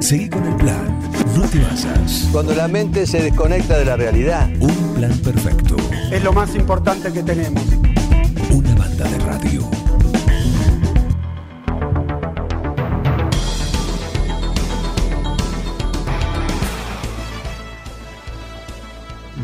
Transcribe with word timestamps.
Seguí 0.00 0.28
con 0.28 0.46
el 0.46 0.54
plan. 0.56 1.00
No 1.34 1.42
te 1.42 1.58
basas. 1.58 2.28
Cuando 2.30 2.54
la 2.54 2.68
mente 2.68 3.06
se 3.06 3.22
desconecta 3.22 3.78
de 3.78 3.84
la 3.84 3.96
realidad. 3.96 4.48
Un 4.60 4.94
plan 4.94 5.18
perfecto. 5.18 5.76
Es 6.12 6.22
lo 6.22 6.32
más 6.32 6.54
importante 6.54 7.12
que 7.12 7.22
tenemos. 7.22 7.62
Una 8.50 8.74
banda 8.74 9.08
de 9.08 9.18
radio. 9.18 9.70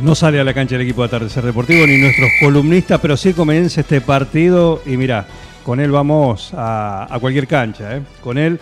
No 0.02 0.14
sale 0.14 0.40
a 0.40 0.44
la 0.44 0.52
cancha 0.52 0.74
el 0.74 0.82
equipo 0.82 1.02
de 1.02 1.06
Atardecer 1.06 1.44
Deportivo 1.44 1.86
ni 1.86 1.96
nuestros 1.96 2.28
columnistas, 2.40 3.00
pero 3.00 3.16
sí 3.16 3.32
comienza 3.32 3.80
este 3.80 4.00
partido 4.00 4.82
y 4.84 4.96
mira, 4.96 5.26
con 5.64 5.78
él 5.78 5.92
vamos 5.92 6.52
a, 6.54 7.06
a 7.08 7.18
cualquier 7.20 7.46
cancha. 7.46 7.96
¿eh? 7.96 8.02
Con 8.20 8.36
él, 8.36 8.58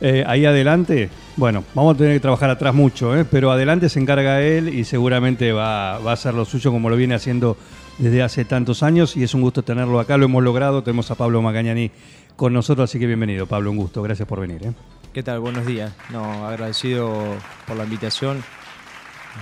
eh, 0.00 0.24
ahí 0.26 0.44
adelante, 0.44 1.08
bueno, 1.36 1.64
vamos 1.74 1.94
a 1.94 1.98
tener 1.98 2.14
que 2.14 2.20
trabajar 2.20 2.50
atrás 2.50 2.74
mucho, 2.74 3.16
¿eh? 3.16 3.24
pero 3.24 3.50
adelante 3.50 3.88
se 3.88 3.98
encarga 3.98 4.42
él 4.42 4.68
y 4.68 4.84
seguramente 4.84 5.52
va, 5.52 5.96
a 5.96 6.12
hacer 6.12 6.34
lo 6.34 6.44
suyo 6.44 6.70
como 6.70 6.90
lo 6.90 6.96
viene 6.96 7.14
haciendo 7.14 7.56
desde 7.98 8.22
hace 8.22 8.44
tantos 8.44 8.82
años 8.82 9.16
y 9.16 9.22
es 9.22 9.32
un 9.32 9.40
gusto 9.40 9.62
tenerlo 9.62 9.98
acá, 9.98 10.18
lo 10.18 10.26
hemos 10.26 10.42
logrado, 10.42 10.82
tenemos 10.82 11.10
a 11.10 11.14
Pablo 11.14 11.40
Magañani 11.40 11.90
con 12.36 12.52
nosotros, 12.52 12.90
así 12.90 12.98
que 12.98 13.06
bienvenido 13.06 13.46
Pablo, 13.46 13.70
un 13.70 13.78
gusto, 13.78 14.02
gracias 14.02 14.28
por 14.28 14.40
venir. 14.40 14.62
¿eh? 14.64 14.72
¿Qué 15.14 15.22
tal? 15.22 15.40
Buenos 15.40 15.64
días. 15.64 15.94
No, 16.10 16.46
agradecido 16.46 17.10
por 17.66 17.76
la 17.76 17.84
invitación. 17.84 18.44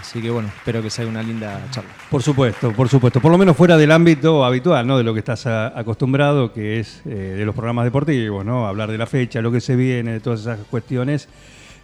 Así 0.01 0.21
que 0.21 0.31
bueno, 0.31 0.49
espero 0.49 0.83
que 0.83 0.91
sea 0.91 1.07
una 1.07 1.23
linda 1.23 1.61
charla. 1.71 1.91
Por 2.11 2.23
supuesto, 2.23 2.73
por 2.73 2.89
supuesto. 2.89 3.21
Por 3.21 3.31
lo 3.31 3.39
menos 3.39 3.57
fuera 3.57 3.77
del 3.77 3.91
ámbito 3.93 4.45
habitual, 4.45 4.87
¿no? 4.87 4.99
De 4.99 5.05
lo 5.05 5.13
que 5.15 5.21
estás 5.21 5.47
a- 5.47 5.79
acostumbrado, 5.79 6.53
que 6.53 6.81
es 6.81 7.01
eh, 7.07 7.11
de 7.39 7.45
los 7.45 7.55
programas 7.55 7.85
deportivos, 7.85 8.45
¿no? 8.45 8.67
Hablar 8.67 8.91
de 8.91 8.99
la 8.99 9.07
fecha, 9.07 9.41
lo 9.41 9.51
que 9.53 9.61
se 9.61 9.77
viene, 9.77 10.13
de 10.13 10.21
todas 10.21 10.41
esas 10.41 10.59
cuestiones. 10.71 11.29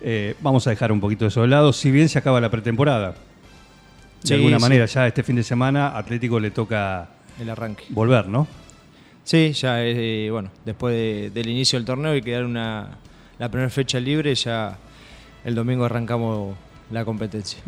Eh, 0.02 0.34
vamos 0.40 0.66
a 0.66 0.70
dejar 0.70 0.92
un 0.92 1.00
poquito 1.00 1.26
eso 1.26 1.42
de 1.42 1.48
lado, 1.48 1.72
si 1.72 1.90
bien 1.90 2.08
se 2.08 2.18
acaba 2.18 2.40
la 2.40 2.50
pretemporada. 2.50 3.10
De 3.12 3.16
Sí, 4.28 4.34
alguna 4.34 4.56
sí. 4.58 4.62
manera, 4.62 4.84
ya 4.86 5.06
este 5.06 5.22
fin 5.22 5.36
de 5.36 5.42
semana, 5.42 5.96
Atlético 5.96 6.38
le 6.40 6.50
toca 6.50 7.08
El 7.40 7.48
arranque. 7.48 7.84
volver, 7.90 8.28
¿no? 8.28 8.46
Sí, 9.24 9.52
ya 9.52 9.82
eh, 9.84 10.28
bueno, 10.30 10.50
después 10.64 10.94
de- 10.94 11.30
del 11.32 11.48
inicio 11.48 11.78
del 11.78 11.86
torneo 11.86 12.14
y 12.16 12.20
quedar 12.22 12.44
una, 12.44 12.98
la 13.38 13.48
primera 13.48 13.70
fecha 13.70 13.98
libre, 14.00 14.34
ya 14.34 14.76
el 15.44 15.54
domingo 15.54 15.84
arrancamos 15.84 16.54
la 16.90 17.04
competencia. 17.04 17.60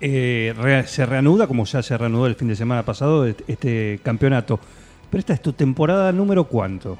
Eh, 0.00 0.54
re- 0.56 0.86
se 0.86 1.04
reanuda, 1.06 1.46
como 1.46 1.64
ya 1.64 1.82
se 1.82 1.96
reanudó 1.98 2.26
el 2.26 2.34
fin 2.34 2.48
de 2.48 2.56
semana 2.56 2.84
pasado, 2.84 3.26
este- 3.26 3.44
este 3.48 4.00
campeonato. 4.02 4.58
Pero 5.10 5.18
esta 5.20 5.32
es 5.34 5.42
tu 5.42 5.52
temporada 5.52 6.12
número 6.12 6.44
cuánto? 6.44 6.98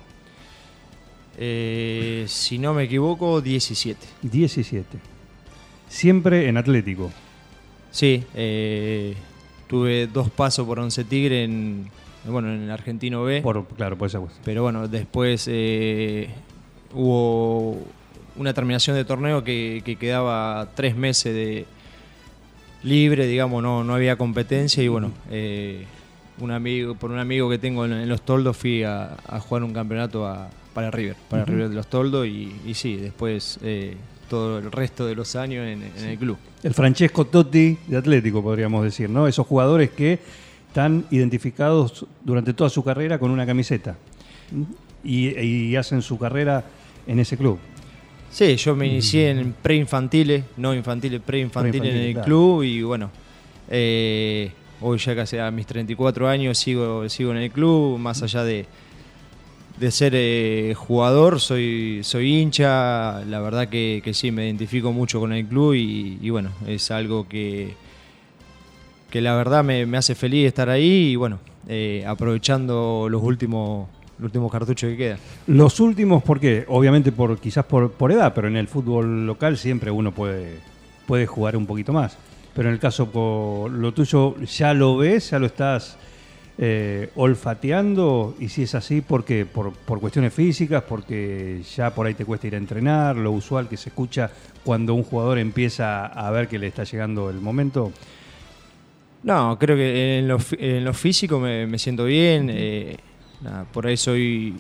Eh, 1.37 2.25
si 2.27 2.59
no 2.59 2.75
me 2.75 2.85
equivoco, 2.85 3.41
17. 3.41 3.99
17. 4.23 4.99
Siempre 5.89 6.49
en 6.49 6.57
Atlético. 6.57 7.11
Sí, 7.91 8.25
eh, 8.35 9.15
tuve 9.69 10.07
dos 10.09 10.31
pasos 10.31 10.67
por 10.67 10.79
Once 10.81 11.05
Tigre 11.05 11.45
en, 11.45 11.89
bueno, 12.27 12.53
en 12.53 12.63
el 12.63 12.71
Argentino 12.71 13.23
B. 13.25 13.41
Por, 13.41 13.67
claro, 13.69 13.97
por 13.97 14.09
esa 14.09 14.19
cuestión. 14.19 14.43
Pero 14.45 14.63
bueno, 14.63 14.89
después 14.89 15.47
eh, 15.51 16.29
hubo 16.93 17.79
una 18.39 18.55
terminación 18.55 18.97
de 18.97 19.05
torneo 19.05 19.43
que, 19.45 19.83
que 19.85 19.97
quedaba 19.97 20.69
tres 20.75 20.97
meses 20.97 21.35
de 21.35 21.67
libre, 22.83 23.27
digamos, 23.27 23.63
no, 23.63 23.83
no 23.85 23.95
había 23.95 24.17
competencia 24.17 24.83
y 24.83 24.89
bueno, 24.89 25.11
eh, 25.31 25.85
un 26.41 26.53
amigo, 26.53 26.95
por 26.95 27.11
un 27.11 27.19
amigo 27.19 27.51
que 27.51 27.59
tengo 27.59 27.85
en, 27.85 27.93
en 27.93 28.09
Los 28.09 28.23
Toldos 28.23 28.57
fui 28.57 28.85
a, 28.85 29.17
a 29.27 29.41
jugar 29.41 29.65
un 29.65 29.73
campeonato 29.73 30.27
a- 30.27 30.49
para 30.73 30.91
River, 30.93 31.17
para. 31.29 31.45
River 31.45 31.69
de 31.71 31.75
Los 31.75 31.89
Toldos 31.89 32.27
y, 32.29 32.55
y 32.65 32.75
sí, 32.75 32.97
después 32.97 33.59
eh, 33.63 33.97
todo 34.31 34.59
el 34.59 34.71
resto 34.71 35.07
de 35.07 35.17
los 35.17 35.35
años 35.35 35.67
en, 35.67 35.83
en 35.83 36.05
el 36.11 36.17
club. 36.19 36.37
El 36.63 36.73
Francesco 36.75 37.25
Totti 37.25 37.77
de 37.89 37.97
Atlético, 37.97 38.43
podríamos 38.43 38.85
decir, 38.85 39.11
¿no? 39.11 39.27
Esos 39.27 39.45
jugadores 39.47 39.91
que 39.91 40.21
están 40.69 41.05
identificados 41.11 42.07
durante 42.25 42.53
toda 42.55 42.71
su 42.71 42.85
carrera 42.85 43.19
con 43.19 43.33
una 43.33 43.45
camiseta 43.45 43.97
y, 45.03 45.37
y 45.41 45.75
hacen 45.75 46.03
su 46.03 46.17
carrera 46.19 46.63
en 47.09 47.19
ese 47.19 47.37
club. 47.37 47.59
Sí, 48.31 48.57
yo 48.57 48.77
me 48.77 48.87
inicié 48.87 49.31
en 49.31 49.55
preinfantiles, 49.55 50.45
no 50.57 50.75
infantiles, 50.75 51.21
preinfantiles 51.21 51.75
en 51.77 51.81
Preinfantiles, 51.81 52.07
el 52.09 52.13
claro. 52.15 52.27
club 52.27 52.63
y 52.63 52.83
bueno, 52.83 53.11
eh, 53.71 54.53
hoy 54.81 54.99
ya 54.99 55.17
casi 55.17 55.39
a 55.39 55.51
mis 55.51 55.67
34 55.67 56.29
años 56.29 56.59
sigo, 56.59 57.09
sigo 57.09 57.31
en 57.33 57.39
el 57.39 57.51
club, 57.51 57.99
más 57.99 58.23
allá 58.23 58.45
de, 58.45 58.67
de 59.79 59.91
ser 59.91 60.13
eh, 60.15 60.75
jugador, 60.77 61.41
soy, 61.41 62.01
soy 62.03 62.37
hincha, 62.37 63.25
la 63.25 63.41
verdad 63.41 63.69
que, 63.69 64.03
que 64.05 64.13
sí, 64.15 64.31
me 64.31 64.45
identifico 64.47 64.93
mucho 64.93 65.21
con 65.21 65.33
el 65.33 65.47
club 65.47 65.75
y, 65.75 66.19
y 66.21 66.31
bueno, 66.31 66.51
es 66.67 66.91
algo 66.91 67.27
que, 67.27 67.75
que 69.11 69.21
la 69.21 69.35
verdad 69.37 69.65
me, 69.65 69.87
me 69.87 69.97
hace 69.97 70.15
feliz 70.15 70.47
estar 70.47 70.69
ahí 70.69 71.13
y 71.13 71.17
bueno, 71.17 71.39
eh, 71.67 72.05
aprovechando 72.07 73.09
los 73.11 73.23
últimos, 73.23 73.89
los 74.19 74.27
últimos 74.27 74.51
cartuchos 74.51 74.91
que 74.91 74.97
quedan. 74.97 75.19
Los 75.47 75.81
últimos, 75.81 76.23
¿por 76.23 76.41
qué? 76.41 76.65
Obviamente 76.69 77.13
por 77.13 77.39
quizás 77.39 77.65
por, 77.65 77.93
por 77.93 78.13
edad, 78.13 78.33
pero 78.35 78.49
en 78.49 78.57
el 78.57 78.69
fútbol 78.69 79.27
local 79.27 79.57
siempre 79.57 79.91
uno 79.91 80.13
puede, 80.13 80.59
puede 81.07 81.27
jugar 81.27 81.57
un 81.57 81.67
poquito 81.67 81.93
más. 81.93 82.19
Pero 82.55 82.69
en 82.69 82.75
el 82.75 82.81
caso 82.81 83.11
por 83.11 83.71
lo 83.71 83.93
tuyo, 83.93 84.37
¿ya 84.41 84.75
lo 84.75 84.97
ves? 84.97 85.31
¿Ya 85.31 85.39
lo 85.39 85.47
estás 85.47 85.97
eh, 86.59 87.11
olfateando? 87.15 88.35
Y 88.41 88.49
si 88.49 88.65
es 88.65 88.75
así, 88.75 89.01
¿por 89.01 89.25
qué? 89.25 89.47
Por, 89.47 89.73
por 89.73 90.01
cuestiones 90.01 90.35
físicas, 90.35 90.83
porque 90.83 91.63
ya 91.77 91.95
por 91.95 92.07
ahí 92.07 92.15
te 92.15 92.25
cuesta 92.25 92.49
ir 92.49 92.55
a 92.55 92.59
entrenar, 92.59 93.17
lo 93.17 93.31
usual 93.31 93.69
que 93.69 93.77
se 93.77 93.91
escucha 93.91 94.31
cuando 94.65 94.95
un 94.95 95.05
jugador 95.05 95.39
empieza 95.39 96.07
a 96.07 96.31
ver 96.33 96.49
que 96.49 96.59
le 96.59 96.67
está 96.67 96.83
llegando 96.83 97.31
el 97.31 97.41
momento. 97.41 97.93
No, 99.23 99.57
creo 99.59 99.77
que 99.77 100.19
en 100.19 100.29
lo, 100.29 100.39
en 100.59 100.85
lo 100.85 100.95
físico 100.95 101.39
me, 101.39 101.67
me 101.67 101.79
siento 101.79 102.05
bien. 102.05 102.51
eh, 102.51 102.97
nada, 103.41 103.65
por 103.73 103.87
ahí 103.87 103.97
soy 103.97 104.55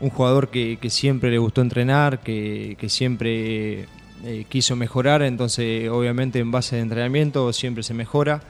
un 0.00 0.10
jugador 0.10 0.48
que, 0.48 0.78
siempre 0.90 1.30
le 1.30 1.38
gustó 1.38 1.60
entrenar, 1.60 2.20
que, 2.20 2.76
siempre 2.88 3.86
eh, 4.24 4.44
quiso 4.48 4.76
mejorar, 4.76 5.22
entonces 5.22 5.88
obviamente 5.88 6.38
en 6.38 6.50
base 6.50 6.76
de 6.76 6.82
entrenamiento 6.82 7.52
siempre 7.52 7.82
se 7.82 7.94
mejora. 7.94 8.42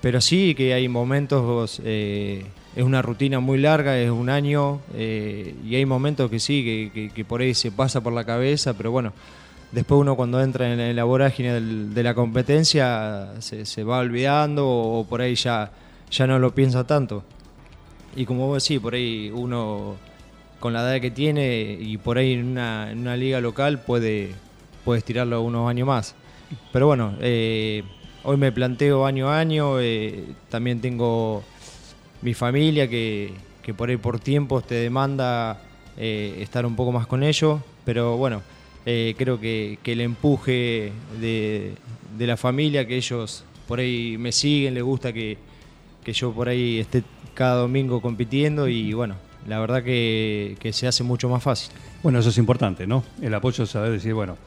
Pero 0.00 0.20
sí 0.20 0.54
que 0.54 0.74
hay 0.74 0.86
momentos, 0.88 1.80
eh, 1.84 2.46
es 2.76 2.84
una 2.84 3.02
rutina 3.02 3.40
muy 3.40 3.58
larga, 3.58 3.98
es 3.98 4.10
un 4.10 4.30
año, 4.30 4.80
eh, 4.94 5.54
y 5.66 5.74
hay 5.74 5.84
momentos 5.86 6.30
que 6.30 6.38
sí, 6.38 6.62
que, 6.64 6.90
que- 6.94 7.10
que 7.10 7.24
por 7.24 7.40
ahí 7.40 7.52
se 7.54 7.72
pasa 7.72 8.00
por 8.00 8.12
la 8.12 8.24
cabeza, 8.24 8.74
pero 8.74 8.92
bueno, 8.92 9.12
después 9.72 10.00
uno 10.00 10.14
cuando 10.14 10.40
entra 10.40 10.72
en 10.72 10.94
la 10.94 11.02
vorágine 11.04 11.52
del- 11.52 11.94
de 11.94 12.02
la 12.04 12.14
competencia 12.14 13.32
se, 13.40 13.82
va 13.82 13.98
olvidando 13.98 14.68
o, 14.68 15.04
por 15.04 15.20
ahí 15.20 15.34
ya, 15.34 15.72
ya 16.12 16.26
no 16.28 16.38
lo 16.38 16.54
piensa 16.54 16.86
tanto. 16.86 17.24
Y 18.18 18.26
como 18.26 18.48
vos 18.48 18.64
decís, 18.64 18.80
por 18.80 18.94
ahí 18.94 19.30
uno 19.32 19.94
con 20.58 20.72
la 20.72 20.80
edad 20.80 21.00
que 21.00 21.12
tiene 21.12 21.78
y 21.80 21.98
por 21.98 22.18
ahí 22.18 22.32
en 22.32 22.48
una, 22.48 22.90
en 22.90 22.98
una 22.98 23.16
liga 23.16 23.40
local 23.40 23.80
puede, 23.80 24.30
puede 24.84 24.98
estirarlo 24.98 25.40
unos 25.40 25.70
años 25.70 25.86
más. 25.86 26.16
Pero 26.72 26.88
bueno, 26.88 27.14
eh, 27.20 27.84
hoy 28.24 28.36
me 28.36 28.50
planteo 28.50 29.06
año 29.06 29.28
a 29.28 29.38
año, 29.38 29.78
eh, 29.78 30.24
también 30.48 30.80
tengo 30.80 31.44
mi 32.20 32.34
familia 32.34 32.88
que, 32.88 33.30
que 33.62 33.72
por 33.72 33.88
ahí 33.88 33.96
por 33.96 34.18
tiempos 34.18 34.66
te 34.66 34.74
demanda 34.74 35.62
eh, 35.96 36.38
estar 36.40 36.66
un 36.66 36.74
poco 36.74 36.90
más 36.90 37.06
con 37.06 37.22
ellos, 37.22 37.60
pero 37.84 38.16
bueno, 38.16 38.42
creo 38.84 39.38
que, 39.38 39.78
que 39.80 39.92
el 39.92 40.00
empuje 40.00 40.90
de, 41.20 41.74
de 42.18 42.26
la 42.26 42.36
familia, 42.36 42.84
que 42.84 42.96
ellos 42.96 43.44
por 43.68 43.78
ahí 43.78 44.16
me 44.18 44.32
siguen, 44.32 44.74
les 44.74 44.82
gusta 44.82 45.12
que, 45.12 45.38
que 46.08 46.14
yo 46.14 46.32
por 46.32 46.48
ahí 46.48 46.78
esté 46.78 47.02
cada 47.34 47.56
domingo 47.56 48.00
compitiendo 48.00 48.66
y 48.66 48.94
bueno, 48.94 49.16
la 49.46 49.58
verdad 49.58 49.82
que, 49.82 50.56
que 50.58 50.72
se 50.72 50.86
hace 50.86 51.04
mucho 51.04 51.28
más 51.28 51.42
fácil. 51.42 51.70
Bueno, 52.02 52.18
eso 52.18 52.30
es 52.30 52.38
importante, 52.38 52.86
¿no? 52.86 53.04
El 53.20 53.34
apoyo 53.34 53.64
es 53.64 53.68
saber 53.68 53.92
decir, 53.92 54.14
bueno, 54.14 54.38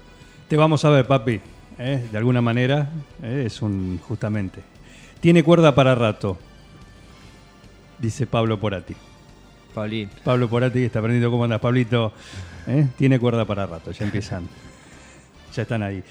te 0.47 0.57
vamos 0.57 0.83
a 0.85 0.89
ver, 0.89 1.05
papi. 1.05 1.39
¿eh? 1.77 2.07
De 2.11 2.17
alguna 2.17 2.41
manera, 2.41 2.89
¿eh? 3.21 3.43
es 3.45 3.61
un, 3.61 3.99
justamente. 3.99 4.63
Tiene 5.19 5.43
cuerda 5.43 5.75
para 5.75 5.93
rato, 5.93 6.39
dice 7.99 8.25
Pablo 8.25 8.59
Porati. 8.59 8.95
Paulín. 9.75 10.09
Pablo 10.23 10.49
Porati 10.49 10.79
está 10.79 10.97
aprendiendo 10.97 11.29
cómo 11.29 11.43
andas, 11.43 11.61
Pablito. 11.61 12.11
¿eh? 12.65 12.87
Tiene 12.97 13.19
cuerda 13.19 13.45
para 13.45 13.67
rato, 13.67 13.91
ya 13.91 14.03
empiezan. 14.03 14.47
Ya 15.53 15.61
están 15.61 15.83
ahí. 15.83 16.03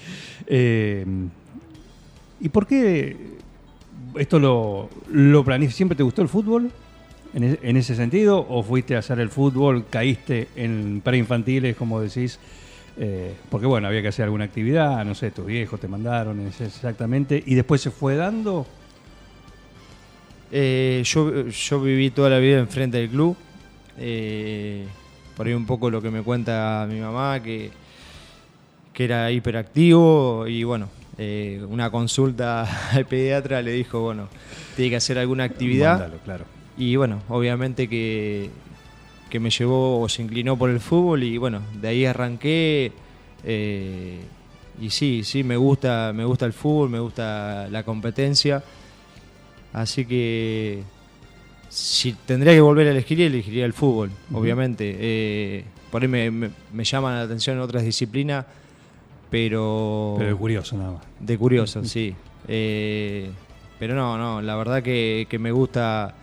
¿Y 2.39 2.47
por 2.47 2.65
qué 2.65 3.40
esto 4.17 4.39
lo, 4.39 4.89
lo? 5.11 5.45
¿Siempre 5.69 5.95
te 5.95 6.03
gustó 6.03 6.21
el 6.21 6.29
fútbol? 6.29 6.71
En, 7.33 7.43
e- 7.43 7.59
en 7.61 7.77
ese 7.77 7.95
sentido? 7.95 8.45
¿O 8.49 8.63
fuiste 8.63 8.95
a 8.95 8.99
hacer 8.99 9.19
el 9.19 9.29
fútbol, 9.29 9.85
caíste 9.89 10.49
en 10.55 11.01
preinfantiles, 11.03 11.75
como 11.75 12.01
decís? 12.01 12.39
Eh, 12.97 13.33
porque 13.49 13.65
bueno, 13.67 13.87
había 13.87 14.01
que 14.01 14.09
hacer 14.09 14.25
alguna 14.25 14.45
actividad, 14.45 15.03
no 15.05 15.15
sé, 15.15 15.31
tus 15.31 15.45
viejos 15.45 15.79
te 15.79 15.87
mandaron 15.87 16.45
exactamente, 16.59 17.41
y 17.45 17.55
después 17.55 17.81
se 17.81 17.89
fue 17.89 18.15
dando. 18.15 18.65
Eh, 20.51 21.01
yo, 21.05 21.47
yo 21.47 21.81
viví 21.81 22.11
toda 22.11 22.29
la 22.29 22.39
vida 22.39 22.59
enfrente 22.59 22.97
del 22.97 23.09
club. 23.09 23.37
Eh, 23.97 24.85
por 25.37 25.47
ahí 25.47 25.53
un 25.53 25.65
poco 25.65 25.89
lo 25.89 26.01
que 26.01 26.11
me 26.11 26.21
cuenta 26.21 26.85
mi 26.89 26.99
mamá, 26.99 27.41
que 27.41 27.71
que 28.93 29.05
era 29.05 29.31
hiperactivo 29.31 30.45
y 30.47 30.63
bueno, 30.63 30.89
eh, 31.23 31.63
una 31.69 31.91
consulta 31.91 32.63
al 32.91 33.05
pediatra 33.05 33.61
le 33.61 33.73
dijo, 33.73 34.01
bueno, 34.01 34.27
tiene 34.75 34.89
que 34.89 34.95
hacer 34.95 35.19
alguna 35.19 35.43
actividad. 35.43 35.99
Mándalo, 35.99 36.17
claro. 36.23 36.45
Y 36.79 36.95
bueno, 36.95 37.21
obviamente 37.29 37.87
que, 37.87 38.49
que 39.29 39.39
me 39.39 39.51
llevó 39.51 40.01
o 40.01 40.09
se 40.09 40.23
inclinó 40.23 40.57
por 40.57 40.71
el 40.71 40.79
fútbol 40.79 41.21
y 41.23 41.37
bueno, 41.37 41.61
de 41.79 41.87
ahí 41.89 42.05
arranqué. 42.05 42.91
eh, 43.43 44.19
y 44.81 44.89
sí, 44.89 45.21
sí, 45.23 45.43
me 45.43 45.57
gusta, 45.57 46.11
me 46.11 46.25
gusta 46.25 46.47
el 46.47 46.53
fútbol, 46.53 46.89
me 46.89 46.99
gusta 46.99 47.67
la 47.69 47.83
competencia. 47.83 48.63
Así 49.73 50.05
que 50.05 50.81
si 51.69 52.13
tendría 52.13 52.53
que 52.53 52.61
volver 52.61 52.87
a 52.87 52.91
elegir, 52.91 53.21
elegiría 53.21 53.65
el 53.65 53.73
fútbol, 53.73 54.09
obviamente. 54.33 54.95
Eh, 54.99 55.65
por 55.91 56.01
ahí 56.01 56.07
me, 56.07 56.31
me, 56.31 56.49
me 56.73 56.83
llaman 56.83 57.15
la 57.15 57.21
atención 57.21 57.59
otras 57.59 57.83
disciplinas, 57.83 58.45
pero... 59.31 60.15
Pero 60.19 60.29
es 60.29 60.35
curioso 60.35 60.77
nada 60.77 60.91
más. 60.91 61.01
De 61.19 61.37
curioso, 61.37 61.83
sí. 61.85 62.13
Eh, 62.47 63.31
pero 63.79 63.95
no, 63.95 64.17
no, 64.17 64.41
la 64.43 64.55
verdad 64.55 64.83
que, 64.83 65.25
que 65.27 65.39
me 65.39 65.51
gusta 65.51 66.13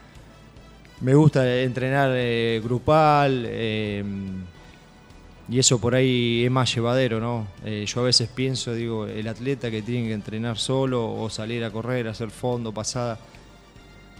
me 1.00 1.14
gusta 1.14 1.60
entrenar 1.60 2.10
eh, 2.14 2.60
grupal 2.62 3.44
eh, 3.46 4.02
y 5.49 5.58
eso 5.58 5.81
por 5.81 5.94
ahí 5.94 6.44
es 6.44 6.50
más 6.50 6.75
llevadero, 6.75 7.20
¿no? 7.20 7.46
Eh, 7.64 7.84
yo 7.87 8.00
a 8.00 8.05
veces 8.05 8.28
pienso, 8.28 8.75
digo, 8.75 9.06
el 9.06 9.28
atleta 9.28 9.70
que 9.70 9.81
tiene 9.81 10.08
que 10.08 10.12
entrenar 10.12 10.58
solo 10.58 11.10
o 11.10 11.31
salir 11.31 11.64
a 11.64 11.70
correr, 11.70 12.08
hacer 12.08 12.31
fondo, 12.31 12.72
pasada, 12.72 13.19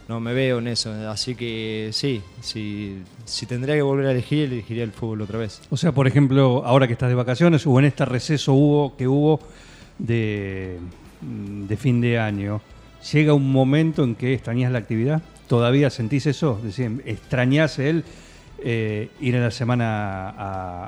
no 0.09 0.21
me 0.21 0.33
veo 0.33 0.59
en 0.59 0.69
eso. 0.69 0.93
Así 1.11 1.35
que 1.35 1.91
sí, 1.93 2.23
si, 2.41 3.03
si 3.25 3.47
tendría 3.47 3.75
que 3.75 3.83
volver 3.83 4.07
a 4.07 4.13
elegir, 4.13 4.45
elegiría 4.51 4.85
el 4.85 4.93
fútbol 4.93 5.21
otra 5.21 5.39
vez. 5.39 5.61
O 5.71 5.77
sea, 5.77 5.93
por 5.93 6.07
ejemplo, 6.07 6.63
ahora 6.65 6.87
que 6.87 6.95
estás 6.95 7.11
de 7.11 7.15
vacaciones 7.15 7.67
o 7.67 7.79
en 7.79 7.85
este 7.85 8.05
receso 8.07 8.55
hubo, 8.55 8.97
que 8.97 9.07
hubo 9.07 9.39
de, 9.99 10.79
de 11.21 11.77
fin 11.77 12.01
de 12.01 12.19
año, 12.19 12.63
¿llega 13.13 13.35
un 13.35 13.53
momento 13.53 14.03
en 14.03 14.15
que 14.15 14.33
extrañas 14.33 14.73
la 14.73 14.79
actividad? 14.79 15.23
¿Todavía 15.47 15.91
sentís 15.91 16.27
eso? 16.27 16.59
Decir, 16.63 17.03
¿Extrañás 17.05 17.79
el 17.79 18.03
eh, 18.61 19.11
ir 19.21 19.35
en 19.35 19.43
la 19.43 19.51
semana 19.51 20.35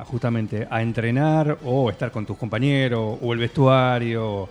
a, 0.01 0.05
justamente 0.07 0.67
a 0.71 0.81
entrenar 0.83 1.59
o 1.65 1.91
estar 1.91 2.11
con 2.11 2.25
tus 2.25 2.39
compañeros 2.39 3.19
o 3.21 3.33
el 3.35 3.39
vestuario? 3.39 4.49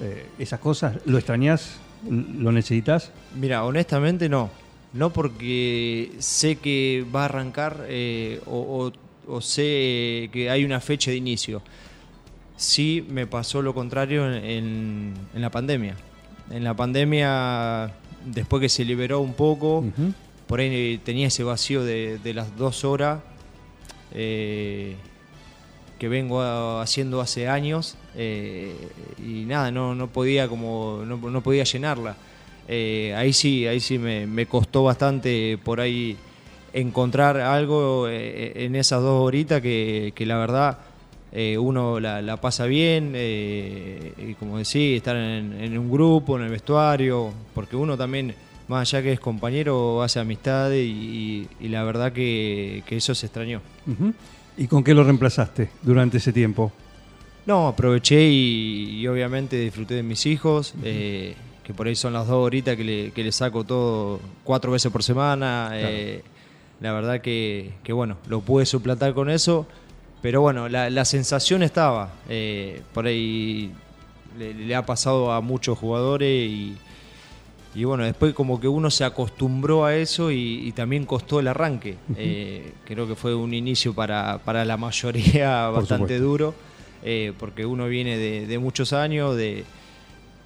eh, 0.00 0.26
¿Esas 0.38 0.60
cosas? 0.60 0.96
¿Lo 1.06 1.18
extrañás? 1.18 1.80
¿Lo 2.08 2.52
necesitas? 2.52 3.10
Mira, 3.34 3.64
honestamente 3.64 4.28
no. 4.28 4.50
No 4.92 5.12
porque 5.12 6.12
sé 6.18 6.56
que 6.56 7.04
va 7.14 7.22
a 7.22 7.24
arrancar 7.26 7.84
eh, 7.88 8.40
o, 8.46 8.90
o- 9.26 9.32
o 9.34 9.40
sé 9.42 10.30
que 10.32 10.48
hay 10.50 10.64
una 10.64 10.80
fecha 10.80 11.10
de 11.10 11.16
inicio. 11.18 11.60
Sí 12.56 13.04
me 13.10 13.26
pasó 13.26 13.60
lo 13.62 13.74
contrario 13.74 14.26
en, 14.32 14.44
en- 14.44 15.14
en 15.34 15.40
la 15.42 15.50
pandemia. 15.50 15.96
En 16.50 16.64
la 16.64 16.74
pandemia, 16.74 17.92
después 18.24 18.60
que 18.62 18.68
se 18.70 18.84
liberó 18.84 19.20
un 19.20 19.34
poco, 19.34 19.84
por 20.46 20.60
ahí 20.60 20.98
tenía 21.04 21.26
ese 21.26 21.42
vacío 21.44 21.84
de, 21.84 22.18
de 22.18 22.32
las 22.34 22.56
dos 22.56 22.84
horas 22.86 23.20
eh, 24.14 24.96
que 25.98 26.08
vengo 26.08 26.40
haciendo 26.80 27.20
hace 27.20 27.48
años 27.48 27.96
eh, 28.20 28.74
y 29.24 29.44
nada, 29.44 29.70
no, 29.70 29.94
no 29.94 30.08
podía 30.08 30.48
como 30.48 31.04
no, 31.06 31.16
no 31.16 31.40
podía 31.40 31.62
llenarla. 31.62 32.16
Eh, 32.66 33.14
ahí 33.16 33.32
sí, 33.32 33.64
ahí 33.66 33.78
sí 33.78 33.96
me, 33.96 34.26
me 34.26 34.46
costó 34.46 34.82
bastante 34.82 35.56
por 35.62 35.80
ahí 35.80 36.16
encontrar 36.72 37.36
algo 37.38 38.08
eh, 38.08 38.64
en 38.64 38.74
esas 38.74 39.02
dos 39.02 39.22
horitas 39.24 39.62
que, 39.62 40.12
que 40.16 40.26
la 40.26 40.36
verdad 40.36 40.78
uno 41.58 42.00
la, 42.00 42.36
pasa 42.38 42.64
bien, 42.64 43.14
y 43.14 44.34
como 44.40 44.58
decía, 44.58 44.96
estar 44.96 45.14
en, 45.14 45.78
un 45.78 45.90
grupo, 45.90 46.36
en 46.38 46.44
el 46.44 46.50
vestuario, 46.50 47.30
porque 47.54 47.76
uno 47.76 47.98
también, 47.98 48.34
más 48.66 48.88
allá 48.88 49.02
que 49.02 49.12
es 49.12 49.20
compañero, 49.20 50.02
hace 50.02 50.18
amistades 50.18 50.84
y, 50.84 51.46
y 51.60 51.68
la 51.68 51.84
verdad 51.84 52.12
que, 52.12 52.82
que 52.86 52.96
eso 52.96 53.14
se 53.14 53.26
extrañó. 53.26 53.60
¿Y 54.56 54.66
con 54.66 54.82
qué 54.82 54.94
lo 54.94 55.04
reemplazaste 55.04 55.68
durante 55.82 56.16
ese 56.16 56.32
tiempo? 56.32 56.72
No, 57.48 57.66
aproveché 57.68 58.28
y, 58.28 59.00
y 59.00 59.06
obviamente 59.08 59.56
disfruté 59.58 59.94
de 59.94 60.02
mis 60.02 60.26
hijos, 60.26 60.74
eh, 60.84 61.34
que 61.64 61.72
por 61.72 61.86
ahí 61.86 61.94
son 61.96 62.12
las 62.12 62.26
dos 62.26 62.36
horitas 62.44 62.76
que 62.76 62.84
le, 62.84 63.10
que 63.12 63.24
le 63.24 63.32
saco 63.32 63.64
todo 63.64 64.20
cuatro 64.44 64.70
veces 64.72 64.92
por 64.92 65.02
semana. 65.02 65.70
eh, 65.72 66.22
la 66.80 66.92
verdad 66.92 67.20
que, 67.22 67.70
que, 67.82 67.92
bueno, 67.94 68.18
lo 68.28 68.40
pude 68.42 68.66
suplantar 68.66 69.14
con 69.14 69.30
eso, 69.30 69.66
pero 70.20 70.42
bueno, 70.42 70.68
la, 70.68 70.90
la 70.90 71.04
sensación 71.06 71.62
estaba. 71.62 72.12
eh, 72.28 72.82
por 72.92 73.06
ahí 73.06 73.72
le, 74.38 74.52
le 74.54 74.74
ha 74.74 74.84
pasado 74.84 75.32
a 75.32 75.40
muchos 75.40 75.78
jugadores 75.78 76.28
y, 76.50 76.76
y 77.74 77.84
bueno, 77.84 78.04
después 78.04 78.34
como 78.34 78.60
que 78.60 78.68
uno 78.68 78.90
se 78.90 79.04
acostumbró 79.04 79.86
a 79.86 79.96
eso 79.96 80.30
y, 80.30 80.68
y 80.68 80.72
también 80.72 81.06
costó 81.06 81.40
el 81.40 81.48
arranque. 81.48 81.96
Eh, 82.16 82.72
creo 82.84 83.08
que 83.08 83.14
fue 83.14 83.34
un 83.34 83.54
inicio 83.54 83.94
para, 83.94 84.38
para 84.44 84.64
la 84.66 84.76
mayoría 84.76 85.64
Por 85.72 85.80
bastante 85.80 86.18
supuesto. 86.18 86.24
duro, 86.24 86.54
eh, 87.02 87.32
porque 87.38 87.64
uno 87.66 87.86
viene 87.88 88.16
de, 88.16 88.46
de 88.46 88.58
muchos 88.58 88.92
años 88.92 89.36
de, 89.36 89.64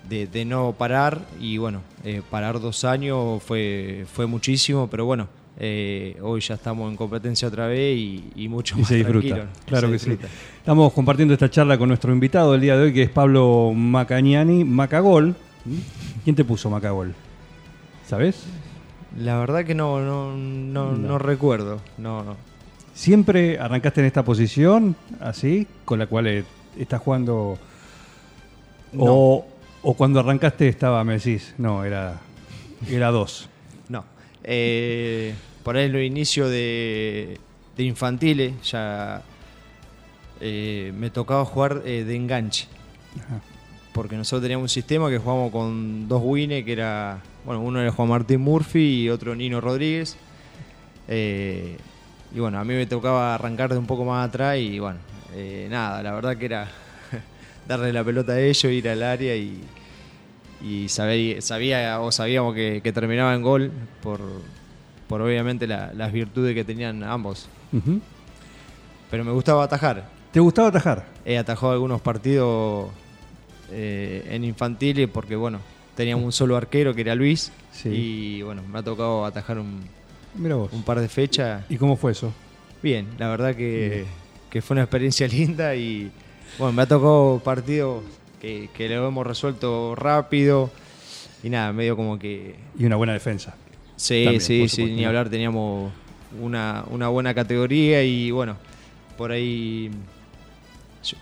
de- 0.08 0.26
de 0.26 0.44
no 0.44 0.74
parar 0.76 1.20
y 1.40 1.58
bueno, 1.58 1.80
eh, 2.04 2.22
parar 2.30 2.60
dos 2.60 2.84
años 2.84 3.42
fue, 3.42 4.04
fue 4.12 4.26
muchísimo, 4.26 4.88
pero 4.90 5.04
bueno, 5.04 5.28
eh, 5.58 6.16
hoy 6.22 6.40
ya 6.40 6.54
estamos 6.54 6.90
en 6.90 6.96
competencia 6.96 7.46
otra 7.48 7.66
vez 7.66 7.96
y, 7.96 8.24
y 8.36 8.48
mucho 8.48 8.74
Y 8.76 8.80
más 8.80 8.88
se 8.88 8.96
disfruta. 8.96 9.28
tranquilo. 9.28 9.50
Claro 9.66 9.86
Se 9.88 9.92
que 9.92 9.98
sí. 9.98 10.10
disfruta. 10.10 10.32
Estamos 10.58 10.92
compartiendo 10.92 11.34
esta 11.34 11.50
charla 11.50 11.76
con 11.78 11.88
nuestro 11.88 12.12
invitado 12.12 12.54
el 12.54 12.60
día 12.60 12.76
de 12.76 12.84
hoy, 12.84 12.92
que 12.92 13.02
es 13.02 13.10
Pablo 13.10 13.72
Macañani, 13.74 14.64
Macagol. 14.64 15.34
¿Quién 16.24 16.34
te 16.36 16.44
puso 16.44 16.68
Macagol? 16.70 17.14
¿Sabes? 18.06 18.44
La 19.18 19.38
verdad 19.38 19.64
que 19.64 19.74
no, 19.74 20.00
no, 20.00 20.34
no, 20.36 20.92
No. 20.92 20.96
no 20.96 21.18
recuerdo, 21.18 21.80
no, 21.98 22.24
no. 22.24 22.36
¿Siempre 22.94 23.58
arrancaste 23.58 24.00
en 24.00 24.06
esta 24.06 24.24
posición, 24.24 24.96
así, 25.20 25.66
con 25.84 25.98
la 25.98 26.06
cual 26.06 26.26
eh, 26.26 26.44
estás 26.78 27.00
jugando? 27.00 27.58
O, 28.98 29.46
o 29.82 29.94
cuando 29.94 30.20
arrancaste 30.20 30.68
estaba, 30.68 31.02
me 31.04 31.14
decís, 31.14 31.54
no, 31.58 31.84
era, 31.84 32.20
era 32.90 33.10
dos. 33.10 33.48
No. 33.88 34.04
Eh, 34.44 35.34
por 35.62 35.76
ahí 35.76 35.86
en 35.86 35.92
los 35.92 36.02
inicios 36.02 36.50
de, 36.50 37.38
de 37.76 37.84
infantiles 37.84 38.52
ya 38.70 39.22
eh, 40.40 40.92
me 40.96 41.10
tocaba 41.10 41.44
jugar 41.44 41.82
eh, 41.84 42.04
de 42.04 42.16
enganche. 42.16 42.66
Ajá. 43.18 43.40
Porque 43.92 44.16
nosotros 44.16 44.42
teníamos 44.42 44.64
un 44.64 44.68
sistema 44.68 45.10
que 45.10 45.18
jugábamos 45.18 45.52
con 45.52 46.08
dos 46.08 46.22
wines, 46.24 46.64
que 46.64 46.72
era, 46.72 47.20
bueno, 47.44 47.60
uno 47.60 47.80
era 47.80 47.92
Juan 47.92 48.08
Martín 48.08 48.40
Murphy 48.40 49.02
y 49.02 49.08
otro 49.10 49.34
Nino 49.34 49.60
Rodríguez. 49.60 50.16
Eh, 51.08 51.76
y 52.34 52.40
bueno, 52.40 52.58
a 52.58 52.64
mí 52.64 52.74
me 52.74 52.86
tocaba 52.86 53.34
arrancar 53.34 53.70
de 53.72 53.78
un 53.78 53.86
poco 53.86 54.04
más 54.04 54.28
atrás 54.28 54.56
y 54.58 54.78
bueno, 54.78 54.98
eh, 55.34 55.66
nada, 55.70 56.02
la 56.02 56.12
verdad 56.12 56.36
que 56.36 56.46
era 56.46 56.68
darle 57.68 57.92
la 57.92 58.02
pelota 58.04 58.32
a 58.32 58.40
ellos, 58.40 58.64
ir 58.64 58.88
al 58.88 59.02
área 59.02 59.36
y, 59.36 59.60
y 60.64 60.88
saber- 60.88 61.42
sabía 61.42 62.00
o 62.00 62.10
sabíamos 62.12 62.54
que, 62.54 62.80
que 62.82 62.92
terminaba 62.92 63.34
en 63.34 63.42
gol 63.42 63.70
por, 64.02 64.20
por 65.08 65.20
obviamente 65.20 65.66
la- 65.66 65.92
las 65.94 66.12
virtudes 66.12 66.54
que 66.54 66.64
tenían 66.64 67.02
ambos. 67.02 67.48
Pero 69.10 69.24
me 69.24 69.32
gustaba 69.32 69.64
atajar. 69.64 70.08
¿Te 70.32 70.40
gustaba 70.40 70.68
atajar? 70.68 71.06
He 71.24 71.36
atajado 71.36 71.72
algunos 71.72 72.00
partidos 72.00 72.90
eh, 73.70 74.26
en 74.30 74.44
infantiles 74.44 75.08
porque 75.12 75.36
bueno, 75.36 75.58
teníamos 75.94 76.24
un 76.24 76.32
solo 76.32 76.56
arquero 76.56 76.94
que 76.94 77.02
era 77.02 77.14
Luis 77.14 77.52
Sí. 77.72 77.88
y 77.88 78.42
bueno, 78.42 78.62
me 78.70 78.78
ha 78.78 78.82
tocado 78.82 79.24
atajar 79.24 79.58
un, 79.58 79.82
Mira 80.34 80.56
vos. 80.56 80.72
un 80.72 80.82
par 80.82 81.00
de 81.00 81.08
fechas. 81.08 81.64
¿Y 81.68 81.76
cómo 81.76 81.96
fue 81.96 82.12
eso? 82.12 82.32
Bien, 82.82 83.06
la 83.18 83.28
verdad 83.28 83.54
que, 83.54 84.04
que 84.50 84.62
fue 84.62 84.74
una 84.74 84.82
experiencia 84.82 85.26
linda 85.28 85.74
y 85.74 86.10
bueno, 86.58 86.72
me 86.72 86.82
ha 86.82 86.86
tocado 86.86 87.40
partidos 87.44 88.02
que, 88.40 88.68
que 88.74 88.88
lo 88.88 89.06
hemos 89.06 89.26
resuelto 89.26 89.94
rápido 89.94 90.70
y 91.42 91.50
nada, 91.50 91.72
medio 91.72 91.96
como 91.96 92.18
que 92.18 92.56
Y 92.78 92.84
una 92.84 92.96
buena 92.96 93.12
defensa. 93.12 93.54
Sí, 93.96 94.24
También, 94.24 94.40
sí, 94.40 94.68
sí, 94.68 94.84
ni 94.84 95.04
hablar, 95.04 95.28
teníamos 95.28 95.92
una, 96.40 96.84
una 96.90 97.08
buena 97.08 97.34
categoría 97.34 98.02
y 98.02 98.30
bueno, 98.30 98.56
por 99.16 99.30
ahí 99.30 99.90
yo 101.04 101.16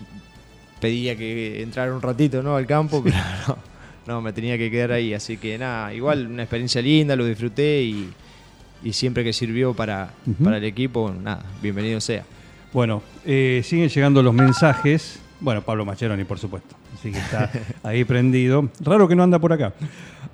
pedía 0.81 1.17
que 1.17 1.63
entrara 1.63 1.95
un 1.95 2.01
ratito 2.01 2.43
¿no? 2.43 2.57
al 2.57 2.67
campo, 2.67 3.03
pero 3.03 3.17
no, 3.49 3.59
no, 4.07 4.21
me 4.23 4.33
tenía 4.33 4.57
que 4.57 4.71
quedar 4.71 4.93
ahí, 4.93 5.13
así 5.13 5.37
que 5.37 5.59
nada, 5.59 5.93
igual 5.93 6.27
una 6.27 6.43
experiencia 6.43 6.81
linda, 6.81 7.17
lo 7.17 7.27
disfruté 7.27 7.83
y, 7.83 8.11
y 8.83 8.93
siempre 8.93 9.25
que 9.25 9.33
sirvió 9.33 9.75
para, 9.75 10.11
para 10.43 10.57
el 10.57 10.65
equipo, 10.65 11.13
nada, 11.13 11.43
bienvenido 11.63 12.01
sea. 12.01 12.25
Bueno, 12.73 13.03
eh, 13.25 13.63
siguen 13.65 13.89
llegando 13.89 14.23
los 14.23 14.33
mensajes. 14.33 15.19
Bueno, 15.41 15.63
Pablo 15.63 15.85
Mascheroni, 15.85 16.25
por 16.25 16.39
supuesto. 16.39 16.77
Así 16.95 17.11
que 17.11 17.19
está 17.19 17.51
ahí 17.83 18.05
prendido. 18.05 18.69
Raro 18.81 19.09
que 19.09 19.17
no 19.17 19.23
anda 19.23 19.39
por 19.39 19.53
acá. 19.53 19.73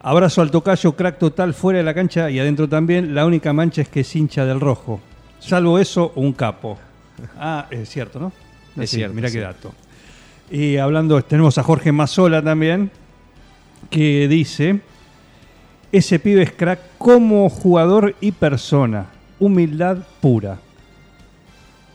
Abrazo 0.01 0.43
al 0.43 0.51
tocayo, 0.51 0.93
crack 0.93 1.19
total, 1.19 1.55
fuera 1.55 1.79
de 1.79 1.85
la 1.85 1.95
cancha 1.95 2.31
y 2.31 2.39
adentro 2.39 2.69
también. 2.69 3.15
La 3.15 3.25
única 3.25 3.53
mancha 3.53 3.83
es 3.83 3.89
que 3.89 4.01
es 4.01 4.17
hincha 4.17 4.45
del 4.45 4.61
rojo. 4.61 5.01
Salvo 5.39 5.79
eso, 5.79 6.13
un 6.17 6.33
capo. 6.33 6.79
Ah, 7.39 7.67
es 7.71 7.89
cierto, 7.89 8.19
¿no? 8.21 8.33
Es 8.77 8.91
cierto, 8.91 9.15
Mira 9.15 9.29
sí. 9.29 9.35
qué 9.35 9.41
dato. 9.41 9.73
Y 10.51 10.77
hablando, 10.77 11.23
tenemos 11.23 11.57
a 11.59 11.63
Jorge 11.63 11.93
Mazola 11.93 12.43
también, 12.43 12.91
que 13.91 14.29
dice, 14.29 14.81
ese 15.93 16.19
pibe 16.19 16.43
es 16.43 16.53
crack 16.53 16.81
como 16.99 17.49
jugador 17.49 18.15
y 18.21 18.33
persona, 18.33 19.07
humildad 19.39 19.99
pura. 20.21 20.59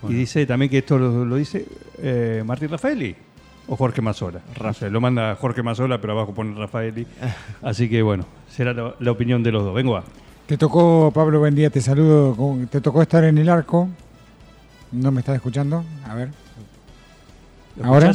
Y 0.08 0.14
dice 0.14 0.46
también 0.46 0.72
que 0.72 0.80
esto 0.80 0.98
lo, 0.98 1.26
lo 1.26 1.36
dice 1.36 1.66
eh, 2.00 2.42
Martín 2.46 2.70
Rafaeli 2.70 3.16
o 3.68 3.76
Jorge 3.76 4.02
Mazola. 4.02 4.42
No 4.62 4.74
sé, 4.74 4.90
lo 4.90 5.00
manda 5.00 5.36
Jorge 5.36 5.62
Mazola, 5.62 6.02
pero 6.02 6.14
abajo 6.14 6.34
pone 6.34 6.58
Rafaeli. 6.58 7.06
Así 7.62 7.88
que 7.88 8.02
bueno, 8.02 8.26
será 8.50 8.74
la, 8.74 8.96
la 9.00 9.12
opinión 9.12 9.44
de 9.44 9.52
los 9.52 9.64
dos. 9.64 9.74
Vengo 9.74 9.98
a. 9.98 10.04
Te 10.48 10.58
tocó, 10.58 11.12
Pablo, 11.14 11.40
buen 11.40 11.56
día, 11.56 11.70
te 11.70 11.82
saludo. 11.82 12.36
Te 12.70 12.82
tocó 12.82 13.02
estar 13.02 13.24
en 13.24 13.38
el 13.38 13.48
arco. 13.48 13.88
¿No 14.92 15.12
me 15.12 15.22
estás 15.22 15.36
escuchando? 15.36 15.86
A 16.06 16.16
ver. 16.16 16.30
¿Lo 17.78 17.86
¿Ahora? 17.86 18.14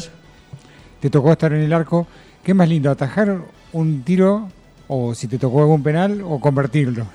Te 1.00 1.09
tocó 1.09 1.33
estar 1.33 1.52
en 1.52 1.62
el 1.62 1.73
arco. 1.73 2.06
¿Qué 2.42 2.52
más 2.52 2.68
lindo, 2.68 2.90
atajar 2.90 3.38
un 3.73 4.02
tiro 4.02 4.49
o 4.88 5.14
si 5.14 5.26
te 5.28 5.38
tocó 5.38 5.61
algún 5.61 5.83
penal 5.83 6.23
o 6.25 6.38
convertirlo? 6.40 7.07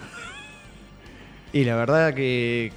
Y 1.54 1.64
la 1.64 1.76
verdad 1.76 2.14
que 2.14 2.72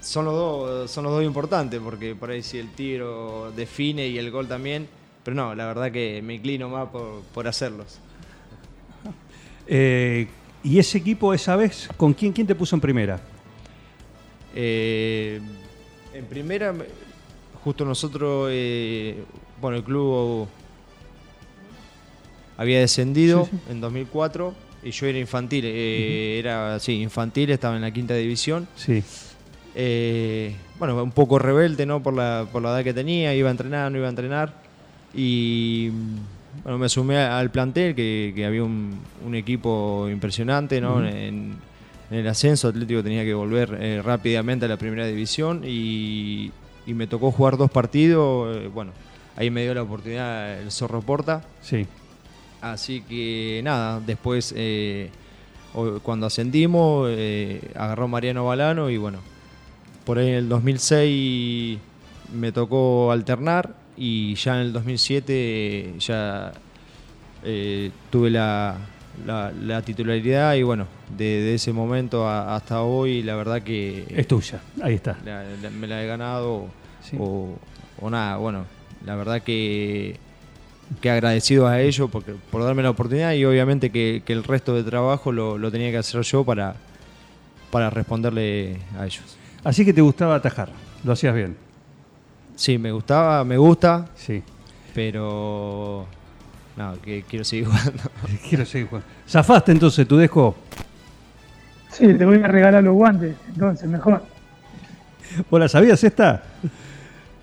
son 0.00 0.24
los 0.26 0.34
dos, 0.34 0.90
son 0.90 1.04
los 1.04 1.12
dos 1.14 1.24
importantes, 1.24 1.80
porque 1.82 2.14
por 2.14 2.30
ahí 2.30 2.42
si 2.42 2.58
el 2.58 2.70
tiro 2.72 3.52
define 3.56 4.06
y 4.08 4.18
el 4.18 4.30
gol 4.30 4.46
también. 4.48 4.88
Pero 5.24 5.34
no, 5.34 5.54
la 5.54 5.66
verdad 5.66 5.90
que 5.90 6.22
me 6.22 6.34
inclino 6.34 6.68
más 6.68 6.88
por, 6.90 7.22
por 7.34 7.48
hacerlos. 7.48 7.98
Eh, 9.66 10.28
¿Y 10.62 10.78
ese 10.78 10.98
equipo 10.98 11.32
esa 11.34 11.56
vez, 11.56 11.88
con 11.96 12.12
quién, 12.14 12.32
quién 12.32 12.46
te 12.46 12.54
puso 12.54 12.76
en 12.76 12.80
primera? 12.80 13.20
Eh, 14.54 15.40
en 16.14 16.24
primera, 16.26 16.72
me- 16.72 16.84
justo 17.64 17.84
nosotros, 17.84 18.48
eh, 18.52 19.22
bueno, 19.60 19.76
el 19.78 19.84
club 19.84 20.48
había 22.56 22.80
descendido 22.80 23.48
Sí, 23.50 23.58
en 23.70 23.80
2004 23.80 24.54
y 24.82 24.90
yo 24.90 25.06
era 25.06 25.18
infantil, 25.18 25.64
eh, 25.66 26.38
era, 26.38 26.78
sí, 26.78 27.00
infantil, 27.02 27.50
estaba 27.50 27.74
en 27.76 27.82
la 27.82 27.90
quinta 27.90 28.14
división. 28.14 28.68
Sí. 28.76 29.02
Eh, 29.74 30.54
bueno, 30.78 31.02
un 31.02 31.10
poco 31.10 31.38
rebelde, 31.38 31.86
¿no? 31.86 32.02
Por 32.02 32.14
la, 32.14 32.46
por 32.52 32.62
la 32.62 32.70
edad 32.70 32.84
que 32.84 32.94
tenía, 32.94 33.34
iba 33.34 33.48
a 33.48 33.50
entrenar, 33.50 33.90
no 33.90 33.98
iba 33.98 34.06
a 34.06 34.10
entrenar. 34.10 34.54
Y 35.12 35.90
bueno, 36.62 36.78
me 36.78 36.88
sumé 36.88 37.18
al 37.18 37.50
plantel, 37.50 37.94
que, 37.94 38.32
que 38.34 38.46
había 38.46 38.62
un, 38.62 38.96
un 39.24 39.34
equipo 39.34 40.08
impresionante, 40.10 40.80
¿no? 40.80 41.04
en, 41.06 41.56
en 42.10 42.18
el 42.18 42.28
ascenso 42.28 42.68
Atlético 42.68 43.02
tenía 43.02 43.24
que 43.24 43.34
volver 43.34 43.76
eh, 43.80 44.00
rápidamente 44.04 44.66
a 44.66 44.68
la 44.68 44.76
primera 44.76 45.06
división 45.06 45.62
y, 45.66 46.52
y 46.86 46.94
me 46.94 47.06
tocó 47.08 47.32
jugar 47.32 47.56
dos 47.56 47.70
partidos. 47.70 48.72
bueno, 48.72 48.92
ahí 49.36 49.50
me 49.50 49.62
dio 49.62 49.74
la 49.74 49.82
oportunidad 49.82 50.60
el 50.60 50.70
Zorro 50.70 51.02
Porta. 51.02 51.42
Sí. 51.60 51.86
Así 52.72 53.00
que 53.02 53.60
nada, 53.64 54.00
después 54.00 54.52
eh, 54.56 55.10
cuando 56.02 56.26
ascendimos 56.26 57.08
eh, 57.10 57.60
agarró 57.74 58.08
Mariano 58.08 58.46
Balano 58.46 58.88
y 58.90 58.96
bueno, 58.96 59.18
por 60.04 60.18
ahí 60.18 60.28
en 60.28 60.34
el 60.34 60.48
2006 60.48 61.78
me 62.34 62.52
tocó 62.52 63.12
alternar 63.12 63.74
y 63.96 64.34
ya 64.36 64.54
en 64.60 64.66
el 64.66 64.72
2007 64.72 65.94
ya 65.98 66.52
eh, 67.44 67.90
tuve 68.10 68.30
la, 68.30 68.76
la- 69.26 69.52
la 69.52 69.82
titularidad 69.82 70.54
y 70.54 70.62
bueno, 70.62 70.86
de, 71.16 71.24
de 71.24 71.54
ese 71.54 71.72
momento 71.72 72.26
a- 72.28 72.54
hasta 72.56 72.82
hoy 72.82 73.22
la 73.22 73.36
verdad 73.36 73.62
que 73.62 74.04
Es 74.10 74.26
tuya. 74.26 74.60
Ahí 74.82 74.94
está. 74.94 75.16
la- 75.24 75.44
me 75.70 75.86
la 75.86 76.02
he 76.02 76.06
ganado 76.06 76.66
Sí. 77.02 77.16
o, 77.20 77.56
o 78.00 78.10
nada, 78.10 78.36
bueno, 78.38 78.64
la 79.04 79.14
verdad 79.14 79.42
que, 79.42 80.16
que 81.00 81.10
agradecido 81.10 81.66
a 81.66 81.80
ellos 81.80 82.08
porque, 82.10 82.34
por 82.50 82.62
darme 82.62 82.82
la 82.82 82.90
oportunidad 82.90 83.32
y 83.32 83.44
obviamente 83.44 83.90
que, 83.90 84.22
que 84.24 84.32
el 84.32 84.44
resto 84.44 84.74
de 84.74 84.84
trabajo 84.84 85.32
lo, 85.32 85.58
lo 85.58 85.70
tenía 85.70 85.90
que 85.90 85.98
hacer 85.98 86.20
yo 86.22 86.44
para, 86.44 86.76
para 87.70 87.90
responderle 87.90 88.78
a 88.98 89.04
ellos. 89.06 89.36
Así 89.64 89.84
que 89.84 89.92
te 89.92 90.00
gustaba 90.00 90.36
atajar. 90.36 90.70
Lo 91.04 91.12
hacías 91.12 91.34
bien. 91.34 91.56
Sí, 92.54 92.78
me 92.78 92.92
gustaba, 92.92 93.44
me 93.44 93.56
gusta, 93.58 94.06
Sí. 94.14 94.42
pero 94.94 96.06
no, 96.76 96.94
que 97.02 97.24
quiero 97.28 97.44
seguir 97.44 97.66
jugando. 97.68 98.02
Quiero 98.48 98.64
seguir 98.64 98.88
jugando. 98.88 99.08
¿Zafaste 99.28 99.72
entonces 99.72 100.06
tu 100.06 100.16
dejo? 100.16 100.56
Sí, 101.90 102.12
te 102.14 102.24
voy 102.24 102.42
a 102.42 102.46
regalar 102.46 102.84
los 102.84 102.94
guantes, 102.94 103.34
entonces 103.48 103.88
mejor. 103.88 104.22
¿Vos 105.50 105.60
la 105.60 105.68
sabías 105.68 106.02
esta? 106.04 106.42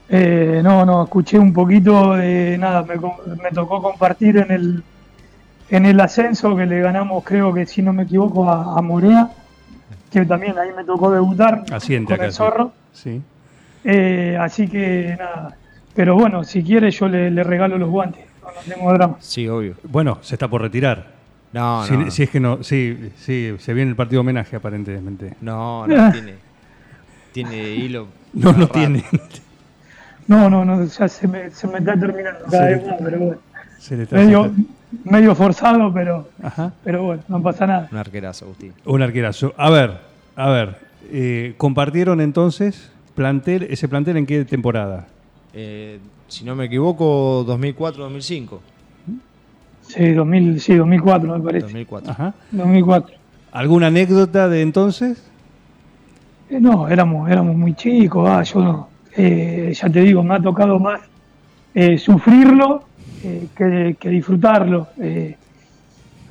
Eh, 0.09 0.61
no, 0.63 0.85
no, 0.85 1.03
escuché 1.03 1.39
un 1.39 1.53
poquito 1.53 2.13
de 2.15 2.57
nada, 2.57 2.83
me, 2.83 2.95
me 3.41 3.49
tocó 3.53 3.81
compartir 3.81 4.37
en 4.37 4.51
el 4.51 4.83
en 5.69 5.85
el 5.85 5.99
ascenso 6.01 6.55
que 6.55 6.65
le 6.67 6.81
ganamos, 6.81 7.23
creo 7.23 7.51
que 7.53 7.65
si 7.65 7.81
no 7.81 7.93
me 7.93 8.03
equivoco, 8.03 8.47
a, 8.47 8.77
a 8.77 8.81
Morea, 8.81 9.31
que 10.11 10.23
también 10.25 10.55
ahí 10.59 10.69
me 10.75 10.83
tocó 10.83 11.09
debutar 11.09 11.63
Asiente 11.71 12.07
con 12.09 12.15
acá. 12.15 12.25
el 12.25 12.33
zorro. 12.33 12.71
Sí. 12.91 13.19
Eh, 13.83 14.37
así 14.39 14.67
que 14.67 15.15
nada, 15.17 15.55
pero 15.95 16.15
bueno, 16.15 16.43
si 16.43 16.61
quiere 16.63 16.91
yo 16.91 17.07
le, 17.07 17.31
le 17.31 17.43
regalo 17.43 17.77
los 17.79 17.89
guantes, 17.89 18.23
no, 18.41 18.49
no 18.49 18.73
tengo 18.75 18.93
drama. 18.93 19.15
Sí, 19.19 19.47
obvio. 19.47 19.75
Bueno, 19.83 20.19
se 20.21 20.35
está 20.35 20.47
por 20.47 20.61
retirar. 20.61 21.07
No, 21.53 21.85
si, 21.85 21.97
no, 21.97 22.11
si 22.11 22.23
es 22.23 22.29
que 22.29 22.39
no, 22.39 22.61
sí, 22.61 23.11
sí, 23.17 23.55
se 23.57 23.73
viene 23.73 23.89
el 23.91 23.95
partido 23.95 24.21
homenaje 24.21 24.55
aparentemente. 24.57 25.33
no, 25.41 25.87
no, 25.87 26.11
tiene, 26.11 26.33
tiene 27.31 27.69
hilo. 27.75 28.07
No, 28.33 28.51
no 28.51 28.59
raro. 28.59 28.67
tiene. 28.67 29.03
No, 30.27 30.49
no, 30.49 30.63
no, 30.65 30.85
ya 30.85 31.07
se 31.07 31.27
me, 31.27 31.49
se 31.51 31.67
me 31.67 31.79
está 31.79 31.99
terminando 31.99 32.39
cada 32.49 32.67
vez 32.67 32.85
más, 32.85 32.95
pero 33.03 33.19
bueno. 33.19 33.37
Se 33.79 33.97
le 33.97 34.03
está 34.03 34.15
Medio, 35.05 35.33
forzado, 35.33 35.91
pero, 35.91 36.29
Ajá. 36.41 36.71
pero 36.83 37.03
bueno, 37.03 37.23
no 37.27 37.41
pasa 37.41 37.65
nada. 37.65 37.89
Un 37.91 37.97
arquerazo, 37.97 38.45
Agustín. 38.45 38.73
Un 38.85 39.01
arquerazo. 39.01 39.51
A 39.57 39.71
ver, 39.71 39.97
a 40.35 40.49
ver. 40.49 40.77
eh, 41.11 41.55
¿Compartieron 41.57 42.21
entonces 42.21 42.91
plantel, 43.15 43.63
ese 43.71 43.87
plantel 43.87 44.17
en 44.17 44.27
qué 44.27 44.45
temporada? 44.45 45.07
Eh, 45.53 45.97
si 46.27 46.45
no 46.45 46.55
me 46.55 46.65
equivoco, 46.65 47.43
2004-2005. 47.47 48.59
Sí, 49.81 50.11
2000, 50.13 50.59
sí, 50.61 50.75
2004 50.75 51.37
me 51.37 51.43
parece. 51.43 51.65
2004. 51.65 52.11
Ajá. 52.11 52.33
2004. 52.51 53.15
¿Alguna 53.51 53.87
anécdota 53.87 54.47
de 54.47 54.61
entonces? 54.61 55.23
Eh, 56.51 56.59
no, 56.59 56.87
éramos, 56.87 57.29
éramos 57.31 57.55
muy 57.55 57.73
chicos, 57.73 58.29
ah, 58.29 58.43
yo 58.43 58.59
no. 58.61 58.92
Eh, 59.15 59.73
ya 59.79 59.89
te 59.89 60.01
digo, 60.01 60.23
me 60.23 60.35
ha 60.35 60.39
tocado 60.39 60.79
más 60.79 61.01
eh, 61.75 61.97
sufrirlo 61.97 62.83
eh, 63.23 63.47
que, 63.55 63.95
que 63.99 64.09
disfrutarlo. 64.09 64.87
eh, 64.99 65.35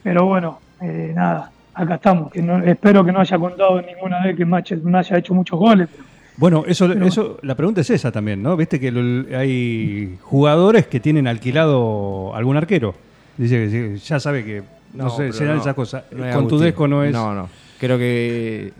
pero 0.03 0.27
bueno, 0.27 0.59
eh, 0.81 1.13
nada, 1.15 1.51
acá 1.75 1.95
estamos. 1.97 2.33
Que 2.33 2.43
no, 2.43 2.59
espero 2.65 3.05
que 3.05 3.13
no 3.13 3.21
haya 3.21 3.39
contado 3.39 3.81
ninguna 3.83 4.23
vez 4.25 4.37
que 4.37 4.45
me 4.45 4.59
haya, 4.99 5.17
hecho 5.19 5.33
muchos 5.35 5.59
goles. 5.59 5.89
Bueno, 6.37 6.65
eso, 6.67 6.89
Pero- 6.89 7.07
eso, 7.07 7.39
la 7.43 7.55
pregunta 7.55 7.83
es 7.83 7.91
esa 7.91 8.11
también, 8.11 8.43
¿no? 8.43 8.57
Viste 8.57 8.81
que 8.81 8.91
lo- 8.91 9.37
hay 9.39 10.17
jugadores 10.23 10.87
que 10.87 10.99
tienen 10.99 11.29
alquilado 11.29 12.35
algún 12.35 12.57
arquero. 12.57 12.95
Dice 13.37 13.69
que 13.71 13.97
ya 13.99 14.19
sabe 14.19 14.45
que 14.45 14.63
no, 14.95 15.09
sé, 15.11 15.23
pero 15.25 15.33
se 15.35 15.45
dan 15.45 15.57
no, 15.57 15.61
esas 15.63 15.75
cosas. 15.75 16.05
no 16.11 16.31
Con 16.33 16.49
tu 16.49 16.59
desco 16.59 16.89
no 16.89 17.05
es. 17.05 17.13
No, 17.13 17.33
no. 17.35 17.49
Creo 17.79 17.97
que 17.99 18.73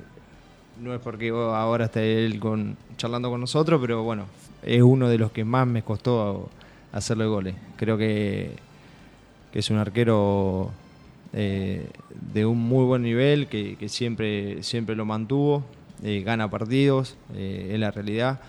no 0.83 0.95
es 0.95 1.01
porque 1.01 1.29
ahora 1.31 1.87
está 1.87 2.03
él 2.03 2.39
con, 2.41 2.77
charlando 2.97 3.31
con 3.31 3.41
nosotros, 3.41 3.81
pero 3.81 4.03
bueno, 4.03 4.25
es 4.63 4.83
uno 4.83 5.09
de 5.09 5.19
los 5.19 5.31
que 5.33 5.45
más 5.45 5.67
me 5.67 5.83
costó 5.83 6.49
hacerle 6.93 7.27
goles. 7.27 7.55
Creo 7.77 7.97
que, 7.97 8.51
que 9.53 9.59
es 9.61 9.71
un 9.71 9.79
arquero 9.79 10.71
eh, 11.33 11.87
de 12.33 12.45
un 12.47 12.59
muy 12.59 12.85
buen 12.85 13.03
nivel, 13.03 13.47
que, 13.47 13.77
que 13.77 13.89
siempre, 13.89 14.63
siempre 14.63 14.97
lo 14.97 15.05
mantuvo, 15.05 15.65
eh, 16.03 16.23
gana 16.25 16.51
partidos, 16.51 17.17
eh, 17.35 17.71
es 17.73 17.79
la 17.81 17.91
realidad. 17.91 18.41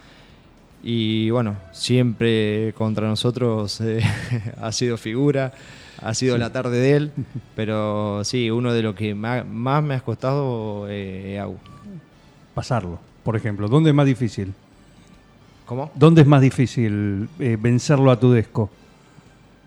Y 0.82 1.30
bueno, 1.30 1.56
siempre 1.72 2.74
contra 2.78 3.08
nosotros 3.08 3.80
ha 4.62 4.72
sido 4.72 4.98
figura, 4.98 5.54
ha 6.02 6.14
sido 6.14 6.38
la 6.38 6.52
tarde 6.52 6.78
de 6.80 6.96
él, 6.96 7.12
pero 7.56 8.24
sí, 8.26 8.50
uno 8.50 8.74
de 8.74 8.82
los 8.82 8.96
que 8.96 9.14
ma- 9.16 9.44
más, 9.46 9.82
me 9.84 9.94
ha 9.94 10.02
costado 10.02 10.90
es 10.90 11.40
Agu. 11.40 11.58
Pasarlo, 12.54 13.00
por 13.24 13.36
ejemplo. 13.36 13.68
¿Dónde 13.68 13.90
es 13.90 13.96
más 13.96 14.06
difícil? 14.06 14.54
¿Cómo? 15.66 15.92
¿Dónde 15.96 16.22
es 16.22 16.28
más 16.28 16.42
difícil 16.42 17.30
eh, 17.40 17.58
vencerlo 17.60 18.12
a 18.12 18.20
tu 18.20 18.32
desco? 18.32 18.70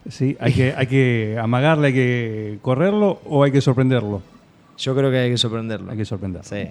¿Sí? 0.08 0.36
¿Hay, 0.38 0.52
que, 0.52 0.74
¿Hay 0.76 0.86
que 0.86 1.38
amagarle, 1.40 1.88
hay 1.88 1.92
que 1.94 2.58
correrlo 2.62 3.20
o 3.24 3.42
hay 3.42 3.50
que 3.50 3.60
sorprenderlo? 3.60 4.22
Yo 4.78 4.94
creo 4.94 5.10
que 5.10 5.18
hay 5.18 5.30
que 5.30 5.38
sorprenderlo. 5.38 5.90
Hay 5.90 5.96
que 5.96 6.04
sorprenderlo. 6.04 6.48
Sí, 6.48 6.68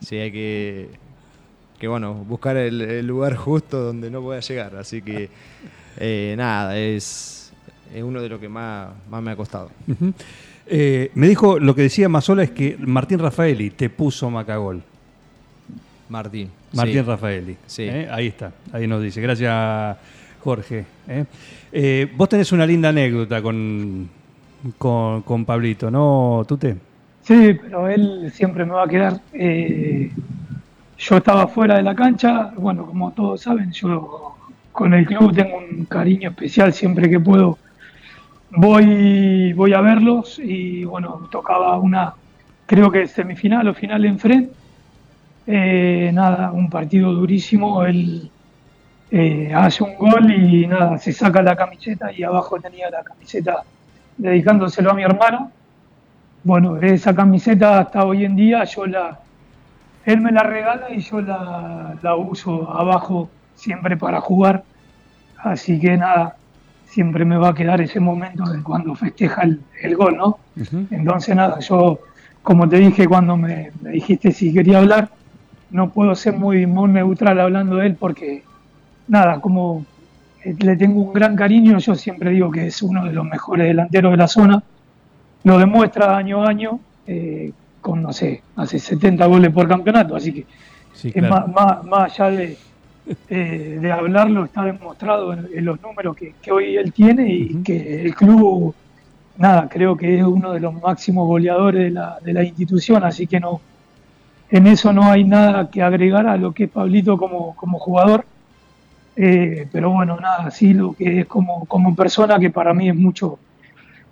sí, 0.00 0.16
hay 0.16 0.32
que, 0.32 0.88
que 1.78 1.86
bueno, 1.86 2.14
buscar 2.14 2.56
el, 2.56 2.80
el 2.80 3.06
lugar 3.06 3.36
justo 3.36 3.80
donde 3.80 4.10
no 4.10 4.22
pueda 4.22 4.40
llegar. 4.40 4.74
Así 4.76 5.02
que 5.02 5.28
eh, 5.98 6.34
nada, 6.36 6.76
es, 6.76 7.52
es 7.94 8.02
uno 8.02 8.20
de 8.20 8.28
los 8.28 8.40
que 8.40 8.48
más, 8.48 8.88
más 9.10 9.22
me 9.22 9.30
ha 9.30 9.36
costado. 9.36 9.70
Eh, 10.66 11.10
me 11.14 11.28
dijo, 11.28 11.58
lo 11.60 11.74
que 11.74 11.82
decía 11.82 12.08
Mazola 12.08 12.42
es 12.42 12.50
que 12.50 12.76
Martín 12.80 13.18
Rafaeli 13.18 13.70
te 13.70 13.90
puso 13.90 14.30
Macagol. 14.30 14.82
Martín. 16.08 16.50
Martín 16.72 16.94
sí. 16.94 17.02
Rafaeli. 17.02 17.56
Sí. 17.66 17.82
¿eh? 17.84 18.08
Ahí 18.10 18.28
está, 18.28 18.52
ahí 18.72 18.86
nos 18.86 19.02
dice. 19.02 19.20
Gracias, 19.20 19.96
Jorge. 20.40 20.84
¿eh? 21.08 21.24
Eh, 21.72 22.12
vos 22.16 22.28
tenés 22.28 22.52
una 22.52 22.66
linda 22.66 22.90
anécdota 22.90 23.40
con, 23.42 24.08
con, 24.78 25.22
con 25.22 25.44
Pablito, 25.44 25.90
¿no, 25.90 26.44
Tute? 26.46 26.76
Sí, 27.22 27.56
pero 27.60 27.88
él 27.88 28.30
siempre 28.32 28.64
me 28.64 28.72
va 28.72 28.84
a 28.84 28.88
quedar. 28.88 29.20
eh, 29.32 30.10
yo 30.96 31.16
estaba 31.16 31.48
fuera 31.48 31.76
de 31.76 31.82
la 31.82 31.94
cancha, 31.94 32.52
bueno, 32.56 32.86
como 32.86 33.10
todos 33.12 33.42
saben, 33.42 33.72
yo 33.72 34.36
con 34.72 34.94
el 34.94 35.04
club 35.06 35.34
tengo 35.34 35.58
un 35.58 35.84
cariño 35.86 36.30
especial 36.30 36.72
siempre 36.72 37.10
que 37.10 37.18
puedo. 37.18 37.58
Voy, 38.50 39.52
voy 39.54 39.72
a 39.72 39.80
verlos 39.80 40.38
y 40.38 40.84
bueno, 40.84 41.28
tocaba 41.32 41.76
una, 41.78 42.14
creo 42.66 42.90
que 42.90 43.06
semifinal 43.08 43.66
o 43.68 43.74
final 43.74 44.04
en 44.04 44.18
frente. 44.18 44.52
Eh, 45.46 46.10
nada, 46.12 46.52
un 46.52 46.70
partido 46.70 47.12
durísimo. 47.12 47.84
Él 47.84 48.30
eh, 49.10 49.52
hace 49.54 49.84
un 49.84 49.96
gol 49.96 50.30
y 50.30 50.66
nada, 50.66 50.98
se 50.98 51.12
saca 51.12 51.42
la 51.42 51.54
camiseta 51.56 52.10
y 52.12 52.22
abajo 52.22 52.58
tenía 52.60 52.90
la 52.90 53.02
camiseta 53.02 53.62
dedicándoselo 54.16 54.90
a 54.90 54.94
mi 54.94 55.02
hermano. 55.02 55.50
Bueno, 56.42 56.76
esa 56.78 57.14
camiseta 57.14 57.80
hasta 57.80 58.04
hoy 58.04 58.24
en 58.24 58.36
día 58.36 58.64
yo 58.64 58.86
la, 58.86 59.18
él 60.04 60.20
me 60.20 60.30
la 60.32 60.42
regala 60.42 60.90
y 60.90 61.00
yo 61.00 61.20
la, 61.20 61.94
la 62.02 62.16
uso 62.16 62.70
abajo 62.70 63.30
siempre 63.54 63.96
para 63.96 64.20
jugar. 64.20 64.62
Así 65.38 65.78
que 65.78 65.96
nada, 65.96 66.36
siempre 66.86 67.24
me 67.24 67.36
va 67.36 67.50
a 67.50 67.54
quedar 67.54 67.80
ese 67.80 68.00
momento 68.00 68.44
de 68.44 68.62
cuando 68.62 68.94
festeja 68.94 69.42
el, 69.42 69.60
el 69.82 69.96
gol, 69.96 70.16
¿no? 70.16 70.38
Entonces 70.90 71.34
nada, 71.36 71.58
yo, 71.60 71.98
como 72.42 72.68
te 72.68 72.76
dije 72.76 73.06
cuando 73.06 73.36
me, 73.36 73.70
me 73.82 73.90
dijiste 73.90 74.32
si 74.32 74.52
quería 74.52 74.78
hablar, 74.78 75.08
no 75.70 75.90
puedo 75.90 76.14
ser 76.14 76.34
muy, 76.34 76.66
muy 76.66 76.90
neutral 76.90 77.40
hablando 77.40 77.76
de 77.76 77.86
él 77.86 77.96
porque 77.96 78.42
nada, 79.08 79.40
como 79.40 79.84
eh, 80.44 80.54
le 80.58 80.76
tengo 80.76 81.00
un 81.00 81.12
gran 81.12 81.36
cariño, 81.36 81.78
yo 81.78 81.94
siempre 81.94 82.30
digo 82.30 82.50
que 82.50 82.66
es 82.66 82.82
uno 82.82 83.04
de 83.04 83.12
los 83.12 83.24
mejores 83.24 83.66
delanteros 83.66 84.12
de 84.12 84.16
la 84.16 84.28
zona, 84.28 84.62
lo 85.44 85.58
demuestra 85.58 86.16
año 86.16 86.44
a 86.44 86.48
año, 86.48 86.80
eh, 87.06 87.52
con 87.80 88.02
no 88.02 88.12
sé, 88.12 88.42
hace 88.56 88.78
70 88.78 89.26
goles 89.26 89.52
por 89.52 89.68
campeonato, 89.68 90.16
así 90.16 90.32
que 90.32 90.46
Sí, 90.94 91.10
es 91.12 91.28
más, 91.28 91.48
más, 91.48 91.84
más 91.84 92.20
allá 92.20 92.36
de, 92.36 92.56
eh, 93.28 93.78
de 93.80 93.92
hablarlo, 93.92 94.44
está 94.44 94.64
demostrado 94.64 95.32
en, 95.32 95.48
en 95.52 95.64
los 95.64 95.80
números 95.82 96.16
que, 96.16 96.34
que 96.40 96.52
hoy 96.52 96.76
él 96.76 96.92
tiene 96.92 97.28
y 97.28 97.62
que 97.62 98.02
el 98.02 98.14
club, 98.14 98.74
nada, 99.36 99.68
creo 99.68 99.96
que 99.96 100.18
es 100.18 100.24
uno 100.24 100.52
de 100.52 100.60
los 100.60 100.72
máximos 100.74 101.26
goleadores 101.26 101.82
de 101.82 101.90
la, 101.90 102.18
de 102.22 102.32
la 102.32 102.44
institución, 102.44 103.02
así 103.04 103.26
que 103.26 103.40
no, 103.40 103.60
en 104.50 104.66
eso 104.66 104.92
no 104.92 105.10
hay 105.10 105.24
nada 105.24 105.70
que 105.70 105.82
agregar 105.82 106.26
a 106.26 106.36
lo 106.36 106.52
que 106.52 106.64
es 106.64 106.70
Pablito 106.70 107.16
como, 107.16 107.54
como 107.56 107.78
jugador. 107.78 108.24
Eh, 109.16 109.68
pero 109.72 109.90
bueno, 109.90 110.16
nada, 110.20 110.50
sí 110.50 110.74
lo 110.74 110.92
que 110.94 111.20
es 111.20 111.26
como, 111.26 111.66
como 111.66 111.94
persona, 111.94 112.38
que 112.38 112.50
para 112.50 112.74
mí 112.74 112.88
es 112.88 112.96
mucho, 112.96 113.38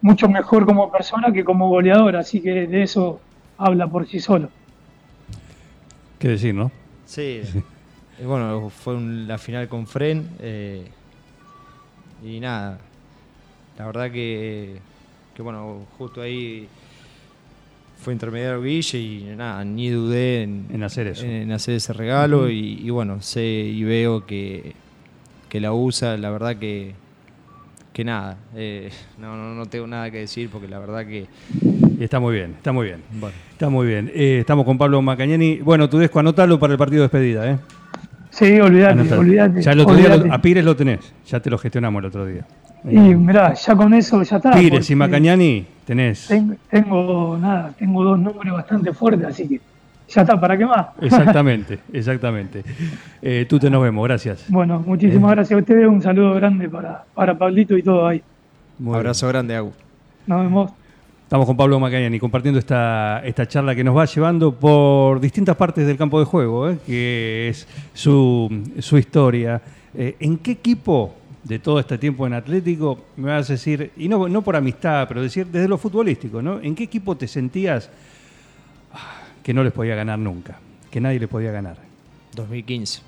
mucho 0.01 0.29
mejor 0.29 0.65
como 0.67 0.91
persona 0.93 1.33
que 1.33 1.45
como 1.45 1.69
goleador, 1.69 2.17
así 2.17 2.41
que 2.41 2.67
de 2.67 2.83
eso 2.83 3.21
habla 3.59 3.87
por 3.89 4.07
sí 4.07 4.21
solo. 4.21 4.49
¿Qué 6.19 6.29
decir, 6.29 6.55
no? 6.55 6.71
Sí. 7.07 7.43
Eh, 8.21 8.27
Bueno, 8.27 8.69
fue 8.69 8.95
un- 8.95 9.27
la 9.27 9.39
final 9.39 9.69
con 9.69 9.87
Fren. 9.87 10.29
eh, 10.39 10.85
y 12.23 12.39
nada. 12.41 12.79
La 13.79 13.87
verdad 13.87 14.11
que, 14.13 14.77
que, 15.35 15.43
bueno, 15.43 15.87
justo 15.97 16.21
ahí 16.21 16.69
fue 18.03 18.13
intermediario 18.13 18.61
Guille 18.63 18.99
y 18.99 19.25
nada, 19.37 19.65
ni 19.65 19.89
dudé 19.91 20.43
en, 20.43 20.67
En 20.73 20.83
hacer 20.83 21.07
eso. 21.07 21.25
en 21.25 21.51
hacer 21.53 21.77
ese 21.77 21.93
regalo. 21.93 22.51
y, 22.51 22.81
y 22.83 22.91
bueno, 22.91 23.23
sé 23.23 23.43
y 23.45 23.83
veo 23.85 24.27
que, 24.27 24.75
que 25.49 25.61
la 25.61 25.73
usa. 25.73 26.17
La 26.17 26.31
verdad 26.31 26.57
que, 26.57 26.93
que 27.93 28.05
nada. 28.05 28.37
eh, 28.55 28.91
no, 29.19 29.37
no, 29.37 29.55
no 29.55 29.67
tengo 29.67 29.87
nada 29.87 30.11
que 30.11 30.19
decir 30.19 30.49
porque 30.51 30.69
la 30.69 30.79
verdad 30.79 31.07
que. 31.07 31.27
Está 32.01 32.19
muy 32.21 32.35
bien, 32.35 32.53
está 32.57 32.73
muy 32.73 32.87
bien. 32.87 33.01
Bueno. 33.21 33.37
Está 33.53 33.69
muy 33.69 33.87
bien. 33.87 34.11
Eh, 34.15 34.39
estamos 34.41 34.65
con 34.65 34.77
Pablo 34.77 35.01
Macañani. 35.03 35.59
Bueno, 35.59 35.89
tú 35.89 35.97
Tudesco, 35.99 36.19
anotalo 36.19 36.59
para 36.59 36.73
el 36.73 36.79
partido 36.79 37.03
de 37.03 37.05
despedida, 37.09 37.51
¿eh? 37.51 37.59
Sí, 38.31 38.59
olvídate, 38.61 38.93
Anotalo. 39.01 39.21
olvídate. 39.21 39.63
Ya 39.63 39.73
el 39.73 39.81
otro 39.81 39.95
día 39.95 40.07
olvídate. 40.07 40.29
lo- 40.29 40.35
a 40.35 40.39
Pires 40.43 40.65
lo 40.65 40.75
tenés. 40.75 41.13
Ya 41.29 41.39
te 41.41 41.51
lo 41.51 41.59
gestionamos 41.59 42.01
el 42.01 42.07
otro 42.07 42.27
día. 42.27 42.47
Y 42.85 42.99
mirá, 42.99 43.55
ya 43.55 43.77
con 43.77 43.95
eso 43.95 44.23
ya 44.23 44.37
está. 44.37 44.53
Pires 44.53 44.91
y 44.91 44.95
Macañani 44.95 45.67
tenés. 45.87 46.27
Tengo, 46.27 46.55
tengo, 46.69 47.39
nada, 47.41 47.73
tengo 47.79 48.03
dos 48.03 48.19
números 48.19 48.55
bastante 48.55 48.93
fuertes, 48.93 49.27
así 49.27 49.49
que 49.49 49.61
ya 50.09 50.23
está, 50.23 50.39
¿para 50.39 50.59
qué 50.59 50.67
más? 50.67 50.87
Exactamente, 51.01 51.79
exactamente. 51.93 52.63
Eh, 53.23 53.47
tú 53.49 53.59
te 53.59 53.71
nos 53.71 53.83
vemos, 53.83 54.05
gracias. 54.05 54.45
Bueno, 54.49 54.83
muchísimas 54.85 55.31
gracias 55.31 55.57
a 55.57 55.61
ustedes, 55.61 55.87
un 55.87 56.03
saludo 56.03 56.35
grande 56.35 56.69
para, 56.69 57.05
para 57.15 57.39
Pablito 57.39 57.77
y 57.77 57.83
todo 57.83 58.07
ahí. 58.07 58.23
Muy 58.79 58.97
abrazo 58.97 59.29
grande, 59.29 59.57
Agu. 59.57 59.73
Nos 60.27 60.43
vemos. 60.43 60.73
Estamos 61.23 61.47
con 61.47 61.57
Pablo 61.57 61.81
Macañani 61.81 62.19
compartiendo 62.19 62.59
esta, 62.59 63.23
esta 63.25 63.47
charla 63.49 63.75
que 63.75 63.83
nos 63.83 63.97
va 63.97 64.05
llevando 64.05 64.55
por 64.55 65.19
distintas 65.19 65.57
partes 65.57 65.87
del 65.87 65.97
campo 65.97 66.19
de 66.19 66.27
juego, 66.27 66.69
¿eh? 66.69 66.77
que 66.85 67.49
es 67.49 67.67
su, 67.95 68.51
su 68.81 68.99
historia. 68.99 69.63
Eh, 69.95 70.17
¿En 70.21 70.37
qué 70.37 70.51
equipo 70.53 71.15
de 71.45 71.59
todo 71.59 71.81
este 71.81 71.99
tiempo 71.99 72.27
en 72.27 72.35
Atlético 72.35 73.05
me 73.17 73.31
vas 73.31 73.51
a 73.51 73.55
decir, 73.55 73.91
y 73.97 74.09
no, 74.09 74.29
no 74.29 74.43
por 74.43 74.55
amistad, 74.57 75.09
pero 75.09 75.23
decir 75.23 75.47
desde 75.47 75.69
lo 75.69 75.77
futbolístico, 75.79 76.41
¿no? 76.41 76.61
¿En 76.61 76.75
qué 76.75 76.85
equipo 76.85 77.17
te 77.17 77.27
sentías 77.27 77.91
ah, 78.93 79.23
que 79.43 79.53
no 79.53 79.65
les 79.65 79.73
podía 79.73 79.95
ganar 79.95 80.19
nunca? 80.19 80.59
Que 80.91 81.01
nadie 81.01 81.19
les 81.19 81.29
podía 81.29 81.51
ganar. 81.51 81.77
2015. 82.35 83.01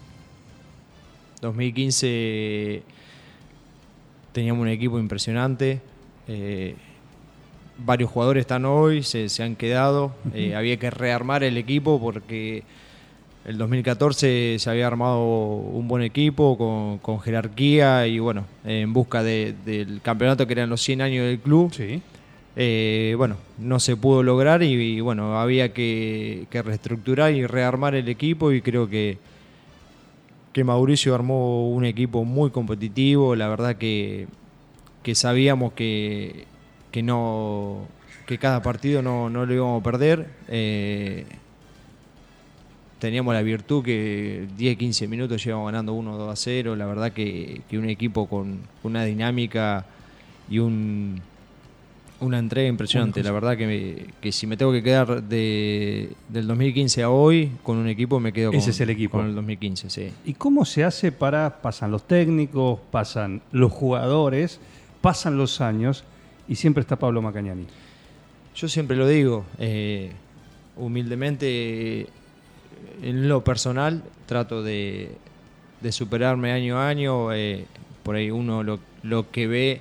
2015 1.41 2.83
teníamos 4.33 4.63
un 4.63 4.69
equipo 4.69 4.99
impresionante. 4.99 5.81
eh, 6.29 6.75
varios 7.77 8.09
jugadores 8.11 8.43
están 8.43 8.65
hoy, 8.65 9.03
se, 9.03 9.29
se 9.29 9.43
han 9.43 9.57
quedado. 9.57 10.13
eh, 10.33 10.55
había 10.55 10.77
que 10.79 10.91
rearmar 10.91 11.43
el 11.43 11.57
equipo 11.57 12.01
porque 12.01 12.63
el 13.45 13.59
2014 13.59 14.57
se 14.59 14.71
había 14.71 14.87
armado 14.87 15.23
un 15.25 15.87
buen 15.89 16.03
equipo 16.03 16.57
con, 16.57 16.99
con 16.99 17.21
jerarquía 17.21 18.07
y 18.07 18.19
bueno, 18.19 18.47
en 18.65 18.93
busca 18.93 19.23
de- 19.23 19.55
del 19.65 20.01
campeonato 20.03 20.47
que 20.47 20.53
eran 20.55 20.71
los 20.71 20.81
100 20.83 21.03
años 21.03 21.27
del 21.27 21.39
club. 21.41 21.73
Sí. 21.73 22.01
Eh, 22.57 23.15
bueno, 23.19 23.37
no 23.59 23.81
se 23.81 23.97
pudo 23.97 24.23
lograr 24.23 24.63
y, 24.63 24.73
y, 24.75 25.01
bueno, 25.01 25.39
había 25.41 25.73
que, 25.73 26.47
que 26.51 26.63
reestructurar 26.63 27.33
y 27.35 27.47
rearmar 27.47 27.95
el 27.97 28.09
equipo 28.09 28.53
y 28.53 28.63
creo 28.63 28.89
que, 28.89 29.19
que 30.53 30.63
Mauricio 30.65 31.15
armó 31.15 31.69
un 31.71 31.85
equipo 31.85 32.25
muy 32.25 32.51
competitivo, 32.51 33.35
la 33.35 33.49
verdad 33.49 33.77
que, 33.77 34.29
que 35.03 35.15
sabíamos 35.17 35.73
que, 35.73 36.45
que 36.93 37.03
no 37.03 37.87
que 38.27 38.39
cada 38.39 38.63
partido 38.63 39.03
no, 39.03 39.29
no 39.29 39.45
lo 39.45 39.53
íbamos 39.55 39.81
a 39.81 39.85
perder. 39.85 40.29
eh, 40.49 41.27
teníamos 43.05 43.35
la 43.35 43.43
virtud 43.43 43.85
que 43.85 44.47
10-15 44.59 45.07
minutos 45.09 45.45
llevamos 45.45 45.67
ganando 45.71 45.95
1-2 45.95 46.31
a 46.33 46.37
0, 46.37 46.75
la 46.75 46.87
verdad 46.87 47.13
que, 47.13 47.61
que 47.69 47.77
un 47.79 47.89
equipo 47.91 48.27
con 48.27 48.61
una 48.83 49.05
dinámica 49.05 49.85
y 50.49 50.59
un, 50.59 51.21
una 52.21 52.39
entrega 52.39 52.67
impresionante. 52.67 53.23
La 53.23 53.31
verdad 53.31 53.59
que, 53.59 53.67
me- 53.67 54.07
que 54.23 54.33
si 54.33 54.47
me 54.47 54.57
tengo 54.57 54.73
que 54.73 54.83
quedar 54.83 55.23
de, 55.23 56.13
del 56.31 56.47
2015 56.47 57.03
a 57.03 57.11
hoy 57.11 57.51
con 57.63 57.77
un 57.77 57.89
equipo, 57.89 58.19
me 58.21 58.33
quedo 58.33 58.51
con, 58.53 58.59
Ese 58.59 58.71
es 58.71 58.81
el 58.81 58.89
equipo. 58.89 59.19
con 59.19 59.27
el 59.27 59.35
2015. 59.35 59.91
Sí. 59.91 60.11
¿Y 60.25 60.33
cómo 60.33 60.65
se 60.65 60.83
hace 60.85 61.13
para, 61.13 61.61
pasan 61.61 61.91
los 61.91 62.07
técnicos, 62.09 62.81
pasan 62.91 63.43
los 63.53 63.71
jugadores, 63.71 64.61
pasan 65.03 65.37
los 65.37 65.61
años 65.61 66.05
y 66.49 66.55
siempre 66.55 66.81
está 66.81 66.97
Pablo 66.99 67.21
Macañani? 67.21 67.67
Yo 68.57 68.67
siempre 68.69 68.97
lo 68.97 69.07
digo, 69.07 69.45
eh, 69.59 70.13
humildemente, 70.77 72.07
en 73.03 73.29
lo 73.29 73.43
personal, 73.45 74.03
trato 74.27 74.63
de, 74.63 75.13
de 75.81 75.93
superarme 75.93 76.53
año 76.53 76.79
a 76.79 76.89
año. 76.89 77.33
eh, 77.33 77.67
por 78.03 78.17
ahí 78.17 78.31
uno 78.31 78.63
lo, 78.63 78.79
lo 79.03 79.31
que 79.31 79.47
ve, 79.47 79.81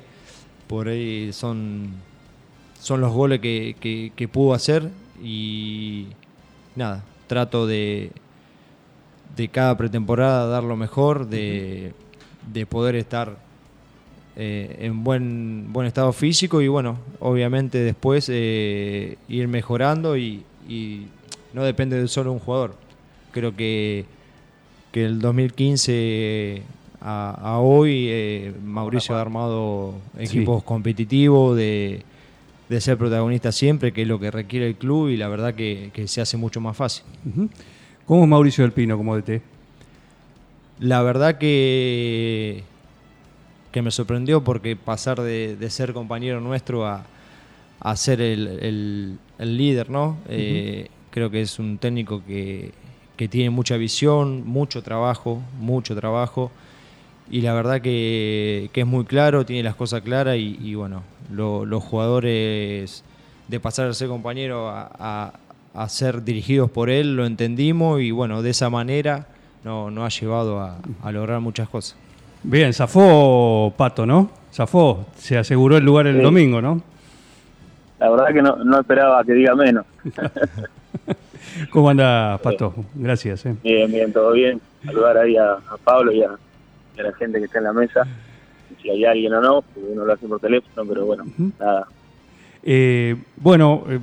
por 0.67 0.87
ahí 0.87 1.33
son, 1.33 1.89
son 2.79 3.01
los 3.01 3.11
goles 3.11 3.39
que, 3.41 3.75
que- 3.79 4.11
que 4.15 4.27
pudo 4.27 4.53
hacer 4.53 4.89
y 5.21 6.07
nada, 6.75 7.03
trato 7.27 7.67
de, 7.67 8.11
de 9.35 9.47
cada 9.49 9.75
pretemporada 9.77 10.47
dar 10.47 10.63
lo 10.63 10.75
mejor, 10.77 11.27
de, 11.27 11.93
de 12.51 12.65
poder 12.65 12.95
estar 12.95 13.37
eh, 14.35 14.77
en 14.79 15.03
buen, 15.03 15.67
buen 15.73 15.85
estado 15.87 16.11
físico 16.13 16.61
y 16.61 16.67
bueno, 16.67 16.97
obviamente 17.19 17.79
después 17.79 18.27
eh, 18.31 19.17
ir 19.27 19.47
mejorando 19.47 20.17
y, 20.17 20.43
y 20.67 21.07
no 21.53 21.63
depende 21.63 21.99
de 22.01 22.07
solo 22.07 22.31
un 22.31 22.39
jugador. 22.39 22.75
Creo 23.33 23.55
que, 23.55 24.05
que 24.93 25.03
el 25.05 25.19
2015 25.19 26.61
a, 27.01 27.31
a 27.41 27.59
hoy 27.59 28.07
eh, 28.09 28.53
Mauricio 28.63 29.15
ha 29.15 29.21
armado 29.21 29.95
equipos 30.17 30.63
competitivos 30.63 31.57
de, 31.57 32.03
de 32.69 32.81
ser 32.81 32.97
protagonista 32.97 33.51
siempre, 33.51 33.91
que 33.91 34.03
es 34.03 34.07
lo 34.07 34.19
que 34.19 34.31
requiere 34.31 34.67
el 34.67 34.75
club 34.75 35.09
y 35.09 35.17
la 35.17 35.27
verdad 35.27 35.53
que, 35.53 35.89
que 35.93 36.07
se 36.07 36.21
hace 36.21 36.37
mucho 36.37 36.61
más 36.61 36.77
fácil. 36.77 37.03
¿Cómo 38.05 38.23
es 38.23 38.29
Mauricio 38.29 38.63
del 38.63 38.71
Pino 38.71 38.95
como 38.97 39.15
DT? 39.17 39.41
La 40.79 41.01
verdad 41.01 41.37
que 41.37 42.63
que 43.71 43.81
me 43.81 43.89
sorprendió 43.89 44.43
porque 44.43 44.75
pasar 44.75 45.19
de, 45.21 45.55
de 45.55 45.69
ser 45.71 45.93
compañero 45.93 46.39
nuestro 46.39 46.85
a, 46.85 47.05
a 47.79 47.95
ser 47.95 48.21
el, 48.21 48.47
el- 48.61 49.17
el 49.39 49.57
líder, 49.57 49.89
¿no? 49.89 50.17
Eh, 50.29 50.87
Creo 51.09 51.29
que 51.31 51.41
es 51.41 51.57
un 51.59 51.77
técnico 51.79 52.23
que, 52.25 52.71
que 53.17 53.27
tiene 53.27 53.49
mucha 53.49 53.77
visión, 53.77 54.45
mucho 54.45 54.81
trabajo, 54.81 55.41
mucho 55.59 55.95
trabajo. 55.95 56.51
Y 57.29 57.41
la 57.41 57.53
verdad 57.53 57.81
que, 57.81 58.69
que 58.73 58.81
es 58.81 58.87
muy 58.87 59.05
claro, 59.05 59.45
tiene 59.45 59.63
las 59.63 59.75
cosas 59.75 60.01
claras 60.01 60.37
y, 60.37 60.57
y 60.61 60.75
bueno, 60.75 61.03
lo- 61.31 61.65
los 61.65 61.83
jugadores 61.83 63.03
de 63.47 63.59
pasar 63.59 63.87
a 63.87 63.93
ser 63.93 64.07
compañero 64.09 64.69
a, 64.69 64.89
a- 64.99 65.33
a 65.75 65.89
ser 65.89 66.23
dirigidos 66.23 66.69
por 66.69 66.89
él, 66.89 67.15
lo 67.15 67.25
entendimos 67.25 67.99
y 68.01 68.11
bueno, 68.11 68.41
de 68.41 68.51
esa 68.51 68.69
manera 68.69 69.27
no- 69.63 69.89
nos 69.89 70.05
ha 70.05 70.19
llevado 70.19 70.59
a, 70.59 70.77
a 71.01 71.11
lograr 71.11 71.39
muchas 71.39 71.67
cosas. 71.69 71.95
Bien, 72.43 72.73
zafó 72.73 73.73
Pato, 73.77 74.05
¿no? 74.05 74.29
Zafó, 74.51 75.05
se 75.15 75.37
aseguró 75.37 75.77
el 75.77 75.83
lugar 75.85 76.05
el 76.07 76.17
Sí. 76.17 76.21
domingo, 76.21 76.61
¿no? 76.61 76.81
La 77.99 78.09
verdad 78.09 78.27
que 78.33 78.41
no, 78.41 78.55
no 78.57 78.79
esperaba 78.81 79.23
que 79.23 79.31
diga 79.33 79.55
menos. 79.55 79.85
¿Cómo 81.69 81.89
anda, 81.89 82.37
Pato? 82.41 82.73
Gracias. 82.95 83.45
¿eh? 83.45 83.55
Bien, 83.63 83.91
bien, 83.91 84.11
todo 84.11 84.31
bien. 84.33 84.61
Saludar 84.85 85.17
ahí 85.17 85.37
a, 85.37 85.53
a 85.53 85.77
Pablo 85.83 86.11
y 86.11 86.23
a, 86.23 86.31
la 86.97 87.13
gente 87.13 87.39
que 87.39 87.45
está 87.45 87.59
en 87.59 87.63
la 87.65 87.73
mesa. 87.73 88.07
Si 88.81 88.89
hay 88.89 89.05
alguien 89.05 89.33
o 89.33 89.41
no, 89.41 89.61
porque 89.61 89.89
uno 89.91 90.05
lo 90.05 90.13
hace 90.13 90.27
por 90.27 90.39
teléfono, 90.39 90.87
pero 90.87 91.05
bueno, 91.05 91.25
nada. 91.59 91.87
Eh, 92.61 93.15
bueno, 93.37 93.83
eh, 93.89 93.99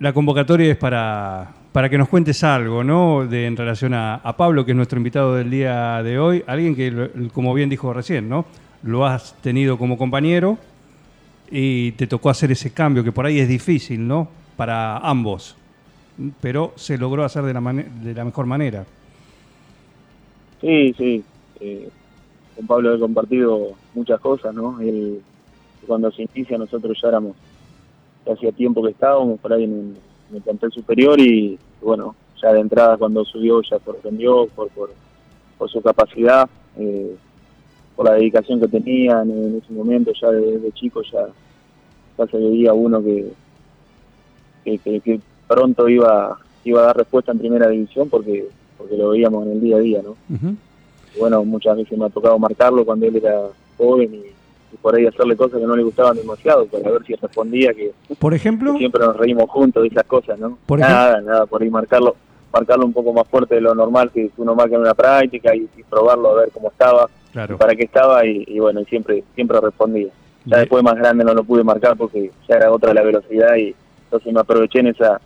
la 0.00 0.12
convocatoria 0.12 0.72
es 0.72 0.76
para, 0.76 1.52
para 1.72 1.88
que 1.88 1.98
nos 1.98 2.08
cuentes 2.08 2.42
algo, 2.44 2.84
¿no? 2.84 3.26
De, 3.26 3.46
en 3.46 3.56
relación 3.56 3.94
a, 3.94 4.16
a 4.16 4.36
Pablo, 4.36 4.64
que 4.64 4.72
es 4.72 4.76
nuestro 4.76 4.98
invitado 4.98 5.34
del 5.34 5.50
día 5.50 6.02
de 6.02 6.18
hoy. 6.18 6.44
Alguien 6.46 6.74
que, 6.76 7.10
como 7.32 7.54
bien 7.54 7.70
dijo 7.70 7.92
recién, 7.92 8.28
¿no? 8.28 8.44
Lo 8.82 9.06
has 9.06 9.34
tenido 9.40 9.78
como 9.78 9.96
compañero 9.96 10.58
y 11.50 11.92
te 11.92 12.06
tocó 12.06 12.30
hacer 12.30 12.52
ese 12.52 12.72
cambio, 12.72 13.04
que 13.04 13.12
por 13.12 13.26
ahí 13.26 13.38
es 13.38 13.48
difícil, 13.48 14.06
¿no? 14.06 14.28
Para 14.56 14.98
ambos. 14.98 15.56
Pero 16.40 16.72
se 16.76 16.96
logró 16.96 17.24
hacer 17.24 17.42
de 17.44 17.52
la, 17.54 17.60
de 17.60 18.14
la 18.14 18.24
mejor 18.24 18.46
manera. 18.46 18.84
Sí, 20.60 20.94
sí. 20.96 21.24
eh, 21.60 21.88
con 22.56 22.66
Pablo 22.66 22.94
he 22.94 22.98
compartido 23.00 23.72
muchas 23.94 24.20
cosas, 24.20 24.54
¿no? 24.54 24.80
Él, 24.80 25.20
cuando 25.86 26.10
se 26.12 26.22
inicia 26.34 26.56
nosotros 26.56 26.96
ya 27.02 27.08
éramos, 27.08 27.36
hacía 28.32 28.52
tiempo 28.52 28.82
que 28.82 28.90
estábamos 28.92 29.38
por 29.40 29.52
ahí 29.52 29.64
en, 29.64 29.96
el- 30.32 30.40
plantel 30.42 30.72
superior 30.72 31.20
y 31.20 31.58
bueno, 31.82 32.14
ya 32.40 32.52
de 32.52 32.60
entrada 32.60 32.96
cuando 32.96 33.24
subió 33.24 33.60
ya 33.62 33.78
sorprendió 33.84 34.46
por, 34.48 34.68
por, 34.70 34.90
su 35.70 35.80
capacidad, 35.82 36.48
eh, 36.78 37.14
por 37.94 38.06
la 38.06 38.14
dedicación 38.14 38.58
que 38.60 38.68
tenía 38.68 39.20
en, 39.22 39.30
en 39.30 39.58
ese 39.62 39.72
momento, 39.72 40.12
ya 40.20 40.30
de, 40.30 40.58
de 40.58 40.72
chico 40.72 41.02
ya, 41.02 41.26
ya 42.18 42.26
se 42.26 42.36
veía 42.38 42.72
uno 42.72 43.02
que- 43.02 43.32
que 44.78 45.20
pronto 45.46 45.88
iba, 45.88 46.38
iba 46.64 46.80
a 46.80 46.86
dar 46.86 46.96
respuesta 46.96 47.32
en 47.32 47.38
primera 47.38 47.68
división 47.68 48.08
porque, 48.08 48.48
porque 48.76 48.96
lo 48.96 49.10
veíamos 49.10 49.46
en 49.46 49.52
el 49.52 49.60
día 49.60 49.76
a 49.76 49.80
día, 49.80 50.00
¿no? 50.02 50.16
Y 51.14 51.18
bueno, 51.18 51.44
muchas 51.44 51.76
veces 51.76 51.96
me 51.96 52.06
ha 52.06 52.10
tocado 52.10 52.38
marcarlo 52.38 52.84
cuando 52.84 53.06
él 53.06 53.16
era 53.16 53.40
joven 53.76 54.14
y, 54.14 54.18
y 54.74 54.76
por 54.80 54.94
ahí 54.94 55.06
hacerle 55.06 55.36
cosas 55.36 55.60
que 55.60 55.66
no 55.66 55.76
le 55.76 55.82
gustaban 55.82 56.16
demasiado 56.16 56.66
para 56.66 56.90
ver 56.90 57.04
si 57.06 57.14
respondía, 57.14 57.72
que, 57.72 57.92
Por 58.18 58.34
ejemplo, 58.34 58.72
que 58.72 58.78
siempre 58.78 59.04
nos 59.04 59.16
reímos 59.16 59.48
juntos 59.50 59.82
de 59.82 59.88
esas 59.88 60.04
cosas, 60.04 60.38
¿no? 60.38 60.58
Por 60.66 60.80
nada, 60.80 61.20
nada, 61.20 61.46
por 61.46 61.62
ahí 61.62 61.70
marcarlo 61.70 62.16
marcarlo 62.54 62.86
un 62.86 62.92
poco 62.92 63.12
más 63.12 63.26
fuerte 63.26 63.56
de 63.56 63.60
lo 63.60 63.74
normal 63.74 64.12
que 64.12 64.30
uno 64.36 64.54
marca 64.54 64.76
en 64.76 64.82
una 64.82 64.94
práctica 64.94 65.54
y, 65.56 65.68
y 65.76 65.82
probarlo 65.82 66.30
a 66.30 66.34
ver 66.42 66.50
cómo 66.52 66.68
estaba, 66.68 67.08
claro. 67.32 67.58
para 67.58 67.74
qué 67.74 67.84
estaba 67.84 68.24
y, 68.24 68.44
y 68.46 68.60
bueno, 68.60 68.80
y 68.80 68.84
siempre 68.84 69.24
siempre 69.34 69.60
respondía. 69.60 70.12
Ya 70.44 70.58
después 70.58 70.82
más 70.84 70.94
grande 70.94 71.24
no 71.24 71.34
lo 71.34 71.42
pude 71.42 71.64
marcar 71.64 71.96
porque 71.96 72.30
ya 72.48 72.56
era 72.56 72.70
otra 72.70 72.94
la 72.94 73.02
velocidad 73.02 73.56
y 73.56 73.74
entonces 74.04 74.32
me 74.32 74.40
aproveché 74.40 74.80
en 74.80 74.88
esa 74.88 75.20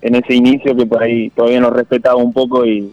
en 0.00 0.14
ese 0.14 0.34
inicio 0.34 0.76
que 0.76 0.86
por 0.86 1.02
ahí 1.02 1.30
todavía 1.30 1.60
nos 1.60 1.72
respetaba 1.72 2.16
un 2.16 2.32
poco 2.32 2.64
y, 2.66 2.92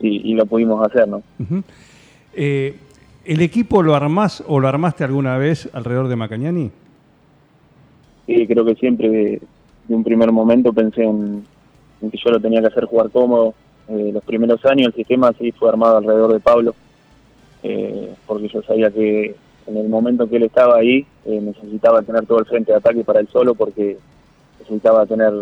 y, 0.00 0.30
y 0.30 0.34
lo 0.34 0.46
pudimos 0.46 0.86
hacer, 0.86 1.08
¿no? 1.08 1.22
Ujú. 1.38 1.62
Eh, 2.34 2.76
¿El 3.24 3.42
equipo 3.42 3.82
lo 3.82 3.94
armás 3.94 4.42
o 4.46 4.60
lo 4.60 4.68
armaste 4.68 5.04
alguna 5.04 5.36
vez 5.36 5.68
alrededor 5.72 6.08
de 6.08 6.16
Macañani? 6.16 6.70
Sí, 8.26 8.46
creo 8.46 8.64
que 8.64 8.74
siempre 8.76 9.08
de, 9.08 9.42
de 9.88 9.94
un 9.94 10.04
primer 10.04 10.30
momento 10.32 10.72
pensé 10.72 11.02
en, 11.02 11.44
en 12.00 12.10
que 12.10 12.18
yo 12.18 12.30
lo 12.30 12.40
tenía 12.40 12.60
que 12.60 12.68
hacer 12.68 12.84
jugar 12.84 13.10
cómodo. 13.10 13.54
Eh, 13.88 14.10
los 14.12 14.22
primeros 14.24 14.64
años 14.66 14.88
el 14.88 14.94
sistema 14.94 15.32
sí 15.38 15.52
fue 15.52 15.68
armado 15.68 15.96
alrededor 15.96 16.32
de 16.32 16.40
Pablo, 16.40 16.74
eh, 17.62 18.14
porque 18.26 18.48
yo 18.48 18.62
sabía 18.62 18.90
que 18.90 19.34
en 19.66 19.76
el 19.76 19.88
momento 19.88 20.28
que 20.28 20.36
él 20.36 20.44
estaba 20.44 20.76
ahí 20.76 21.04
eh, 21.26 21.40
necesitaba 21.40 22.02
tener 22.02 22.24
todo 22.24 22.38
el 22.38 22.46
frente 22.46 22.72
de 22.72 22.78
ataque 22.78 23.04
para 23.04 23.20
él 23.20 23.28
solo, 23.32 23.54
porque 23.54 23.98
necesitaba 24.60 25.06
tener 25.06 25.32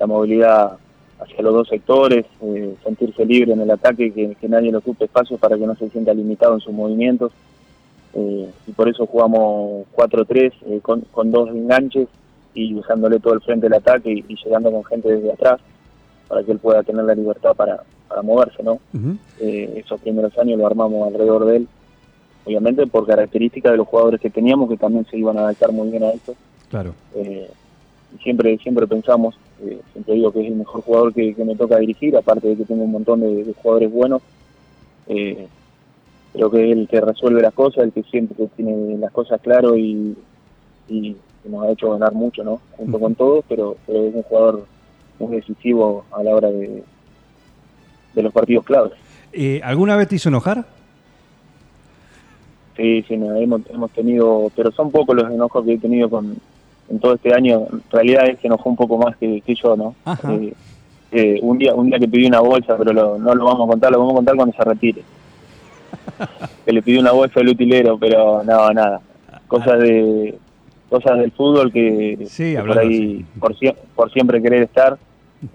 la 0.00 0.06
movilidad 0.06 0.78
hacia 1.20 1.42
los 1.42 1.54
dos 1.54 1.68
sectores, 1.68 2.26
eh, 2.42 2.74
sentirse 2.82 3.24
libre 3.24 3.52
en 3.52 3.60
el 3.60 3.70
ataque, 3.70 4.10
que, 4.12 4.34
que 4.34 4.48
nadie 4.48 4.72
le 4.72 4.78
ocupe 4.78 5.04
espacio 5.04 5.38
para 5.38 5.56
que 5.56 5.66
no 5.66 5.76
se 5.76 5.88
sienta 5.90 6.12
limitado 6.12 6.54
en 6.54 6.60
sus 6.60 6.72
movimientos. 6.72 7.30
Eh, 8.14 8.50
y 8.66 8.72
por 8.72 8.88
eso 8.88 9.06
jugamos 9.06 9.86
4-3 9.94 10.52
eh, 10.66 10.80
con, 10.82 11.02
con 11.12 11.30
dos 11.30 11.48
enganches 11.50 12.08
y 12.54 12.74
dejándole 12.74 13.20
todo 13.20 13.34
el 13.34 13.40
frente 13.42 13.66
del 13.68 13.74
ataque 13.78 14.10
y, 14.10 14.24
y 14.26 14.36
llegando 14.42 14.72
con 14.72 14.84
gente 14.84 15.14
desde 15.14 15.32
atrás 15.32 15.60
para 16.26 16.42
que 16.42 16.52
él 16.52 16.58
pueda 16.58 16.82
tener 16.82 17.04
la 17.04 17.14
libertad 17.14 17.54
para, 17.54 17.82
para 18.10 18.22
moverse, 18.22 18.62
¿no? 18.62 18.80
Ujú. 18.94 19.16
Eh, 19.40 19.82
esos 19.84 20.00
primeros 20.00 20.36
años 20.38 20.58
lo 20.58 20.66
armamos 20.66 21.06
alrededor 21.06 21.44
de 21.44 21.56
él, 21.58 21.68
obviamente 22.44 22.86
por 22.86 23.06
características 23.06 23.72
de 23.72 23.78
los 23.78 23.86
jugadores 23.86 24.20
que 24.20 24.30
teníamos 24.30 24.68
que 24.68 24.76
también 24.76 25.06
se 25.06 25.16
iban 25.16 25.38
a 25.38 25.42
adaptar 25.42 25.72
muy 25.72 25.88
bien 25.90 26.02
a 26.02 26.10
eso. 26.10 26.34
Claro. 26.68 26.94
Eh, 27.14 27.50
y 28.14 28.22
siempre 28.22 28.58
siempre 28.58 28.86
pensamos, 28.86 29.36
eh, 29.64 29.80
siempre 29.92 30.14
digo 30.14 30.32
que 30.32 30.40
es 30.40 30.46
el 30.46 30.56
mejor 30.56 30.82
jugador 30.82 31.14
que, 31.14 31.34
que 31.34 31.44
me 31.44 31.56
toca 31.56 31.78
dirigir, 31.78 32.16
aparte 32.16 32.48
de 32.48 32.56
que 32.56 32.64
tengo 32.64 32.84
un 32.84 32.92
montón 32.92 33.20
de, 33.20 33.44
de 33.44 33.54
jugadores 33.54 33.92
buenos. 33.92 34.22
Eh, 35.06 35.46
creo 36.32 36.50
que 36.50 36.70
es 36.70 36.76
el 36.76 36.88
que 36.88 37.00
resuelve 37.00 37.42
las 37.42 37.54
cosas, 37.54 37.84
el 37.84 37.92
que 37.92 38.02
siempre 38.04 38.48
tiene 38.56 38.96
las 38.98 39.12
cosas 39.12 39.40
claro 39.40 39.76
y, 39.76 40.16
y 40.88 41.16
nos 41.44 41.64
ha 41.64 41.72
hecho 41.72 41.90
ganar 41.90 42.12
mucho, 42.12 42.44
¿no? 42.44 42.60
Junto 42.76 43.00
con 43.00 43.14
todos, 43.14 43.44
pero, 43.48 43.76
pero 43.86 44.04
es 44.04 44.14
un 44.14 44.22
jugador 44.22 44.66
muy 45.18 45.36
decisivo 45.36 46.04
a 46.12 46.22
la 46.22 46.34
hora 46.34 46.50
de, 46.50 46.82
de 48.14 48.22
los 48.22 48.32
partidos 48.32 48.64
claves. 48.64 48.92
Eh, 49.32 49.60
¿Alguna 49.62 49.96
vez 49.96 50.08
te 50.08 50.16
hizo 50.16 50.28
enojar? 50.28 50.64
Sí, 52.76 53.02
sí, 53.06 53.16
no, 53.16 53.34
hemos, 53.36 53.62
hemos 53.68 53.90
tenido, 53.90 54.50
pero 54.56 54.70
son 54.72 54.90
pocos 54.90 55.14
los 55.14 55.30
enojos 55.30 55.64
que 55.64 55.74
he 55.74 55.78
tenido 55.78 56.08
con 56.08 56.36
en 56.90 56.98
todo 56.98 57.14
este 57.14 57.32
año. 57.34 57.66
En 57.72 57.82
realidad 57.90 58.28
es 58.28 58.38
que 58.38 58.48
enojó 58.48 58.68
un 58.68 58.76
poco 58.76 58.98
más 58.98 59.16
que, 59.16 59.40
que 59.40 59.54
yo, 59.54 59.76
¿no? 59.76 59.94
Eh, 60.28 60.52
eh, 61.12 61.38
un 61.42 61.58
día 61.58 61.74
un 61.74 61.86
día 61.88 61.98
que 61.98 62.08
pidió 62.08 62.28
una 62.28 62.40
bolsa, 62.40 62.76
pero 62.76 62.92
lo- 62.92 63.18
no 63.18 63.34
lo 63.34 63.44
vamos 63.44 63.66
a 63.66 63.70
contar, 63.70 63.90
lo 63.92 63.98
vamos 63.98 64.12
a 64.12 64.16
contar 64.16 64.36
cuando 64.36 64.54
se 64.56 64.64
retire. 64.64 65.02
que 66.64 66.72
le 66.72 66.82
pidió 66.82 67.00
una 67.00 67.12
bolsa 67.12 67.40
al 67.40 67.48
utilero, 67.48 67.98
pero 67.98 68.42
no, 68.44 68.72
nada. 68.72 69.00
Cosas 69.48 69.80
de 69.80 70.38
cosas 70.88 71.18
del 71.18 71.30
fútbol 71.32 71.72
que, 71.72 72.18
Sí, 72.28 72.54
que 72.56 72.62
por 72.62 72.78
ahí 72.78 73.24
por, 73.38 73.54
por 73.94 74.12
siempre 74.12 74.42
querer 74.42 74.62
estar. 74.64 74.98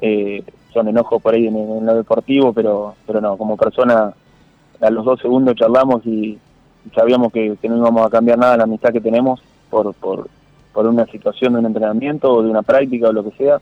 eh, 0.02 0.44
son 0.74 0.88
enojos 0.90 1.22
por 1.22 1.34
ahí 1.34 1.48
en, 1.48 1.56
en 1.56 1.86
lo 1.86 1.96
deportivo, 1.96 2.52
pero 2.54 2.96
pero 3.08 3.22
no, 3.22 3.38
como 3.38 3.56
persona 3.56 4.14
a 4.82 4.90
los 4.90 5.06
dos 5.06 5.20
segundos 5.22 5.56
charlamos 5.56 6.06
y, 6.06 6.38
sabíamos 6.94 7.32
que, 7.32 7.56
que 7.62 7.70
no 7.70 7.78
íbamos 7.78 8.06
a 8.06 8.10
cambiar 8.10 8.38
nada 8.38 8.58
la 8.58 8.64
amistad 8.64 8.92
que 8.92 9.00
tenemos 9.02 9.42
por, 9.70 9.94
por, 9.96 10.28
por 10.76 10.86
una 10.88 11.06
situación 11.06 11.54
de 11.54 11.60
un 11.60 11.66
entrenamiento 11.68 12.32
o 12.32 12.44
de 12.44 12.50
una 12.50 12.62
práctica 12.62 13.08
o 13.08 13.14
lo 13.14 13.24
que 13.24 13.38
sea. 13.38 13.60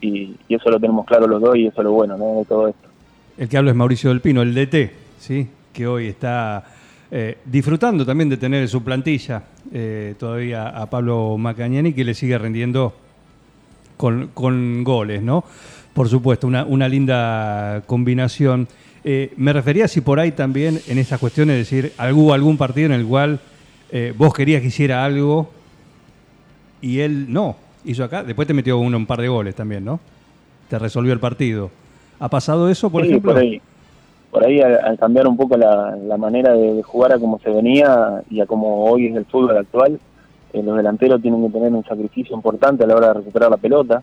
Y, 0.00 0.34
eso 0.48 0.70
lo 0.70 0.80
tenemos 0.80 1.04
claro 1.06 1.26
los 1.26 1.40
dos 1.40 1.54
y 1.54 1.66
eso 1.66 1.82
es 1.82 1.84
lo 1.84 1.92
bueno 1.92 2.16
¿no? 2.16 2.38
de 2.38 2.44
todo 2.46 2.68
esto. 2.68 2.88
El 3.36 3.48
que 3.48 3.58
habla 3.58 3.70
es 3.70 3.76
Mauricio 3.76 4.08
del 4.08 4.22
Pino, 4.22 4.40
el 4.40 4.54
DT, 4.54 4.90
¿sí? 5.18 5.46
que 5.72 5.86
hoy 5.86 6.06
está 6.06 6.64
eh, 7.10 7.36
disfrutando 7.44 8.06
también 8.06 8.30
de 8.30 8.38
tener 8.38 8.62
en 8.62 8.68
su 8.68 8.82
plantilla 8.82 9.42
eh, 9.70 10.14
todavía 10.18 10.68
a 10.68 10.88
Pablo 10.88 11.36
Macañani, 11.36 11.92
que 11.92 12.04
le 12.04 12.14
sigue 12.14 12.38
rindiendo 12.38 12.94
con, 13.98 14.30
con 14.32 14.82
goles, 14.82 15.22
¿no? 15.22 15.44
Por 15.92 16.08
supuesto, 16.08 16.46
una, 16.46 16.64
una 16.64 16.88
linda 16.88 17.82
combinación. 17.86 18.66
Eh, 19.04 19.32
me 19.36 19.52
refería 19.52 19.88
si 19.88 20.00
por 20.00 20.20
ahí 20.20 20.32
también 20.32 20.80
en 20.88 20.98
esas 20.98 21.20
cuestiones, 21.20 21.60
es 21.60 21.70
decir, 21.70 21.92
algún, 21.98 22.32
algún 22.32 22.56
partido 22.56 22.86
en 22.86 22.92
el 22.92 23.06
cual 23.06 23.40
vos 24.16 24.34
querías 24.34 24.60
que 24.60 24.66
hiciera 24.66 25.04
algo 25.04 25.48
y 26.80 27.00
él 27.00 27.32
no, 27.32 27.56
hizo 27.84 28.04
acá, 28.04 28.22
después 28.24 28.46
te 28.48 28.54
metió 28.54 28.78
uno 28.78 28.96
un 28.96 29.06
par 29.06 29.20
de 29.20 29.28
goles 29.28 29.54
también, 29.54 29.84
¿no? 29.84 30.00
Te 30.68 30.78
resolvió 30.78 31.12
el 31.12 31.20
partido. 31.20 31.70
¿Ha 32.18 32.28
pasado 32.28 32.68
eso, 32.68 32.90
por 32.90 33.02
Sí, 33.02 33.08
ejemplo? 33.08 33.32
por 33.32 33.40
ahí, 33.40 33.60
por 34.30 34.44
ahí 34.44 34.60
al, 34.60 34.78
al 34.84 34.98
cambiar 34.98 35.26
un 35.28 35.36
poco 35.36 35.56
la, 35.56 35.96
la 35.96 36.16
manera 36.16 36.52
de, 36.54 36.74
de 36.74 36.82
jugar 36.82 37.12
a 37.12 37.18
como 37.18 37.38
se 37.38 37.50
venía 37.50 38.22
y 38.30 38.40
a 38.40 38.46
como 38.46 38.84
hoy 38.84 39.06
es 39.06 39.16
el 39.16 39.24
fútbol 39.26 39.56
actual, 39.58 39.98
eh, 40.52 40.62
los 40.62 40.76
delanteros 40.76 41.20
tienen 41.22 41.44
que 41.46 41.52
tener 41.52 41.72
un 41.72 41.84
sacrificio 41.84 42.34
importante 42.34 42.84
a 42.84 42.86
la 42.86 42.96
hora 42.96 43.08
de 43.08 43.14
recuperar 43.14 43.50
la 43.50 43.56
pelota. 43.56 44.02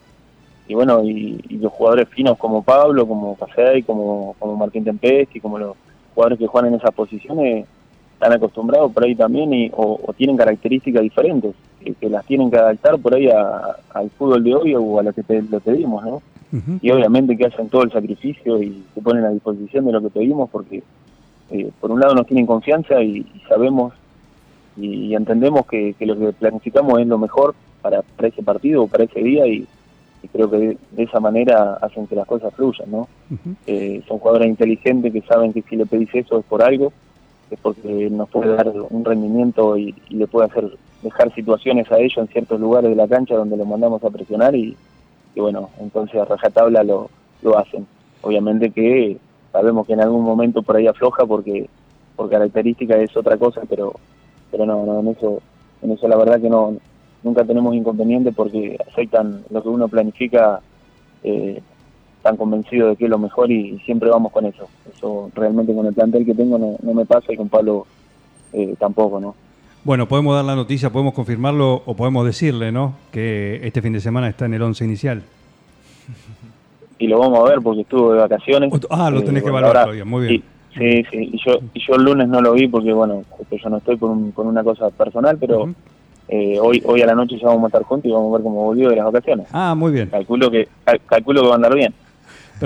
Y 0.68 0.76
bueno, 0.76 1.04
y, 1.04 1.44
y 1.50 1.58
los 1.58 1.74
jugadores 1.74 2.08
finos 2.10 2.38
como 2.38 2.64
Pablo, 2.64 3.06
como 3.06 3.36
Pasey, 3.36 3.84
como, 3.84 4.36
como 4.40 4.56
Martín 4.56 4.86
Tempesti, 4.86 5.42
como 5.42 5.60
los 5.60 5.76
jugadores 6.16 6.40
que 6.40 6.48
juegan 6.48 6.72
en 6.74 6.80
esas 6.80 6.92
posiciones, 6.92 7.66
están 8.13 8.34
acostumbrados 8.34 8.91
por 8.91 9.04
ahí 9.04 9.15
también 9.15 9.54
y, 9.54 9.69
o, 9.73 9.99
o 10.06 10.13
tienen 10.13 10.38
características 10.38 11.02
diferentes, 11.04 11.54
que, 11.84 11.93
que 11.93 12.10
las 12.10 12.26
tienen 12.26 12.49
que 12.49 12.58
adaptar 12.58 12.97
por 12.99 13.13
ahí 13.15 13.28
a- 13.30 13.76
al 13.93 14.10
fútbol 14.12 14.43
de 14.43 14.56
hoy 14.56 14.76
o 14.76 14.99
a 14.99 15.04
lo 15.04 15.12
que 15.13 15.23
te, 15.23 15.41
lo 15.41 15.60
pedimos, 15.60 16.04
¿no? 16.04 16.21
Y 16.82 16.91
obviamente 16.91 17.36
que 17.36 17.47
hacen 17.47 17.67
todo 17.69 17.82
el 17.84 17.91
sacrificio 17.91 18.62
y 18.62 18.84
se 18.93 19.02
ponen 19.02 19.26
a 19.26 19.30
disposición 19.30 19.86
de 19.86 19.91
lo 19.91 20.02
que 20.02 20.10
pedimos 20.12 20.49
porque 20.52 20.84
eh, 21.52 21.69
por 21.82 21.91
un 21.91 21.99
lado 21.99 22.13
nos 22.15 22.28
tienen 22.28 22.45
confianza 22.45 23.02
y, 23.02 23.17
y 23.17 23.41
sabemos 23.49 23.93
y, 24.78 24.88
y 25.08 25.15
entendemos 25.15 25.65
que, 25.65 25.93
que 25.97 26.06
lo 26.06 26.17
que 26.17 26.32
planificamos 26.34 26.99
es 26.99 27.08
lo 27.08 27.17
mejor 27.17 27.56
para, 27.82 28.02
para 28.04 28.28
ese 28.28 28.41
partido 28.43 28.84
o 28.84 28.88
para 28.88 29.04
ese 29.04 29.19
día 29.21 29.45
y, 29.47 29.65
y 30.21 30.28
creo 30.30 30.49
que 30.49 30.58
de, 30.58 30.78
de 30.91 31.04
esa 31.04 31.19
manera 31.19 31.73
hacen 31.82 32.08
que 32.08 32.15
las 32.15 32.26
cosas 32.28 32.54
fluyan, 32.54 32.89
¿no? 32.91 33.08
Eh, 33.67 34.02
son 34.08 34.19
jugadores 34.19 34.47
inteligentes 34.47 35.12
que 35.12 35.21
saben 35.21 35.52
que 35.54 35.63
si 35.63 35.76
le 35.76 35.86
pedís 35.88 36.10
eso 36.13 36.39
es 36.39 36.45
por 36.45 36.62
algo, 36.63 36.93
es 37.54 37.60
porque 37.60 38.10
nos 38.10 38.30
puede 38.30 38.56
dar 38.56 38.72
un 38.89 39.06
rendimiento 39.06 39.78
y, 39.78 39.96
le 40.10 40.28
puede 40.28 40.48
hacer 40.48 40.78
dejar 41.02 41.34
situaciones 41.34 41.92
a 41.92 41.98
ellos 42.00 42.18
en 42.18 42.28
ciertos 42.28 42.60
lugares 42.60 42.89
de 42.89 42.96
la 42.96 43.08
cancha 43.08 43.36
donde 43.36 43.58
los 43.58 43.68
mandamos 43.68 44.04
a 44.04 44.10
presionar 44.10 44.56
y, 44.56 44.76
y 45.36 45.39
bueno, 45.39 45.70
entonces 45.80 46.22
a 46.22 46.26
rajatabla 46.26 46.84
lo, 46.84 47.10
lo 47.42 47.58
hacen. 47.58 47.86
Obviamente 48.22 48.72
que 48.72 49.18
sabemos 49.52 49.86
que 49.86 49.94
en 49.94 50.02
algún 50.02 50.24
momento 50.24 50.62
por 50.62 50.78
ahí 50.78 50.88
afloja 50.88 51.26
porque 51.26 51.70
por 52.16 52.30
característica 52.30 52.96
es 52.98 53.16
otra 53.18 53.38
cosa, 53.38 53.62
pero 53.70 53.94
pero 54.52 54.66
no, 54.66 54.86
no 54.86 55.00
en 55.00 55.08
eso 55.10 55.42
en 55.82 55.92
eso 55.92 56.08
la 56.08 56.16
verdad 56.16 56.39
que 56.39 56.50
no 56.50 56.78
nunca 57.24 57.44
tenemos 57.44 57.76
inconveniente 57.76 58.32
porque 58.32 58.78
aceptan 58.88 59.44
lo 59.50 59.62
que 59.62 59.70
uno 59.70 59.88
planifica 59.88 60.62
eh, 61.24 61.62
tan 62.24 62.38
convencido 62.38 62.88
de 62.90 62.96
que 62.96 63.04
es 63.04 63.10
lo 63.10 63.20
mejor 63.20 63.52
y, 63.52 63.72
y 63.76 63.80
siempre 63.80 64.10
vamos 64.10 64.32
con 64.32 64.46
eso. 64.46 64.68
Eso 64.96 65.30
realmente 65.36 65.76
con 65.76 65.86
el 65.86 65.94
plantel 65.94 66.26
que 66.26 66.34
tengo 66.34 66.58
no, 66.58 66.78
no 66.82 66.94
me 66.94 67.06
pasa 67.06 67.32
y 67.32 67.38
con 67.38 67.50
Pablo 67.50 67.86
eh, 68.54 68.74
tampoco, 68.80 69.20
¿no? 69.20 69.36
Bueno, 69.84 70.08
podemos 70.08 70.34
dar 70.34 70.46
la 70.46 70.56
noticia, 70.56 70.90
podemos 70.90 71.14
confirmarlo 71.14 71.84
o 71.86 71.94
podemos 71.96 72.26
decirle, 72.26 72.72
¿no? 72.72 72.94
Que 73.12 73.60
este 73.68 73.82
fin 73.82 73.92
de 73.94 74.00
semana 74.00 74.30
está 74.30 74.46
en 74.46 74.54
el 74.54 74.62
11 74.64 74.86
inicial. 74.86 75.22
Y 77.00 77.08
lo 77.08 77.20
vamos 77.20 77.40
a 77.40 77.44
ver 77.52 77.60
porque 77.62 77.82
estuvo 77.82 78.14
de 78.14 78.20
vacaciones. 78.20 78.72
Ah, 78.90 79.10
lo 79.10 79.20
Eh, 79.20 79.24
tenés 79.24 79.44
que 79.44 79.50
evaluar 79.50 79.74
todavía, 79.74 80.06
muy 80.06 80.26
bien. 80.28 80.44
Sí, 80.74 80.80
sí, 80.80 81.04
sí. 81.12 81.30
Y 81.34 81.42
yo, 81.46 81.60
y 81.74 81.80
yo 81.86 81.96
el 81.96 82.04
lunes 82.04 82.28
no 82.30 82.40
lo 82.40 82.54
vi 82.54 82.68
porque, 82.68 82.94
bueno, 82.94 83.24
justo 83.30 83.58
yo 83.58 83.70
no 83.70 83.78
estoy 83.78 83.98
por, 83.98 84.12
un- 84.12 84.32
por 84.32 84.46
una 84.46 84.64
cosa 84.64 84.90
personal, 84.92 85.38
pero 85.38 85.70
eh, 86.30 86.58
hoy 86.62 86.82
hoy 86.86 87.02
a 87.02 87.08
la 87.08 87.16
noche 87.16 87.38
ya 87.38 87.48
vamos 87.48 87.64
a 87.66 87.68
estar 87.68 87.84
juntos 87.84 88.10
y 88.10 88.14
vamos 88.14 88.30
a 88.32 88.38
ver 88.38 88.44
cómo 88.44 88.64
volvió 88.64 88.90
de 88.90 88.96
las 88.96 89.06
vacaciones. 89.06 89.48
Ah, 89.52 89.76
muy 89.76 89.92
bien. 89.92 90.08
Calculo 90.10 90.50
que 90.50 90.68
cal- 90.86 91.02
calculo 91.06 91.42
que 91.42 91.48
va 91.48 91.54
a 91.54 91.58
andar 91.58 91.76
bien. 91.76 91.94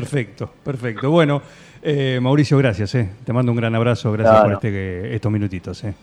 Perfecto, 0.01 0.49
perfecto. 0.63 1.09
Bueno, 1.09 1.41
eh, 1.81 2.19
Mauricio, 2.21 2.55
gracias. 2.59 2.93
Eh. 2.93 3.09
Te 3.25 3.33
mando 3.33 3.51
un 3.51 3.57
gran 3.57 3.73
abrazo. 3.73 4.11
Gracias 4.11 4.35
No, 4.35 4.41
por 4.43 4.51
no. 4.51 4.55
este, 4.57 5.15
estos 5.15 5.31
minutitos. 5.31 5.83
Eh. 5.83 5.93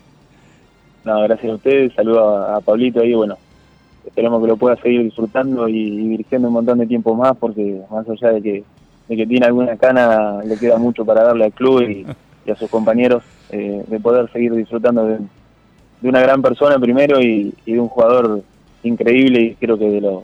No, 1.05 1.23
gracias 1.23 1.53
a 1.53 1.55
ustedes, 1.55 1.93
saludo 1.95 2.37
a, 2.37 2.57
a 2.57 2.61
Pablito 2.61 3.01
ahí, 3.01 3.15
bueno, 3.15 3.37
esperemos 4.07 4.41
que 4.43 4.49
lo 4.49 4.57
pueda 4.57 4.75
seguir 4.77 5.03
disfrutando 5.05 5.69
y, 5.69 5.77
y 5.77 6.09
dirigiendo 6.09 6.49
un 6.49 6.55
montón 6.55 6.79
de 6.79 6.87
tiempo 6.87 7.15
más, 7.15 7.37
porque 7.37 7.83
más 7.91 8.09
allá 8.09 8.33
de 8.33 8.43
que, 8.43 8.65
de 9.09 9.17
que 9.17 9.27
tiene 9.27 9.47
alguna 9.47 9.77
cana, 9.77 10.43
le 10.43 10.57
queda 10.57 10.77
mucho 10.79 11.05
para 11.05 11.23
darle 11.23 11.45
al 11.45 11.53
club 11.53 11.83
y, 11.83 12.07
y 12.47 12.51
a 12.51 12.57
sus 12.57 12.69
compañeros, 12.71 13.23
eh, 13.51 13.85
de 13.87 14.01
poder 14.01 14.29
seguir 14.33 14.55
disfrutando 14.55 15.05
de, 15.05 15.19
de 16.01 16.09
una 16.09 16.21
gran 16.21 16.41
persona 16.43 16.79
primero 16.81 17.21
y, 17.21 17.55
y 17.67 17.73
de 17.75 17.81
un 17.81 17.89
jugador 17.89 18.43
increíble 18.83 19.41
y 19.41 19.55
creo 19.55 19.79
que 19.79 19.89
de 19.89 20.01
los 20.01 20.23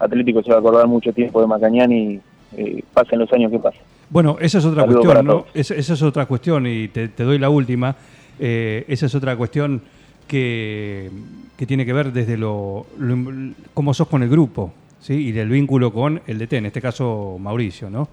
Atléticos 0.00 0.44
se 0.44 0.50
va 0.50 0.56
a 0.56 0.60
acordar 0.60 0.88
mucho 0.88 1.12
tiempo 1.12 1.40
de 1.40 1.46
Macañani, 1.46 2.20
eh, 2.56 2.82
pasen 2.92 3.18
los 3.18 3.32
años 3.32 3.50
que 3.50 3.58
pasen. 3.58 3.80
Bueno, 4.10 4.36
esa 4.40 4.58
es 4.58 4.64
otra 4.64 4.82
Saludo 4.82 5.00
cuestión, 5.02 5.26
¿no? 5.26 5.46
Esa, 5.54 5.74
esa 5.74 5.94
es 5.94 6.02
otra 6.02 6.26
cuestión 6.26 6.66
y 6.66 6.88
te, 6.88 7.08
te 7.08 7.22
doy 7.24 7.38
la 7.38 7.48
última. 7.50 7.94
Eh, 8.38 8.84
esa 8.88 9.06
es 9.06 9.14
otra 9.14 9.36
cuestión 9.36 9.80
que, 10.26 11.10
que 11.56 11.66
tiene 11.66 11.84
que 11.86 11.92
ver 11.92 12.12
desde 12.12 12.36
lo, 12.36 12.86
lo- 12.98 13.52
cómo 13.72 13.94
sos 13.94 14.08
con 14.08 14.22
el 14.22 14.28
grupo, 14.28 14.72
¿sí? 15.00 15.14
Y 15.14 15.32
del 15.32 15.48
vínculo 15.48 15.92
con 15.92 16.20
el 16.26 16.38
DT, 16.38 16.54
en 16.54 16.66
este 16.66 16.80
caso 16.80 17.36
Mauricio, 17.40 17.90
¿no? 17.90 18.08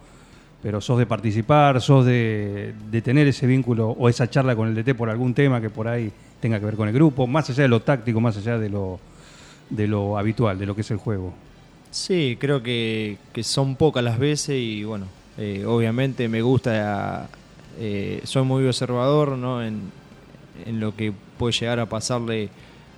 Pero 0.62 0.80
sos 0.80 1.00
de 1.00 1.06
participar, 1.08 1.82
sos 1.82 2.06
de, 2.06 2.74
de 2.92 3.02
tener 3.02 3.28
ese 3.28 3.48
vínculo 3.48 3.90
o 3.90 4.10
esa 4.10 4.30
charla 4.30 4.56
con 4.56 4.68
el 4.68 4.76
DT 4.76 4.96
por 4.96 5.10
algún 5.10 5.34
tema 5.34 5.60
que 5.60 5.70
por 5.72 5.88
ahí 5.88 6.12
tenga 6.40 6.60
que 6.60 6.66
ver 6.66 6.76
con 6.76 6.88
el 6.88 6.94
grupo, 6.94 7.26
más 7.28 7.50
allá 7.50 7.64
de 7.64 7.70
lo 7.70 7.80
táctico, 7.82 8.22
más 8.22 8.38
allá 8.38 8.58
de 8.60 8.70
lo, 8.70 9.00
de 9.70 9.88
lo 9.88 10.18
habitual, 10.18 10.60
de 10.60 10.66
lo 10.68 10.76
que 10.76 10.82
es 10.82 10.92
el 10.92 10.98
juego. 10.98 11.34
Sí, 11.92 12.38
creo 12.40 12.64
que, 12.64 13.18
que 13.34 13.44
son 13.44 13.76
pocas 13.76 14.02
las 14.02 14.18
veces 14.18 14.56
y 14.58 14.86
bueno, 14.86 15.08
eh, 15.38 15.66
obviamente 15.68 16.30
me 16.30 16.42
gusta, 16.42 17.30
eh, 17.78 18.22
soy 18.24 18.44
muy 18.44 18.66
observador 18.66 19.38
¿no? 19.38 19.62
en, 19.62 19.92
en 20.66 20.80
lo 20.80 20.96
que 20.96 21.12
puede 21.38 21.52
llegar 21.52 21.82
a 21.82 21.88
pasarle 21.88 22.50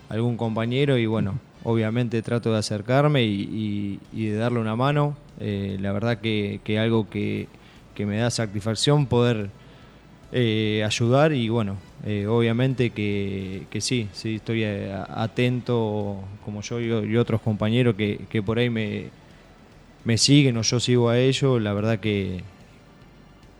a 0.10 0.13
algún 0.13 0.38
compañero 0.38 0.97
y 0.99 1.08
bueno, 1.08 1.39
obviamente 1.63 2.21
trato 2.21 2.51
de 2.51 2.60
acercarme 2.60 3.23
y, 3.23 3.99
de 4.13 4.36
darle 4.36 4.60
una 4.60 4.75
mano. 4.75 5.17
Eh, 5.39 5.77
la 5.82 5.91
verdad 5.91 6.19
que, 6.19 6.62
que 6.63 6.77
algo 6.77 7.10
que, 7.10 7.47
que 7.95 8.06
me 8.06 8.17
da 8.17 8.29
satisfacción 8.29 9.08
poder 9.08 9.49
eh, 10.36 10.84
ayudar 10.84 11.32
y 11.32 11.48
bueno, 11.48 11.78
eh, 12.04 12.26
obviamente 12.26 12.89
que, 12.89 13.67
que 13.69 13.82
sí, 13.82 14.10
sí, 14.13 14.38
estoy 14.38 14.63
eh, 14.63 14.91
atento 15.10 16.24
como 16.43 16.62
yo 16.62 16.82
y, 16.82 17.15
otros 17.17 17.39
compañeros 17.39 17.93
que, 17.93 18.22
que 18.32 18.41
por 18.41 18.58
ahí 18.58 18.67
me, 18.67 19.10
me 20.04 20.17
siguen 20.17 20.58
o 20.58 20.63
yo 20.63 20.80
sigo 20.80 21.10
a 21.10 21.19
ellos, 21.19 21.62
la 21.62 21.72
verdad 21.74 22.00
que, 22.00 22.41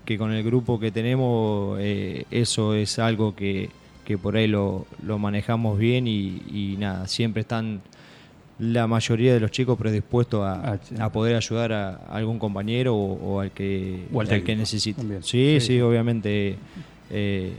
que 0.04 0.18
con 0.18 0.32
el 0.32 0.44
grupo 0.44 0.80
que 0.80 0.90
tenemos 0.90 1.80
eso 1.80 2.74
es 2.74 2.98
algo 2.98 3.36
que, 3.36 3.70
que 4.04 4.18
por 4.18 4.36
ahí 4.36 4.48
lo, 4.48 4.88
lo 5.04 5.20
manejamos 5.20 5.78
bien 5.78 6.08
y, 6.08 6.42
y 6.52 6.76
nada, 6.80 7.08
siempre 7.08 7.42
están 7.42 7.84
la 8.60 8.86
mayoría 8.88 9.34
de 9.34 9.40
los 9.40 9.52
chicos 9.52 9.78
predispuestos 9.78 10.44
a, 10.46 10.74
Ah, 10.74 10.80
sí. 10.82 10.96
a 11.00 11.12
poder 11.12 11.36
ayudar 11.36 11.74
a, 11.74 11.96
algún 12.10 12.38
compañero 12.40 12.96
o, 12.96 13.36
o 13.36 13.40
al 13.40 13.52
que, 13.52 14.06
O 14.14 14.22
al 14.22 14.32
al 14.32 14.44
que 14.44 14.56
necesite. 14.56 15.02
Sí, 15.22 15.58
Sí. 15.60 15.62
sí, 15.62 15.82
obviamente. 15.82 16.56
eh, 17.10 17.54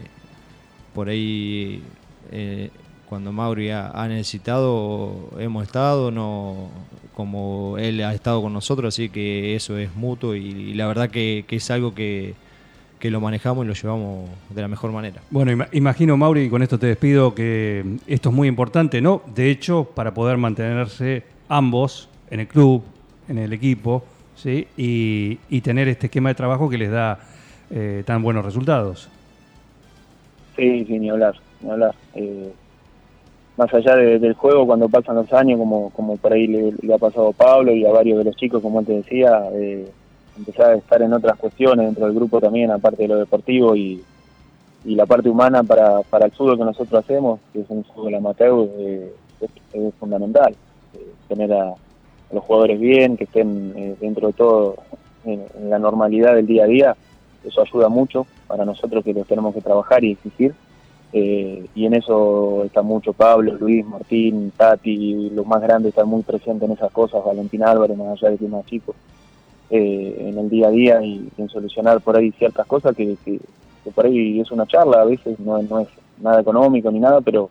por 0.94 1.08
ahí, 1.08 1.82
eh, 2.30 2.70
cuando 3.08 3.32
Mauri 3.32 3.70
ha, 3.70 3.88
ha 3.90 4.06
necesitado, 4.08 5.30
hemos 5.38 5.64
estado, 5.64 6.10
no 6.10 6.68
como 7.16 7.76
él 7.78 8.02
ha 8.02 8.12
estado 8.14 8.42
con 8.42 8.52
nosotros, 8.52 8.94
así 8.94 9.08
que 9.08 9.54
eso 9.54 9.76
es 9.78 9.94
mutuo 9.94 10.34
y, 10.34 10.40
y 10.46 10.74
la 10.74 10.86
verdad 10.86 11.10
que, 11.10 11.44
que 11.46 11.56
es 11.56 11.70
algo 11.70 11.94
que, 11.94 12.34
que 13.04 13.10
lo 13.10 13.20
manejamos 13.20 13.66
y 13.66 13.68
lo 13.68 13.74
llevamos 13.74 14.30
de 14.48 14.62
la 14.62 14.66
mejor 14.66 14.90
manera. 14.90 15.20
Bueno, 15.30 15.52
ima- 15.52 15.68
imagino, 15.72 16.16
Mauri, 16.16 16.44
y 16.44 16.48
con 16.48 16.62
esto 16.62 16.78
te 16.78 16.86
despido, 16.86 17.34
que 17.34 17.84
esto 18.06 18.30
es 18.30 18.34
muy 18.34 18.48
importante, 18.48 19.02
¿no? 19.02 19.20
De 19.34 19.50
hecho, 19.50 19.84
para 19.94 20.14
poder 20.14 20.38
mantenerse 20.38 21.22
ambos 21.50 22.08
en 22.30 22.40
el 22.40 22.46
club, 22.48 22.82
en 23.28 23.36
el 23.36 23.52
equipo, 23.52 24.04
¿sí? 24.36 24.66
Y, 24.78 25.36
y 25.50 25.60
tener 25.60 25.86
este 25.88 26.06
esquema 26.06 26.30
de 26.30 26.34
trabajo 26.34 26.70
que 26.70 26.78
les 26.78 26.90
da 26.90 27.18
eh, 27.70 28.04
tan 28.06 28.22
buenos 28.22 28.42
resultados. 28.42 29.10
Sí, 30.56 30.86
sí, 30.86 30.98
ni 30.98 31.10
hablar, 31.10 31.34
ni 31.60 31.70
hablar. 31.72 31.94
Eh, 32.14 32.54
más 33.58 33.68
allá 33.74 33.96
de- 33.96 34.18
del 34.18 34.32
juego, 34.32 34.64
cuando 34.66 34.88
pasan 34.88 35.16
los 35.16 35.30
años, 35.34 35.58
como, 35.58 35.90
como 35.90 36.16
por 36.16 36.32
ahí 36.32 36.46
le, 36.46 36.72
le 36.80 36.94
ha 36.94 36.96
pasado 36.96 37.28
a 37.28 37.32
Pablo 37.32 37.70
y 37.74 37.84
a 37.84 37.90
varios 37.92 38.16
de 38.16 38.24
los 38.24 38.36
chicos, 38.36 38.62
como 38.62 38.82
te 38.82 38.94
decía, 38.94 39.42
eh, 39.52 39.90
empezar 40.36 40.72
a 40.72 40.76
estar 40.76 41.02
en 41.02 41.12
otras 41.12 41.36
cuestiones 41.38 41.86
dentro 41.86 42.06
del 42.06 42.14
grupo 42.14 42.40
también, 42.40 42.70
aparte 42.70 43.02
de 43.02 43.08
lo 43.08 43.16
deportivo 43.16 43.76
y, 43.76 44.02
la 44.84 45.06
parte 45.06 45.30
humana 45.30 45.62
para, 45.62 46.02
para 46.02 46.26
el 46.26 46.32
fútbol 46.32 46.58
que 46.58 46.64
nosotros 46.64 47.02
hacemos, 47.02 47.40
que 47.54 47.60
es 47.60 47.66
un 47.70 47.84
fútbol 47.84 48.16
amateur, 48.16 48.68
eh, 48.76 49.14
es, 49.72 49.94
fundamental. 49.98 50.54
Eh, 50.92 51.12
tener 51.26 51.50
a, 51.54 51.72
los 52.30 52.44
jugadores 52.44 52.78
bien, 52.78 53.16
que 53.16 53.24
estén 53.24 53.72
eh, 53.76 53.96
dentro 53.98 54.26
de 54.26 54.32
todo 54.34 54.76
en, 55.24 55.42
la 55.70 55.78
normalidad 55.78 56.34
del 56.34 56.46
día 56.46 56.64
a 56.64 56.66
día, 56.66 56.96
eso 57.42 57.62
ayuda 57.62 57.88
mucho 57.88 58.26
para 58.46 58.66
nosotros 58.66 59.02
que 59.02 59.14
los 59.14 59.26
tenemos 59.26 59.54
que 59.54 59.62
trabajar 59.62 60.04
y 60.04 60.12
exigir. 60.12 60.54
Y 61.12 61.86
en 61.86 61.94
eso 61.94 62.64
está 62.64 62.82
mucho 62.82 63.12
Pablo, 63.12 63.54
Luis, 63.54 63.86
Martín, 63.86 64.52
Tati, 64.54 65.30
los 65.30 65.46
más 65.46 65.62
grandes 65.62 65.90
están 65.90 66.08
muy 66.08 66.22
presentes 66.22 66.68
en 66.68 66.74
esas 66.74 66.90
cosas, 66.90 67.24
Valentín 67.24 67.62
Álvarez, 67.62 67.96
más 67.96 68.20
allá 68.20 68.32
de 68.32 68.38
que 68.38 68.48
más 68.48 68.66
chico, 68.66 68.96
eh, 69.70 70.16
en 70.28 70.38
el 70.38 70.48
día 70.48 70.68
a 70.68 70.70
día 70.70 71.02
y 71.02 71.28
en 71.36 71.48
solucionar 71.48 72.00
por 72.00 72.16
ahí 72.16 72.32
ciertas 72.32 72.66
cosas 72.66 72.94
que, 72.94 73.16
por 73.94 74.06
ahí 74.06 74.40
es 74.40 74.50
una 74.50 74.66
charla, 74.66 75.02
a 75.02 75.04
veces 75.04 75.38
no, 75.40 75.58
es- 75.80 75.88
nada 76.20 76.40
económico 76.40 76.90
ni 76.90 77.00
nada, 77.00 77.20
pero 77.20 77.50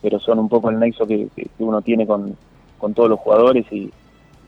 pero 0.00 0.20
son 0.20 0.38
un 0.38 0.48
poco 0.48 0.70
el 0.70 0.78
nexo 0.78 1.06
que, 1.06 1.26
uno 1.58 1.82
tiene 1.82 2.06
con, 2.06 2.36
con 2.78 2.94
todos 2.94 3.10
los 3.10 3.18
jugadores 3.18 3.66
y 3.72 3.90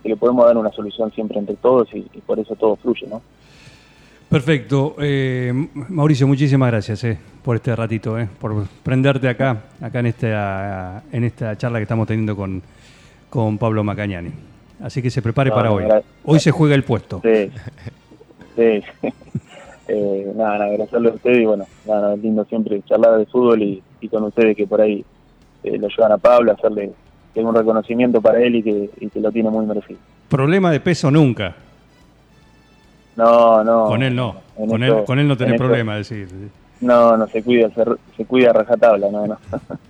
que 0.02 0.08
le 0.08 0.16
podemos 0.16 0.46
dar 0.46 0.56
una 0.56 0.70
solución 0.70 1.10
siempre 1.12 1.38
entre 1.38 1.56
todos 1.56 1.88
y, 1.92 2.02
por 2.24 2.38
eso 2.38 2.54
todo 2.54 2.76
fluye, 2.76 3.06
¿no? 3.08 3.20
Perfecto. 4.28 4.94
Eh, 5.00 5.52
Mauricio, 5.88 6.28
muchísimas 6.28 6.70
gracias 6.70 7.02
eh, 7.02 7.18
por 7.42 7.56
este 7.56 7.74
ratito, 7.74 8.16
por 8.40 8.64
prenderte 8.84 9.28
acá, 9.28 9.64
acá 9.80 9.98
en 9.98 10.06
esta, 10.06 11.02
en 11.10 11.24
esta 11.24 11.58
charla 11.58 11.80
que 11.80 11.82
estamos 11.82 12.06
teniendo 12.06 12.36
con, 12.36 12.62
con 13.28 13.58
Pablo 13.58 13.82
Macañani. 13.82 14.30
Así 14.82 15.02
que 15.02 15.10
se 15.10 15.20
prepare 15.22 15.50
No, 15.50 15.56
para 15.56 15.72
hoy. 15.72 15.84
Hoy 16.24 16.40
se 16.40 16.50
juega 16.50 16.74
el 16.74 16.84
puesto. 16.84 17.20
Sí, 17.22 17.50
sí. 18.56 18.82
Eh, 19.92 20.32
nada, 20.36 20.66
agradecerle 20.66 21.08
a 21.08 21.12
ustedes 21.14 21.38
y 21.40 21.44
bueno, 21.46 21.66
nada, 21.84 22.14
es 22.14 22.20
lindo 22.22 22.44
siempre 22.44 22.80
charlar 22.82 23.18
de 23.18 23.26
fútbol 23.26 23.60
y, 23.60 23.82
y 24.00 24.06
con 24.08 24.22
ustedes 24.22 24.56
que 24.56 24.64
por 24.64 24.80
ahí 24.80 25.04
eh, 25.64 25.78
lo 25.78 25.88
llevan 25.88 26.12
a 26.12 26.16
Pablo, 26.18 26.52
hacerle 26.52 26.92
un 27.34 27.52
reconocimiento 27.52 28.20
para 28.20 28.40
él 28.40 28.54
y 28.54 28.62
que, 28.62 28.90
y 29.00 29.08
que 29.08 29.18
lo 29.18 29.32
tiene 29.32 29.50
muy 29.50 29.66
merecido. 29.66 29.98
Problema 30.28 30.70
de 30.70 30.78
peso 30.78 31.10
nunca. 31.10 31.56
No, 33.16 33.64
no. 33.64 33.86
Con 33.86 34.04
él 34.04 34.14
no. 34.14 34.36
Con 34.56 34.80
esto- 34.84 34.98
él, 35.00 35.04
con 35.06 35.18
él 35.18 35.26
no 35.26 35.32
en 35.32 35.38
tenés 35.38 35.54
esto- 35.54 35.64
problema, 35.64 35.96
decir. 35.96 36.28
No, 36.80 37.16
no, 37.16 37.26
se 37.26 37.42
cuida, 37.42 37.68
se, 37.74 37.82
se 38.16 38.24
cuida 38.26 38.50
a 38.50 38.52
rajatabla, 38.52 39.10
no, 39.10 39.26
no. 39.26 39.38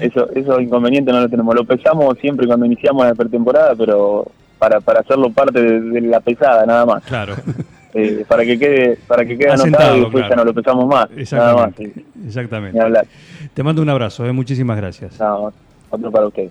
eso, 0.00 0.30
eso 0.34 0.60
inconveniente 0.60 1.12
no 1.12 1.20
lo 1.20 1.28
tenemos. 1.28 1.54
Lo 1.54 1.64
pesamos 1.64 2.18
siempre 2.18 2.46
cuando 2.46 2.66
iniciamos 2.66 3.04
la 3.04 3.14
pretemporada, 3.14 3.74
pero 3.74 4.26
para, 4.58 4.80
para 4.80 5.00
hacerlo 5.00 5.30
parte 5.30 5.60
de, 5.60 5.80
de 5.80 6.00
la 6.02 6.20
pesada, 6.20 6.64
nada 6.66 6.86
más. 6.86 7.04
Claro. 7.04 7.34
Eh, 7.92 8.24
para 8.28 8.44
que 8.44 8.56
quede, 8.56 8.98
para 9.08 9.24
que 9.24 9.36
quede 9.36 9.50
Asentado, 9.50 9.82
anotado 9.82 9.96
y 9.96 10.00
después 10.02 10.20
claro. 10.22 10.30
ya 10.30 10.36
no 10.36 10.44
lo 10.44 10.54
pesamos 10.54 10.86
más. 10.86 11.10
Nada 11.10 11.54
más. 11.54 11.70
Exactamente. 11.72 11.92
sí. 11.92 12.06
Exactamente. 12.24 12.78
Ni 12.78 12.84
hablar. 12.84 13.06
Te 13.52 13.62
mando 13.64 13.82
un 13.82 13.88
abrazo, 13.88 14.24
eh, 14.26 14.32
muchísimas 14.32 14.76
gracias. 14.76 15.18
No, 15.18 15.52
otro 15.90 16.10
para 16.12 16.28
usted. 16.28 16.50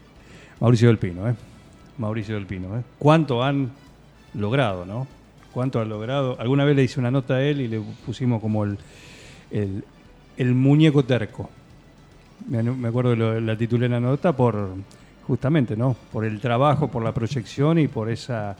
Mauricio 0.59 0.89
del 0.89 0.97
Pino, 0.97 1.29
¿eh? 1.29 1.35
Mauricio 1.97 2.35
del 2.35 2.45
Pino, 2.45 2.77
¿eh? 2.77 2.81
¿Cuánto 2.97 3.41
han 3.41 3.69
logrado, 4.33 4.85
no? 4.85 5.07
¿Cuánto 5.53 5.79
han 5.79 5.87
logrado? 5.87 6.35
Alguna 6.39 6.65
vez 6.65 6.75
le 6.75 6.83
hice 6.83 6.99
una 6.99 7.09
nota 7.09 7.35
a 7.35 7.41
él 7.41 7.61
y 7.61 7.69
le 7.69 7.81
pusimos 8.05 8.41
como 8.41 8.65
el, 8.65 8.77
el, 9.51 9.85
el 10.35 10.53
muñeco 10.53 11.03
terco. 11.03 11.49
Me, 12.47 12.87
acuerdo 12.87 13.15
lo- 13.15 13.39
la 13.39 13.55
titulé 13.57 13.85
en 13.87 13.91
la 13.93 13.99
nota 13.99 14.35
por, 14.35 14.69
justamente, 15.27 15.75
¿no? 15.75 15.95
Por 16.11 16.25
el 16.25 16.39
trabajo, 16.39 16.87
por 16.89 17.03
la 17.03 17.11
proyección 17.13 17.77
y 17.79 17.87
por 17.87 18.09
esa, 18.09 18.55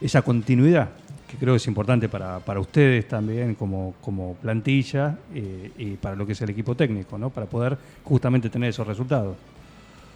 esa 0.00 0.22
continuidad, 0.22 0.88
que 1.28 1.36
creo 1.36 1.52
que 1.54 1.58
es 1.58 1.66
importante 1.66 2.08
para, 2.08 2.40
para 2.40 2.60
ustedes 2.60 3.06
también 3.06 3.54
como, 3.54 3.94
como 4.00 4.34
plantilla 4.34 5.16
eh, 5.34 5.70
y 5.78 5.90
para 5.92 6.16
lo 6.16 6.26
que 6.26 6.32
es 6.32 6.40
el 6.40 6.50
equipo 6.50 6.74
técnico, 6.74 7.18
¿no? 7.18 7.30
Para 7.30 7.46
poder 7.46 7.76
justamente 8.04 8.48
tener 8.50 8.70
esos 8.70 8.86
resultados. 8.86 9.36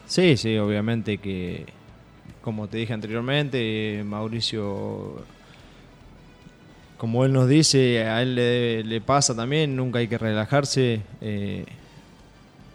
Sí, 0.07 0.37
sí, 0.37 0.57
obviamente 0.59 1.19
que, 1.19 1.67
como 2.43 2.67
te 2.69 2.79
dije 2.79 2.93
anteriormente, 2.93 4.03
Mauricio, 4.05 5.23
como 6.97 7.25
él 7.25 7.33
nos 7.33 7.49
dice, 7.49 8.05
a 8.05 8.23
él 8.23 8.35
le, 8.35 8.83
le 8.85 9.01
pasa 9.01 9.35
también, 9.37 9.77
nunca 9.77 9.99
hay 9.99 10.09
que 10.09 10.19
relajarse. 10.19 11.01
eh, 11.21 11.65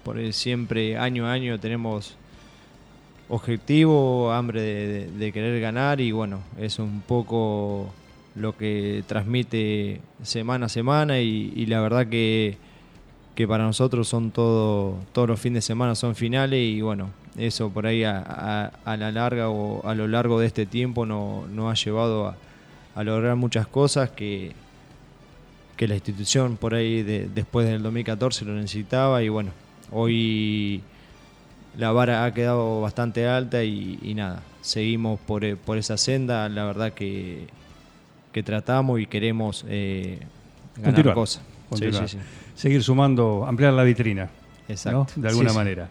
por 0.10 0.34
siempre, 0.34 0.98
año 0.98 1.28
a 1.28 1.34
año, 1.34 1.60
tenemos 1.60 2.16
objetivo, 3.30 4.32
hambre 4.32 4.62
de, 4.62 5.08
querer 5.32 5.62
ganar 5.62 6.02
y 6.02 6.12
bueno, 6.12 6.40
es 6.60 6.80
un 6.80 7.02
poco 7.02 7.92
lo 8.36 8.58
que 8.58 9.04
transmite 9.08 10.02
semana 10.24 10.66
a 10.66 10.70
semana 10.70 11.20
y, 11.20 11.52
la 11.68 11.80
verdad 11.82 12.08
que 12.08 12.58
que 13.36 13.48
para 13.48 13.64
nosotros 13.64 14.08
son 14.08 14.32
todo, 14.32 14.96
todos 15.14 15.28
los 15.30 15.40
fines 15.40 15.58
de 15.64 15.68
semana 15.68 15.96
son 15.96 16.14
finales 16.16 16.60
y 16.60 16.82
bueno, 16.82 17.12
eso 17.38 17.70
por 17.70 17.86
ahí 17.86 18.04
a, 18.04 18.20
a- 18.20 18.98
la 18.98 19.12
larga 19.14 19.50
o 19.50 19.88
a 19.88 19.96
lo 19.96 20.08
largo 20.10 20.40
de 20.42 20.48
este 20.48 20.66
tiempo 20.66 21.06
no- 21.06 21.46
nos 21.54 21.72
ha 21.72 21.82
llevado 21.86 22.28
a, 22.28 22.36
a 22.96 23.04
lograr 23.04 23.36
muchas 23.38 23.66
cosas 23.68 24.10
que, 24.10 24.52
que 25.78 25.88
la 25.88 25.94
institución 25.96 26.58
por 26.58 26.74
ahí 26.74 27.02
de- 27.04 27.30
después 27.34 27.66
del 27.66 27.82
2014 27.82 28.44
lo 28.44 28.54
necesitaba 28.56 29.24
y 29.24 29.30
bueno, 29.30 29.52
hoy 29.92 30.82
la 31.78 31.92
vara 31.92 32.26
ha 32.26 32.34
quedado 32.34 32.82
bastante 32.82 33.28
alta 33.28 33.64
y, 33.64 34.00
y 34.02 34.14
nada, 34.14 34.42
seguimos 34.62 35.20
por, 35.20 35.44
e- 35.46 35.56
por 35.56 35.78
esa 35.78 35.98
senda, 35.98 36.50
la 36.50 36.66
verdad 36.66 36.94
que, 36.94 37.48
que 38.32 38.44
tratamos 38.44 39.00
y 39.00 39.06
queremos 39.06 39.66
eh, 39.70 40.20
ganar 40.76 40.92
Continuar, 40.94 41.16
cosas. 41.16 41.44
Sí, 41.44 41.70
continuar. 41.70 42.10
sí, 42.10 42.18
sí. 42.18 42.24
Seguir 42.56 42.84
sumando, 42.84 43.46
ampliar 43.48 43.74
la 43.74 43.84
vitrina. 43.84 44.30
Exacto. 44.68 45.08
¿no? 45.16 45.22
De 45.22 45.28
alguna 45.30 45.50
Sí, 45.50 45.54
sí. 45.54 45.58
manera. 45.58 45.90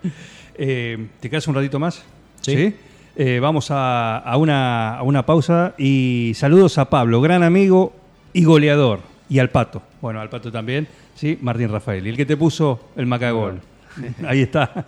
Eh, 0.57 1.09
¿Te 1.21 1.31
quedas 1.31 1.47
un 1.49 1.55
ratito 1.55 1.79
más? 1.79 2.03
Sí. 2.43 2.75
Eh, 3.17 3.41
vamos 3.41 3.71
a, 3.71 4.19
a 4.19 4.37
una, 4.37 4.97
a 4.99 5.03
una 5.03 5.25
pausa 5.27 5.75
y 5.79 6.33
saludos 6.37 6.79
a 6.79 6.89
Pablo, 6.91 7.21
gran 7.21 7.43
amigo 7.43 7.93
y 8.33 8.45
goleador. 8.45 9.01
Y 9.29 9.41
al 9.41 9.51
Pato. 9.51 9.83
Bueno, 10.01 10.21
al 10.21 10.29
Pato 10.31 10.51
también, 10.53 10.87
¿sí? 11.15 11.37
Martín 11.43 11.69
Rafael. 11.71 12.07
Y 12.07 12.11
el 12.11 12.17
que 12.17 12.25
te 12.27 12.37
puso 12.37 12.81
el 12.97 13.07
Macagol. 13.07 13.61
Ahí 14.27 14.43
está. 14.43 14.87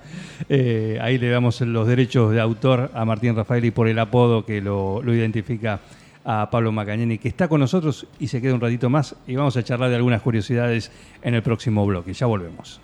Eh, 0.49 0.99
ahí 1.01 1.19
le 1.19 1.29
damos 1.29 1.61
los 1.61 1.87
derechos 1.87 2.33
de 2.33 2.41
autor 2.41 2.91
a 2.95 3.05
Martín 3.05 3.37
Rafael 3.37 3.65
y 3.65 3.71
por 3.71 3.89
el 3.89 3.99
apodo 3.99 4.45
que 4.45 4.61
lo, 4.61 5.03
lo 5.03 5.15
identifica 5.15 5.81
a 6.25 6.49
Pablo 6.51 6.71
Macañani, 6.73 7.19
que 7.19 7.29
está 7.29 7.49
con 7.49 7.61
nosotros 7.61 8.07
y 8.19 8.29
se 8.29 8.41
queda 8.41 8.55
un 8.55 8.61
ratito 8.61 8.91
más. 8.91 9.17
Y 9.27 9.37
vamos 9.37 9.57
a 9.57 9.63
charlar 9.63 9.91
de 9.91 9.97
algunas 9.97 10.23
curiosidades 10.23 10.91
en 11.23 11.35
el 11.35 11.43
próximo 11.43 11.87
bloque. 11.87 12.13
Ya 12.13 12.27
volvemos. 12.27 12.81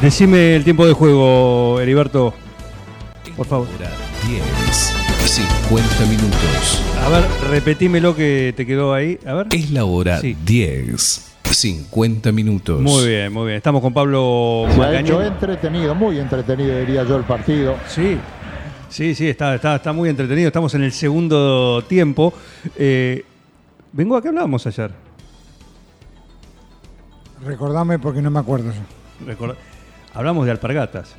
Decime 0.00 0.56
el 0.56 0.64
tiempo 0.64 0.84
de 0.86 0.92
juego, 0.94 1.80
Heriberto, 1.80 2.34
por 3.36 3.46
favor. 3.46 3.68
Hora 3.78 3.90
10. 4.28 4.42
50 5.24 6.06
minutos. 6.06 6.82
A 7.04 7.08
ver, 7.08 7.24
repetímelo 7.50 8.14
que 8.16 8.52
te 8.56 8.66
quedó 8.66 8.92
ahí. 8.94 9.18
A 9.24 9.34
ver. 9.34 9.46
Es 9.52 9.70
la 9.70 9.84
hora 9.84 10.18
Sí. 10.20 10.36
10. 10.44 11.31
50 11.54 12.32
minutos. 12.32 12.80
Muy 12.80 13.06
bien, 13.08 13.32
muy 13.32 13.44
bien. 13.46 13.56
Estamos 13.56 13.80
con 13.80 13.92
Pablo 13.92 14.66
Se 14.74 14.80
ha 14.82 15.00
hecho 15.00 15.22
entretenido, 15.22 15.94
muy 15.94 16.18
entretenido 16.18 16.78
diría 16.78 17.04
yo 17.04 17.16
el 17.16 17.24
partido. 17.24 17.76
Sí, 17.88 18.18
sí, 18.88 19.14
sí, 19.14 19.28
está, 19.28 19.54
está, 19.54 19.76
está 19.76 19.92
muy 19.92 20.08
entretenido. 20.08 20.48
Estamos 20.48 20.74
en 20.74 20.82
el 20.84 20.92
segundo 20.92 21.82
tiempo. 21.88 22.32
Eh, 22.76 23.24
vengo 23.92 24.16
a 24.16 24.22
qué 24.22 24.28
hablábamos 24.28 24.66
ayer. 24.66 24.90
Recordame 27.44 27.98
porque 27.98 28.22
no 28.22 28.30
me 28.30 28.38
acuerdo 28.40 28.72
yo. 28.72 29.54
Hablamos 30.14 30.44
de 30.44 30.52
alpargatas. 30.52 31.14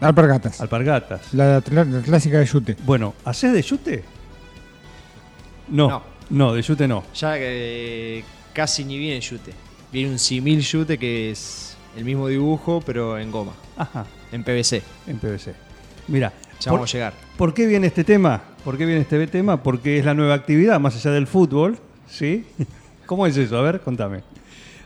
Alpargatas. 0.00 0.60
Alpargatas. 0.60 1.32
La, 1.34 1.62
la- 1.70 1.84
la 1.84 2.00
clásica 2.02 2.38
de 2.38 2.44
Yute. 2.46 2.76
Bueno, 2.84 3.14
¿hacés 3.24 3.52
de 3.52 3.62
yute? 3.62 4.04
No, 5.68 5.88
no, 5.88 6.02
No. 6.30 6.52
de 6.54 6.62
yute 6.62 6.86
no. 6.86 7.02
Ya 7.14 7.34
que 7.38 8.22
casi 8.52 8.84
ni 8.84 8.98
viene 8.98 9.20
yute. 9.20 9.52
Viene 9.92 10.10
un 10.10 10.18
simil 10.18 10.60
yute 10.60 10.98
que 10.98 11.30
es 11.30 11.76
el 11.96 12.04
mismo 12.04 12.28
dibujo, 12.28 12.82
pero 12.84 13.18
en 13.18 13.30
goma, 13.30 13.52
Ajá, 13.76 14.04
en 14.32 14.42
PVC. 14.44 14.82
en 15.06 15.18
PVC. 15.18 15.54
Mira, 16.08 16.32
Ya 16.60 16.70
por, 16.70 16.78
vamos 16.80 16.90
a 16.90 16.92
llegar. 16.98 17.14
¿por 17.36 17.54
qué 17.54 17.66
viene 17.66 17.86
este 17.86 18.04
tema? 18.04 18.42
¿Por 18.64 18.76
qué 18.76 18.84
viene 18.84 19.00
este 19.02 19.26
tema? 19.26 19.62
Porque 19.62 19.98
es 19.98 20.04
la 20.04 20.14
nueva 20.14 20.34
actividad, 20.34 20.78
más 20.80 20.96
allá 20.96 21.12
del 21.12 21.26
fútbol, 21.26 21.78
¿sí? 22.08 22.44
¿Cómo 23.06 23.26
es 23.26 23.36
eso? 23.36 23.56
A 23.58 23.62
ver, 23.62 23.80
contame. 23.80 24.22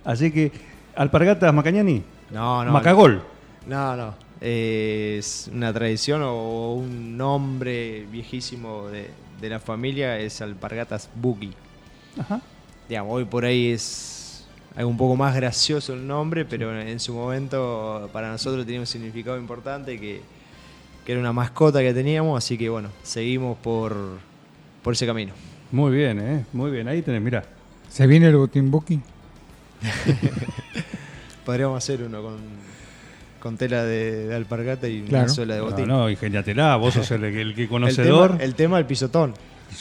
Así 0.05 0.31
que, 0.31 0.53
alpargatas 0.95 1.53
Macañani, 1.53 2.03
No, 2.31 2.65
no. 2.65 2.71
Macagol. 2.73 3.23
No, 3.67 3.97
no. 3.97 4.15
Eh, 4.43 5.17
es 5.19 5.51
una 5.53 5.73
tradición 5.73 6.23
o 6.25 6.75
un 6.75 7.17
nombre 7.19 8.07
viejísimo 8.11 8.89
de, 8.89 9.11
de 9.41 9.49
la 9.51 9.61
familia, 9.61 10.19
es 10.19 10.41
Alpargatas 10.41 11.11
Boogie. 11.15 11.53
Ajá. 12.19 12.41
Digamos, 12.89 13.13
hoy 13.15 13.25
por 13.27 13.45
ahí 13.45 13.73
es 13.73 14.20
algo 14.77 14.89
un 14.91 14.97
poco 14.97 15.17
más 15.17 15.35
gracioso 15.35 15.95
el 15.95 16.07
nombre, 16.07 16.45
pero 16.45 16.79
en 16.81 17.01
su 17.01 17.13
momento 17.15 18.09
para 18.13 18.31
nosotros 18.31 18.65
tenía 18.65 18.81
un 18.81 18.87
significado 18.87 19.37
importante 19.39 19.99
que, 19.99 20.21
que 21.05 21.13
era 21.13 21.21
una 21.21 21.33
mascota 21.33 21.81
que 21.81 21.93
teníamos, 21.93 22.39
así 22.39 22.57
que 22.57 22.69
bueno, 22.69 22.89
seguimos 23.03 23.59
por, 23.59 23.97
por 24.83 24.93
ese 24.95 25.07
camino. 25.07 25.33
Muy 25.73 25.93
bien, 25.97 26.19
¿eh? 26.21 26.45
Muy 26.53 26.71
bien. 26.71 26.89
Ahí 26.89 27.03
tenés, 27.03 27.23
mira. 27.23 27.45
¿Se 27.89 28.07
viene 28.07 28.27
el 28.29 28.37
botín 28.37 28.71
Buki? 28.71 29.01
Podríamos 31.45 31.79
hacer 31.83 32.03
uno 32.03 32.23
con, 32.23 32.37
con 33.41 33.57
tela 33.57 33.85
de, 33.85 34.27
de 34.29 34.35
alpargata 34.35 34.89
y 34.89 35.03
Claro. 35.03 35.25
una 35.25 35.35
sola 35.35 35.55
de 35.55 35.61
No, 35.61 35.67
botín. 35.67 35.89
no, 35.89 36.11
ingeniatela, 36.11 36.77
vos 36.77 36.95
sos 36.95 37.11
el, 37.13 37.25
el 37.25 37.55
que 37.55 37.63
el, 37.65 37.69
conocedor. 37.69 38.33
tema, 38.33 38.43
el 38.45 38.55
tema 38.55 38.77
del 38.77 38.87
pisotón. 38.87 39.35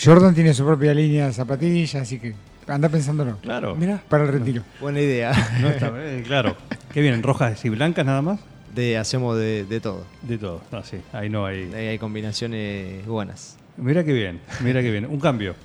Jordan 0.03 0.33
tiene 0.35 0.53
su 0.53 0.65
propia 0.65 0.93
línea 0.93 1.27
de 1.27 1.33
zapatillas, 1.33 1.95
así 1.95 2.19
que 2.19 2.33
anda 2.69 2.89
pensándolo. 2.89 3.37
Claro. 3.41 3.75
Mira, 3.75 4.01
Para 4.09 4.23
el 4.25 4.31
retiro. 4.31 4.63
buena 4.79 4.99
idea. 5.01 5.31
No 5.61 5.69
está, 5.69 5.91
eh, 5.97 6.23
claro. 6.27 6.55
¿Qué 6.93 7.01
vienen? 7.01 7.23
¿Rojas 7.23 7.63
y 7.65 7.69
blancas 7.69 8.05
nada 8.05 8.21
más? 8.21 8.39
De, 8.75 8.97
hacemos 8.97 9.37
de, 9.37 9.65
de 9.65 9.79
todo. 9.79 10.05
De 10.21 10.37
todo. 10.37 10.61
No, 10.71 10.83
sí, 10.83 10.97
ahí 11.13 11.29
no 11.29 11.45
hay. 11.45 11.71
Ahí 11.73 11.87
hay 11.87 11.97
combinaciones 11.99 13.05
buenas. 13.07 13.57
Mira 13.77 14.03
qué 14.03 14.13
bien, 14.13 14.39
mira 14.63 14.81
qué 14.81 14.91
bien. 14.91 15.05
Un 15.05 15.19
cambio. 15.19 15.55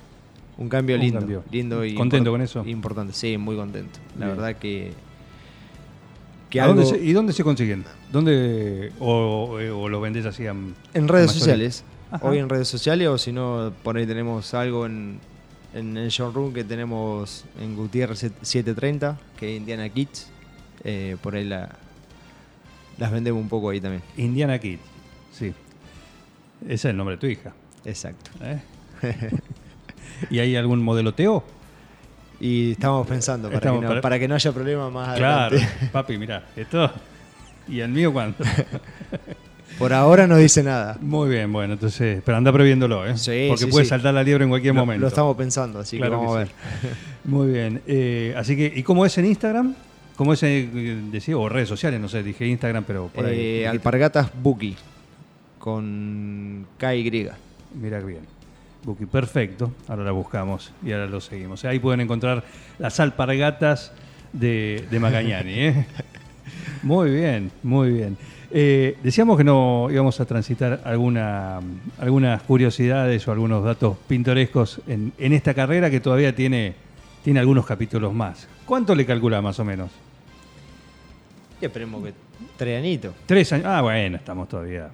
Un 0.57 0.69
cambio 0.69 0.95
Un 0.95 1.01
lindo. 1.01 1.19
cambio. 1.19 1.43
lindo 1.51 1.83
y 1.85 1.93
¿Contento 1.95 2.31
con 2.31 2.41
eso? 2.41 2.63
Importante, 2.65 3.13
sí, 3.13 3.37
muy 3.37 3.55
contento. 3.57 3.99
La 4.17 4.27
Bien. 4.27 4.37
verdad 4.37 4.55
que. 4.55 4.93
que 6.49 6.61
¿A 6.61 6.67
dónde 6.67 6.83
algo- 6.83 6.95
se- 6.95 7.03
¿Y 7.03 7.11
dónde 7.13 7.33
se 7.33 7.43
consiguen? 7.43 7.83
¿Dónde 8.11 8.91
o, 8.99 9.57
o 9.73 9.89
lo 9.89 9.99
vendés 10.01 10.25
así 10.25 10.47
a- 10.47 10.51
en 10.51 10.73
a 10.93 10.93
redes 10.93 11.07
mayoría? 11.07 11.27
sociales. 11.27 11.83
Ajá. 12.11 12.25
Hoy 12.27 12.37
en 12.37 12.47
redes 12.49 12.67
sociales, 12.67 13.07
o 13.09 13.17
si 13.17 13.31
no, 13.33 13.73
por 13.83 13.97
ahí 13.97 14.05
tenemos 14.05 14.53
algo 14.53 14.85
en, 14.85 15.19
en 15.75 15.95
el 15.97 16.09
showroom 16.09 16.53
que 16.53 16.63
tenemos 16.63 17.45
en 17.59 17.75
Gutiérrez 17.75 18.19
730, 18.41 19.17
que 19.37 19.53
es 19.53 19.57
Indiana 19.59 19.87
Kids. 19.89 20.31
Eh, 20.83 21.17
por 21.21 21.35
ahí 21.35 21.43
la, 21.45 21.69
las 22.97 23.11
vendemos 23.11 23.41
un 23.41 23.49
poco 23.49 23.69
ahí 23.69 23.79
también. 23.81 24.01
Indiana 24.17 24.57
Kid. 24.57 24.79
Sí. 25.31 25.53
Ese 26.63 26.73
es 26.73 26.85
el 26.85 26.97
nombre 26.97 27.15
de 27.15 27.19
tu 27.19 27.27
hija. 27.27 27.53
Exacto. 27.83 28.31
¿eh? 28.41 28.61
¿Y 30.29 30.39
hay 30.39 30.55
algún 30.55 30.81
modeloteo? 30.81 31.43
Y 32.39 32.71
estamos 32.71 33.05
pensando 33.07 33.47
para, 33.49 33.57
Estamos 33.59 33.79
que, 33.79 33.83
no, 33.83 33.89
para- 33.89 34.01
para 34.01 34.19
que 34.19 34.27
no 34.27 34.35
haya 34.35 34.51
problema 34.51 34.89
más 34.89 35.17
Claro, 35.17 35.55
adelante. 35.55 35.89
papi, 35.91 36.17
mira, 36.17 36.45
esto. 36.55 36.91
¿Y 37.67 37.79
el 37.79 37.89
mío 37.89 38.11
cuándo? 38.13 38.37
Por 39.79 39.91
ahora 39.93 40.25
no 40.27 40.37
dice 40.37 40.63
nada. 40.63 40.97
Muy 41.01 41.29
bien, 41.29 41.51
bueno, 41.51 41.73
entonces, 41.73 42.21
pero 42.25 42.37
anda 42.37 42.51
previéndolo, 42.53 43.05
¿eh? 43.05 43.17
Sí, 43.17 43.47
Porque 43.49 43.65
sí, 43.65 43.71
puede 43.71 43.85
sí. 43.85 43.89
saltar 43.89 44.13
la 44.13 44.23
liebre 44.23 44.43
en 44.45 44.49
cualquier 44.49 44.73
Lo- 44.73 44.81
momento. 44.81 45.01
Lo 45.01 45.07
estamos 45.07 45.35
pensando, 45.35 45.79
así 45.79 45.97
Claro 45.97 46.11
que 46.13 46.17
vamos 46.25 46.33
que 46.33 46.41
a 46.41 46.43
ver. 46.45 46.51
Muy 47.25 47.51
bien. 47.51 47.81
eh, 47.85 48.33
así 48.37 48.55
que, 48.55 48.71
¿y 48.73 48.83
cómo 48.83 49.05
es 49.05 49.17
en 49.17 49.25
Instagram? 49.25 49.75
¿Cómo 50.15 50.31
es, 50.31 50.43
en, 50.43 51.11
decía, 51.11 51.37
o 51.37 51.49
redes 51.49 51.67
sociales? 51.67 51.99
No 51.99 52.07
sé, 52.07 52.23
dije 52.23 52.47
Instagram, 52.47 52.85
pero 52.87 53.07
por 53.13 53.25
ahí. 53.25 53.37
Eh. 53.63 53.67
Alpargatas 53.67 54.31
Buki 54.41 54.75
con 55.59 56.65
KY. 56.77 57.29
Mira 57.81 57.99
bien. 57.99 58.21
Buki, 58.83 59.05
perfecto. 59.07 59.71
Ahora 59.87 60.03
la 60.03 60.11
buscamos 60.11 60.71
y 60.85 60.91
ahora 60.93 61.07
lo 61.07 61.19
seguimos. 61.19 61.65
Ahí 61.65 61.79
pueden 61.79 61.99
encontrar 62.01 62.43
las 62.79 62.99
alpargatas 62.99 63.91
de, 64.31 64.85
de 64.89 64.99
Magañani. 64.99 65.51
¿eh? 65.53 65.85
Muy 66.83 67.09
bien, 67.09 67.51
muy 67.63 67.89
bien. 67.91 68.15
Eh, 68.51 68.97
decíamos 69.03 69.37
que 69.37 69.43
no 69.43 69.87
íbamos 69.91 70.19
a 70.19 70.25
transitar 70.25 70.81
alguna, 70.85 71.59
algunas 71.99 72.41
curiosidades 72.43 73.27
o 73.27 73.31
algunos 73.31 73.63
datos 73.63 73.97
pintorescos 74.07 74.81
en, 74.87 75.11
en 75.17 75.33
esta 75.33 75.53
carrera 75.53 75.89
que 75.89 75.99
todavía 75.99 76.35
tiene, 76.35 76.75
tiene 77.23 77.39
algunos 77.39 77.65
capítulos 77.65 78.13
más. 78.13 78.47
¿Cuánto 78.65 78.95
le 78.95 79.05
calcula 79.05 79.41
más 79.41 79.59
o 79.59 79.65
menos? 79.65 79.91
Y 81.61 81.65
esperemos 81.65 82.03
que 82.03 82.13
tres 82.57 82.79
añitos, 82.79 83.13
Tres 83.25 83.51
años. 83.53 83.65
Ah, 83.67 83.81
bueno, 83.81 84.17
estamos 84.17 84.47
todavía. 84.49 84.89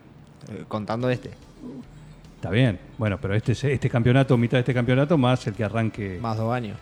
eh, 0.52 0.64
contando 0.68 1.10
este. 1.10 1.32
Está 2.36 2.50
bien. 2.50 2.80
Bueno, 2.98 3.20
pero 3.22 3.36
este, 3.36 3.52
este 3.52 3.90
campeonato, 3.90 4.36
mitad 4.38 4.58
de 4.58 4.62
este 4.62 4.74
campeonato, 4.74 5.18
más 5.18 5.46
el 5.48 5.54
que 5.54 5.64
arranque. 5.64 6.18
Más 6.22 6.38
dos 6.38 6.52
años. 6.54 6.78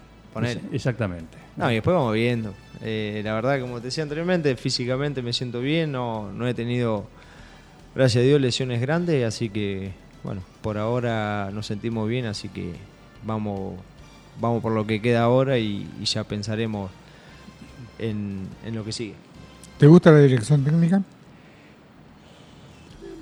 Exactamente. 0.71 1.37
No, 1.57 1.69
y 1.71 1.75
después 1.75 1.95
vamos 1.95 2.13
viendo. 2.13 2.53
Eh, 2.81 3.21
la 3.23 3.33
verdad, 3.33 3.59
como 3.59 3.79
te 3.79 3.87
decía 3.87 4.03
anteriormente, 4.03 4.55
físicamente 4.55 5.21
me 5.21 5.33
siento 5.33 5.59
bien, 5.59 5.91
no, 5.91 6.31
no 6.31 6.47
he 6.47 6.53
tenido, 6.53 7.05
gracias 7.95 8.21
a 8.23 8.25
Dios, 8.25 8.39
lesiones 8.39 8.79
grandes, 8.79 9.25
así 9.25 9.49
que, 9.49 9.91
bueno, 10.23 10.41
por 10.61 10.77
ahora 10.77 11.49
nos 11.53 11.65
sentimos 11.65 12.07
bien, 12.07 12.25
así 12.25 12.47
que 12.47 12.73
vamos, 13.23 13.73
vamos 14.39 14.61
por 14.61 14.71
lo 14.71 14.87
que 14.87 15.01
queda 15.01 15.23
ahora 15.23 15.57
y, 15.57 15.89
y 15.99 16.05
ya 16.05 16.23
pensaremos 16.23 16.89
en, 17.97 18.47
en 18.65 18.75
lo 18.75 18.85
que 18.85 18.91
sigue. 18.91 19.15
¿Te 19.77 19.87
gusta 19.87 20.11
la 20.11 20.19
dirección 20.19 20.63
técnica? 20.63 21.01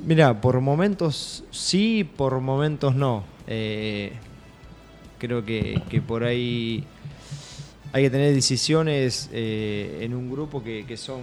Mira, 0.06 0.40
por 0.40 0.60
momentos 0.62 1.44
sí, 1.52 2.04
por 2.04 2.40
momentos 2.40 2.96
no. 2.96 3.24
Eh, 3.48 4.14
creo 5.18 5.44
que, 5.44 5.82
que 5.90 6.02
por 6.02 6.24
ahí 6.24 6.84
hay 7.94 8.04
que 8.04 8.10
tener 8.10 8.34
decisiones 8.34 9.30
eh, 9.32 10.00
en 10.02 10.14
un 10.14 10.30
grupo 10.30 10.64
que, 10.64 10.86
que 10.86 10.98
son 10.98 11.22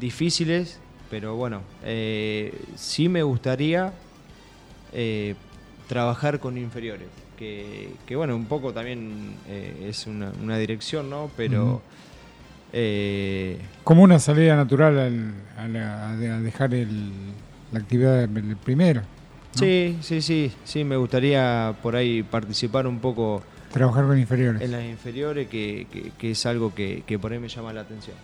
difíciles, 0.00 0.78
pero 1.10 1.36
bueno, 1.36 1.62
eh, 1.84 2.52
sí 2.76 3.08
me 3.08 3.22
gustaría 3.22 3.92
eh, 4.92 5.34
trabajar 5.88 6.38
con 6.40 6.56
inferiores, 6.58 7.08
que, 7.36 7.90
que, 8.06 8.16
bueno, 8.16 8.36
un 8.36 8.46
poco 8.46 8.72
también 8.72 9.34
eh, 9.48 9.86
es 9.88 10.06
una, 10.06 10.32
una 10.42 10.56
dirección, 10.58 11.08
¿no? 11.10 11.30
Pero... 11.36 11.82
Eh, 12.72 13.58
Como 13.84 14.02
una 14.02 14.18
salida 14.18 14.54
natural 14.56 14.98
al, 14.98 15.32
a, 15.56 15.68
la- 15.68 16.10
a 16.10 16.16
dejar 16.16 16.74
el- 16.74 17.10
la 17.72 17.78
actividad 17.80 18.28
del 18.28 18.56
primero. 18.56 19.00
¿no? 19.00 19.58
Sí, 19.58 19.96
sí, 20.02 20.20
sí, 20.20 20.52
sí, 20.64 20.84
me 20.84 20.96
gustaría 20.96 21.74
por 21.82 21.96
ahí 21.96 22.22
participar 22.22 22.86
un 22.86 22.98
poco 23.00 23.42
Trabajar 23.72 24.06
con 24.06 24.18
inferiores. 24.18 24.62
en 24.62 24.72
las 24.72 24.84
inferiores, 24.84 25.48
que, 25.48 25.86
que- 25.92 26.12
que 26.18 26.30
es 26.32 26.46
algo 26.46 26.74
que, 26.74 27.02
que 27.06 27.18
por 27.18 27.32
ahí 27.32 27.38
me 27.38 27.48
llama 27.48 27.72
la 27.72 27.82
atención. 27.82 28.16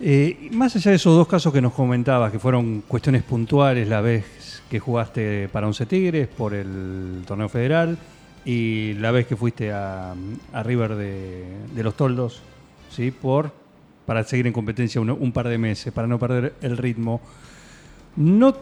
Eh, 0.00 0.48
más 0.52 0.74
allá 0.76 0.90
de 0.90 0.96
esos 0.96 1.16
dos 1.16 1.28
casos 1.28 1.52
que 1.52 1.60
nos 1.62 1.72
comentabas, 1.72 2.32
que 2.32 2.38
fueron 2.38 2.82
cuestiones 2.82 3.22
puntuales, 3.22 3.88
la 3.88 4.00
vez 4.00 4.62
que 4.68 4.80
jugaste 4.80 5.48
para 5.50 5.66
Once 5.66 5.86
Tigres 5.86 6.26
por 6.28 6.52
el 6.52 7.22
torneo 7.26 7.48
federal 7.48 7.96
y 8.44 8.94
la 8.94 9.12
vez 9.12 9.26
que 9.26 9.36
fuiste 9.36 9.72
a, 9.72 10.14
a 10.52 10.62
River 10.62 10.96
de, 10.96 11.44
de 11.74 11.82
los 11.84 11.96
Toldos, 11.96 12.42
¿sí? 12.90 13.10
por 13.12 13.52
para 14.04 14.22
seguir 14.24 14.46
en 14.46 14.52
competencia 14.52 15.00
uno- 15.00 15.14
un 15.14 15.32
par 15.32 15.48
de 15.48 15.56
meses, 15.58 15.92
para 15.92 16.06
no 16.06 16.18
perder 16.18 16.54
el 16.60 16.76
ritmo. 16.76 17.20
No, 18.16 18.54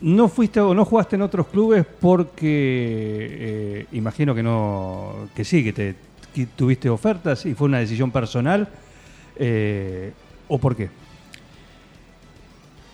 no 0.00 0.28
fuiste 0.28 0.60
o 0.60 0.74
no 0.74 0.84
jugaste 0.84 1.16
en 1.16 1.22
otros 1.22 1.46
clubes 1.48 1.86
porque 2.00 3.28
eh, 3.30 3.86
imagino 3.92 4.34
que 4.34 4.42
no, 4.42 5.28
que 5.34 5.44
sí, 5.44 5.62
que 5.62 5.72
te 5.72 5.94
tuviste 6.56 6.90
ofertas 6.90 7.46
y 7.46 7.54
fue 7.54 7.66
una 7.66 7.78
decisión 7.78 8.10
personal. 8.10 8.68
eh, 9.36 10.12
¿O 10.48 10.58
por 10.58 10.76
qué? 10.76 10.90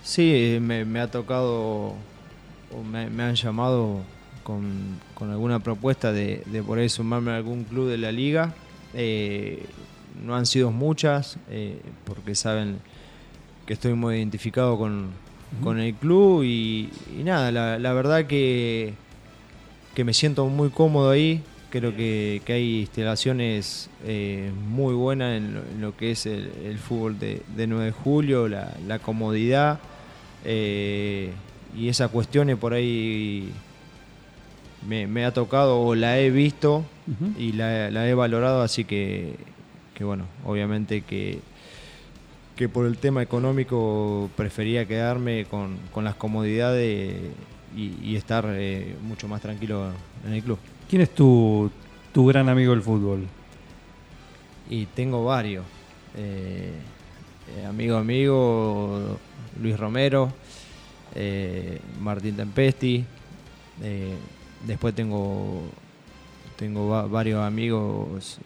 Sí, 0.02 0.58
me, 0.60 1.00
ha 1.00 1.10
tocado, 1.10 1.94
o 2.72 2.82
me, 2.90 3.22
han 3.22 3.34
llamado 3.34 4.00
con, 4.44 4.98
con 5.14 5.30
alguna 5.30 5.58
propuesta 5.58 6.12
de, 6.12 6.42
por 6.66 6.78
ahí 6.78 6.88
sumarme 6.88 7.32
a 7.32 7.36
algún 7.36 7.64
club 7.64 7.88
de 7.88 7.98
la 7.98 8.12
liga. 8.12 8.54
Eh, 8.94 9.64
no 10.24 10.36
han 10.36 10.46
sido 10.46 10.70
muchas, 10.70 11.38
porque 12.04 12.34
saben 12.34 12.78
que 13.66 13.74
estoy 13.74 13.94
muy 13.94 14.16
identificado 14.16 14.78
con, 14.78 15.10
con 15.62 15.78
el 15.80 15.94
club 15.94 16.42
y, 16.44 16.90
y 17.18 17.22
nada, 17.24 17.50
la, 17.50 17.78
la 17.78 17.92
verdad 17.92 18.26
que, 18.26 18.94
que 19.94 20.04
me 20.04 20.14
siento 20.14 20.46
muy 20.46 20.70
cómodo 20.70 21.10
ahí. 21.10 21.42
Creo 21.70 21.94
que, 21.94 22.42
que 22.44 22.52
hay 22.54 22.80
instalaciones 22.80 23.90
eh, 24.04 24.50
muy 24.68 24.92
buenas 24.94 25.36
en 25.36 25.54
lo, 25.54 25.60
en 25.60 25.80
lo 25.80 25.96
que 25.96 26.10
es 26.10 26.26
el, 26.26 26.50
el 26.64 26.78
fútbol 26.78 27.18
de, 27.20 27.42
de 27.54 27.66
9 27.68 27.84
de 27.84 27.92
julio, 27.92 28.48
la, 28.48 28.74
la 28.88 28.98
comodidad 28.98 29.78
eh, 30.44 31.30
y 31.76 31.88
esas 31.88 32.10
cuestiones 32.10 32.56
por 32.56 32.72
ahí 32.72 33.52
me, 34.86 35.06
me 35.06 35.24
ha 35.24 35.32
tocado 35.32 35.80
o 35.80 35.94
la 35.94 36.18
he 36.18 36.30
visto 36.30 36.84
y 37.38 37.52
la, 37.52 37.90
la 37.90 38.08
he 38.08 38.14
valorado, 38.14 38.62
así 38.62 38.84
que, 38.84 39.34
que 39.94 40.04
bueno, 40.04 40.24
obviamente 40.44 41.02
que, 41.02 41.40
que 42.60 42.68
por 42.68 42.84
el 42.84 42.98
tema 42.98 43.22
económico 43.22 44.28
prefería 44.36 44.84
quedarme 44.84 45.46
con, 45.46 45.78
con 45.94 46.04
las 46.04 46.14
comodidades 46.14 47.18
y, 47.74 47.94
y 48.02 48.16
estar 48.16 48.44
eh, 48.50 48.96
mucho 49.02 49.28
más 49.28 49.40
tranquilo 49.40 49.90
en 50.26 50.34
el 50.34 50.42
club. 50.42 50.58
¿Quién 50.86 51.00
es 51.00 51.08
tu, 51.14 51.70
tu 52.12 52.26
gran 52.26 52.50
amigo 52.50 52.72
del 52.72 52.82
fútbol? 52.82 53.24
Y 54.68 54.84
tengo 54.84 55.24
varios. 55.24 55.64
Eh, 56.18 56.70
eh, 57.56 57.64
amigo, 57.64 57.96
amigo, 57.96 59.18
Luis 59.62 59.78
Romero, 59.80 60.30
eh, 61.14 61.80
Martín 61.98 62.36
Tempesti. 62.36 63.02
después 64.66 64.94
tengo, 64.94 65.62
tengo 66.58 66.90
va- 66.90 67.06
varios 67.06 67.40
amigos 67.42 68.36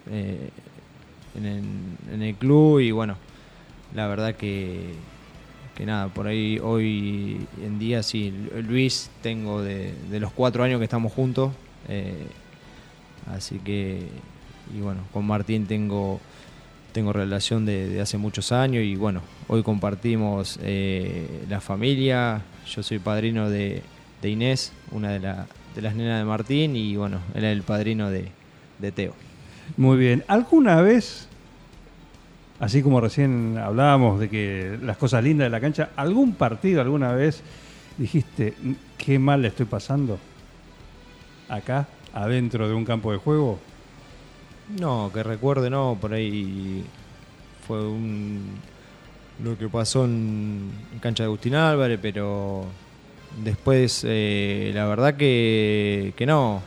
en 1.34 2.22
el 2.22 2.34
club 2.36 2.78
y 2.78 2.92
bueno, 2.92 3.16
la 3.94 4.06
verdad 4.06 4.34
que, 4.34 4.94
que 5.76 5.84
nada, 5.86 6.08
por 6.08 6.26
ahí 6.26 6.58
hoy 6.62 7.46
en 7.62 7.78
día 7.78 8.02
sí, 8.02 8.32
Luis 8.66 9.10
tengo 9.22 9.62
de, 9.62 9.92
de 10.10 10.20
los 10.20 10.32
cuatro 10.32 10.62
años 10.64 10.78
que 10.78 10.84
estamos 10.84 11.12
juntos. 11.12 11.52
eh, 11.88 12.26
así 13.34 13.58
que, 13.58 14.06
y 14.76 14.80
bueno, 14.80 15.00
con 15.12 15.26
Martín 15.26 15.66
tengo 15.66 16.20
tengo 16.92 17.12
relación 17.12 17.66
de, 17.66 17.88
de 17.88 18.00
hace 18.00 18.18
muchos 18.18 18.52
años 18.52 18.84
y 18.84 18.94
bueno, 18.94 19.20
hoy 19.48 19.64
compartimos 19.64 20.60
eh, 20.62 21.44
la 21.48 21.60
familia, 21.60 22.42
yo 22.72 22.84
soy 22.84 23.00
padrino 23.00 23.50
de, 23.50 23.82
de 24.22 24.30
Inés, 24.30 24.72
una 24.92 25.10
de, 25.10 25.18
la- 25.18 25.46
de 25.74 25.82
las 25.82 25.96
nenas 25.96 26.20
de 26.20 26.24
Martín 26.24 26.76
y 26.76 26.94
bueno, 26.94 27.18
él 27.34 27.42
es 27.44 27.52
el 27.52 27.62
padrino 27.64 28.10
de, 28.10 28.28
de 28.78 28.92
Teo. 28.92 29.12
Muy 29.76 29.96
bien. 29.98 30.22
¿Alguna 30.28 30.82
vez, 30.82 31.26
así 32.60 32.82
como 32.82 33.00
recién 33.00 33.58
hablábamos 33.58 34.20
de 34.20 34.28
que 34.28 34.78
las 34.82 34.96
cosas 34.96 35.22
lindas 35.24 35.46
de 35.46 35.50
la 35.50 35.60
cancha, 35.60 35.90
algún 35.96 36.34
partido 36.34 36.80
alguna 36.80 37.12
vez 37.12 37.42
dijiste, 37.98 38.54
"Mm, 38.62 38.72
qué 38.98 39.18
mal 39.18 39.42
le 39.42 39.48
estoy 39.48 39.66
pasando 39.66 40.18
acá, 41.48 41.86
adentro 42.12 42.68
de 42.68 42.74
un 42.74 42.84
campo 42.84 43.12
de 43.12 43.18
juego? 43.18 43.58
No, 44.80 45.10
que 45.12 45.22
recuerde, 45.22 45.68
no, 45.70 45.98
por 46.00 46.14
ahí 46.14 46.84
fue 47.66 47.86
un 47.86 48.58
lo 49.42 49.58
que 49.58 49.68
pasó 49.68 50.04
en, 50.04 50.70
en 50.92 50.98
cancha 51.00 51.24
de 51.24 51.26
Agustín 51.26 51.54
Álvarez, 51.56 51.98
pero 52.00 52.64
después 53.42 54.04
eh, 54.06 54.70
la 54.74 54.86
verdad 54.86 55.16
que, 55.16 56.12
que 56.16 56.24
no. 56.24 56.62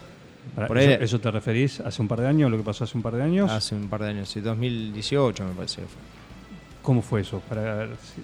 Por 0.67 0.77
ahí- 0.77 0.93
¿Eso, 0.93 1.03
eso 1.03 1.19
te 1.19 1.31
referís 1.31 1.79
hace 1.81 2.01
un 2.01 2.07
par 2.07 2.21
de 2.21 2.27
años, 2.27 2.49
lo 2.51 2.57
que 2.57 2.63
pasó 2.63 2.83
hace 2.83 2.97
un 2.97 3.03
par 3.03 3.13
de 3.15 3.23
años? 3.23 3.49
Hace 3.51 3.75
un 3.75 3.87
par 3.89 4.01
de 4.03 4.09
años, 4.09 4.29
sí, 4.29 4.39
2018 4.41 5.43
me 5.45 5.53
parece 5.53 5.81
que 5.81 5.87
fue. 5.87 6.01
¿Cómo 6.81 7.01
fue 7.01 7.21
eso? 7.21 7.39
Para 7.47 7.61
ver 7.75 7.89
si- 8.01 8.21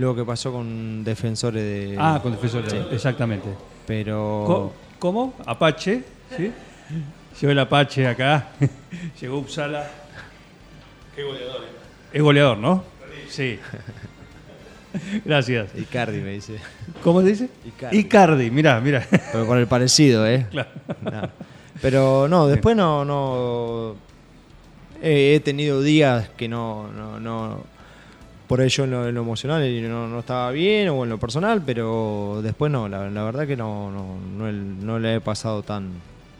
Lo 0.00 0.14
que 0.14 0.24
pasó 0.24 0.52
con 0.52 1.02
defensores 1.02 1.62
de. 1.62 1.96
Ah, 1.98 2.20
con 2.22 2.32
defensores, 2.32 2.70
Sí. 2.72 2.78
exactamente. 2.92 3.48
Pero. 3.86 4.72
¿Cómo? 4.98 5.34
Apache, 5.46 6.04
¿sí? 6.36 6.52
Llegó 7.40 7.52
el 7.52 7.58
Apache 7.58 8.06
acá. 8.06 8.48
Llegó 9.20 9.38
Upsala. 9.38 9.88
Qué 11.14 11.22
goleador. 11.24 11.62
eh. 11.62 11.68
Es 12.12 12.22
goleador, 12.22 12.58
¿no? 12.58 12.84
Sí. 13.28 13.58
Gracias. 15.24 15.70
Icardi 15.76 16.18
me 16.20 16.30
dice. 16.32 16.58
¿Cómo 17.02 17.20
se 17.22 17.28
dice? 17.28 17.48
Icardi. 17.64 17.98
Icardi, 17.98 18.50
mirá, 18.50 18.80
mirá. 18.80 19.06
Pero 19.32 19.46
con 19.46 19.58
el 19.58 19.66
parecido, 19.66 20.26
¿eh? 20.26 20.46
Claro. 20.50 20.68
No. 21.02 21.30
Pero 21.80 22.28
no, 22.28 22.46
después 22.46 22.76
no. 22.76 23.04
no 23.04 23.94
he, 25.02 25.34
he 25.34 25.40
tenido 25.40 25.82
días 25.82 26.28
que 26.30 26.48
no. 26.48 26.88
no, 26.92 27.20
no 27.20 27.78
por 28.48 28.62
ello 28.62 28.84
en 28.84 28.90
lo, 28.90 29.06
en 29.06 29.14
lo 29.14 29.20
emocional 29.20 29.88
no, 29.90 30.08
no 30.08 30.20
estaba 30.20 30.50
bien 30.50 30.88
o 30.88 31.04
en 31.04 31.10
lo 31.10 31.18
personal, 31.18 31.62
pero 31.64 32.40
después 32.42 32.72
no, 32.72 32.88
la, 32.88 33.10
la 33.10 33.22
verdad 33.22 33.46
que 33.46 33.56
no, 33.56 33.90
no, 33.90 34.16
no 34.50 34.98
le 34.98 35.16
he 35.16 35.20
pasado 35.20 35.62
tan, 35.62 35.90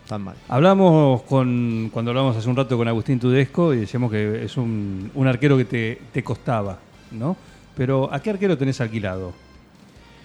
tan 0.09 0.23
mal. 0.23 0.35
Hablamos 0.49 1.23
con, 1.23 1.91
cuando 1.93 2.11
hablamos 2.11 2.35
hace 2.35 2.49
un 2.49 2.57
rato 2.57 2.79
con 2.79 2.89
Agustín 2.89 3.21
Tudesco 3.21 3.75
y 3.75 3.81
decíamos 3.81 4.11
que 4.11 4.43
es 4.43 4.57
un, 4.57 5.11
un 5.15 5.27
arquero 5.27 5.59
que 5.59 5.67
te, 5.67 6.01
te 6.11 6.25
costaba, 6.25 6.79
¿no? 7.11 7.37
Pero 7.77 8.13
¿a 8.13 8.21
qué 8.21 8.31
arquero 8.31 8.57
tenés 8.57 8.81
alquilado? 8.81 9.35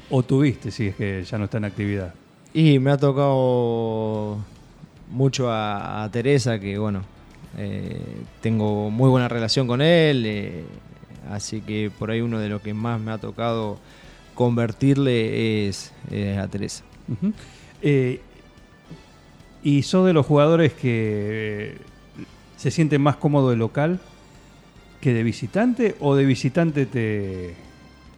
¿O 0.10 0.24
tuviste, 0.24 0.72
si 0.72 0.88
es 0.88 0.96
que 0.96 1.24
ya 1.24 1.38
no 1.38 1.46
está 1.46 1.58
en 1.58 1.66
actividad? 1.66 2.14
Y 2.54 2.80
me 2.80 2.92
ha 2.92 2.98
tocado 2.98 4.38
mucho 5.14 5.52
a, 5.52 6.10
Teresa, 6.12 6.60
que 6.60 6.78
bueno, 6.78 7.04
eh, 7.58 8.02
tengo 8.42 8.90
muy 8.90 9.10
buena 9.10 9.28
relación 9.28 9.68
con 9.68 9.82
él, 9.82 10.26
eh, 10.26 10.64
así 11.30 11.62
que 11.62 11.92
por 11.98 12.12
ahí 12.12 12.22
uno 12.22 12.40
de 12.40 12.50
los 12.50 12.62
que 12.62 12.74
más 12.74 13.00
me 13.00 13.12
ha 13.12 13.20
tocado 13.20 13.78
convertirle 14.34 15.68
es, 15.68 15.94
a 16.38 16.48
Teresa. 16.48 16.84
Eh, 17.82 18.22
¿Y 19.62 19.84
sos 19.84 20.06
de 20.06 20.14
los 20.14 20.26
jugadores 20.26 20.74
que 20.74 21.78
se 22.58 22.72
sienten 22.72 23.02
más 23.02 23.16
cómodo 23.18 23.52
de 23.52 23.56
local 23.56 24.00
que 25.00 25.14
de 25.14 25.24
visitante 25.24 25.96
o 26.00 26.16
de 26.16 26.26
visitante 26.26 26.86
te 26.86 27.54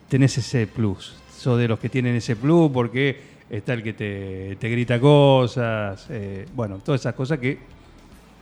tenés 0.07 0.37
ese 0.37 0.65
plus? 0.65 1.15
¿Sos 1.37 1.59
de 1.59 1.67
los 1.67 1.79
que 1.79 1.89
tienen 1.89 2.15
ese 2.15 2.37
plus 2.37 2.71
porque 2.71 3.34
está 3.49 3.73
el 3.73 3.83
que 3.83 3.93
te, 3.93 4.55
te 4.59 4.69
grita 4.69 4.99
cosas? 4.99 6.07
eh, 6.09 6.45
bueno, 6.55 6.79
todas 6.79 7.01
esas 7.01 7.13
cosas 7.13 7.39
que 7.39 7.59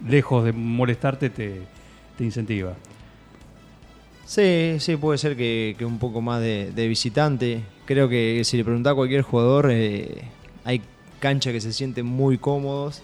lejos 0.08 0.44
de 0.46 0.52
molestarte 0.54 1.30
te, 1.30 1.62
te 2.18 2.24
incentiva. 2.24 2.76
Sí, 4.26 4.78
sí, 4.80 4.96
puede 4.96 5.18
ser 5.18 5.36
que, 5.36 5.76
que 5.78 5.86
un 5.86 6.00
poco 6.00 6.22
más 6.22 6.42
de, 6.42 6.72
de 6.74 6.88
visitante. 6.88 7.62
Creo 7.86 8.08
que 8.08 8.42
si 8.46 8.56
le 8.58 8.64
preguntás 8.64 8.94
a 8.94 8.96
cualquier 8.96 9.22
jugador, 9.22 9.70
eh, 9.70 10.24
hay 10.64 10.82
canchas 11.20 11.54
que 11.54 11.62
se 11.62 11.74
sienten 11.74 12.06
muy 12.06 12.38
cómodos, 12.38 13.02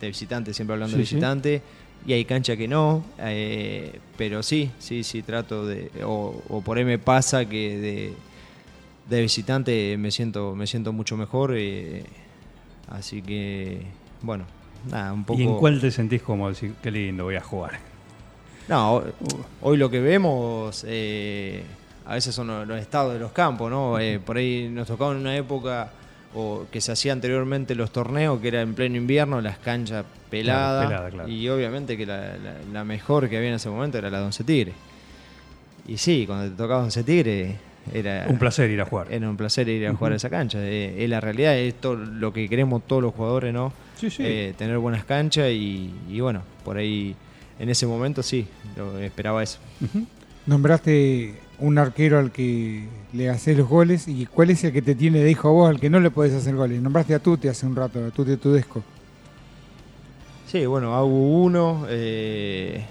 de 0.00 0.08
visitante, 0.08 0.52
siempre 0.52 0.74
hablando 0.74 0.96
de 0.96 1.06
sí. 1.06 1.14
visitante, 1.14 1.62
y 2.06 2.12
hay 2.12 2.24
canchas 2.24 2.56
que 2.56 2.68
no. 2.68 3.04
eh, 3.18 4.00
pero 4.16 4.42
sí, 4.42 4.70
sí, 4.78 5.04
sí, 5.04 5.22
trato 5.22 5.66
de. 5.66 5.90
O, 6.04 6.42
o 6.48 6.60
por 6.60 6.78
ahí 6.78 6.84
me 6.84 6.98
pasa 6.98 7.48
que 7.48 7.78
de, 7.78 8.12
de 9.08 9.20
visitante 9.22 9.96
me 9.98 10.10
siento, 10.10 10.54
me 10.54 10.66
siento 10.66 10.92
mucho 10.92 11.16
mejor. 11.16 11.52
eh, 11.56 12.04
así 12.90 13.22
que, 13.22 13.82
bueno, 14.22 14.44
nada, 14.90 15.12
un 15.12 15.24
poco. 15.24 15.38
¿Y 15.38 15.42
en 15.44 15.54
cuál 15.56 15.80
te 15.80 15.90
sentís 15.90 16.22
como 16.22 16.48
decir, 16.48 16.74
qué 16.82 16.90
lindo, 16.90 17.24
voy 17.24 17.36
a 17.36 17.40
jugar? 17.40 17.78
No, 18.68 18.96
ho- 18.96 19.04
hoy 19.62 19.76
lo 19.76 19.88
que 19.90 20.00
vemos 20.00 20.84
eh, 20.88 21.62
a 22.04 22.14
veces 22.14 22.34
son 22.34 22.48
los, 22.48 22.66
los 22.66 22.80
estados 22.80 23.12
de 23.14 23.20
los 23.20 23.32
campos, 23.32 23.70
¿no? 23.70 23.98
Eh, 24.00 24.18
por 24.18 24.36
ahí 24.36 24.68
nos 24.70 24.88
tocaba 24.88 25.12
en 25.12 25.18
una 25.18 25.36
época 25.36 25.92
o 26.34 26.66
que 26.70 26.80
se 26.80 26.92
hacía 26.92 27.12
anteriormente 27.12 27.74
los 27.76 27.92
torneos, 27.92 28.40
que 28.40 28.48
era 28.48 28.60
en 28.60 28.74
pleno 28.74 28.96
invierno, 28.96 29.40
las 29.40 29.58
canchas 29.58 30.04
peladas. 30.28 30.86
pelada, 30.88 31.10
claro. 31.10 31.28
Y 31.28 31.48
obviamente 31.48 31.96
que 31.96 32.04
la, 32.06 32.36
la- 32.36 32.56
la 32.72 32.84
mejor 32.84 33.28
que 33.28 33.36
había 33.36 33.48
en 33.50 33.54
ese 33.54 33.70
momento 33.70 33.98
era 33.98 34.10
la 34.10 34.18
de 34.18 34.24
Once 34.26 34.42
Tigre. 34.44 34.72
Y 35.86 35.96
sí, 35.98 36.24
cuando 36.26 36.50
te 36.50 36.56
tocaba 36.56 36.82
Once 36.82 37.02
Tigre 37.04 37.56
era... 37.92 38.26
Un 38.28 38.38
placer 38.38 38.70
ir 38.70 38.80
a 38.80 38.84
jugar. 38.84 39.08
Era 39.10 39.28
un 39.28 39.36
placer 39.36 39.68
ir 39.68 39.86
a 39.86 39.94
jugar 39.94 40.12
a 40.12 40.16
esa 40.16 40.30
cancha. 40.30 40.58
Eh, 40.60 41.04
es 41.04 41.08
la 41.10 41.20
realidad, 41.20 41.56
es 41.56 41.74
todo 41.74 41.96
lo 41.96 42.32
que 42.32 42.48
queremos 42.48 42.82
todos 42.86 43.02
los 43.02 43.14
jugadores, 43.14 43.52
¿no? 43.52 43.72
Sí, 43.96 44.10
sí. 44.10 44.22
Eh, 44.24 44.54
tener 44.56 44.78
buenas 44.78 45.04
canchas 45.04 45.50
y, 45.50 45.92
y 46.08 46.20
bueno, 46.20 46.42
por 46.64 46.76
ahí 46.76 47.14
en 47.58 47.68
ese 47.70 47.86
momento 47.86 48.22
sí, 48.22 48.46
lo 48.76 48.98
esperaba 48.98 49.42
eso. 49.42 49.58
Nombraste 50.46 51.34
un 51.58 51.78
arquero 51.78 52.18
al 52.18 52.30
que 52.30 52.84
le 53.14 53.30
haces 53.30 53.56
los 53.56 53.66
goles 53.68 54.06
y 54.08 54.26
cuál 54.26 54.50
es 54.50 54.62
el 54.64 54.72
que 54.72 54.82
te 54.82 54.94
tiene 54.94 55.20
de 55.20 55.30
hijo 55.30 55.48
a 55.48 55.52
vos 55.52 55.70
al 55.70 55.80
que 55.80 55.88
no 55.88 55.98
le 56.00 56.10
podés 56.10 56.34
hacer 56.34 56.54
goles. 56.54 56.82
Nombraste 56.82 57.14
a 57.14 57.18
Tuti 57.18 57.48
hace 57.48 57.66
un 57.66 57.74
rato, 57.74 58.04
a 58.04 58.10
Tuti 58.10 58.36
Tudesco. 58.36 58.82
Sí, 60.46 60.66
bueno, 60.66 60.94
hago 60.94 61.06
uno. 61.42 61.86
eh, 61.88 62.84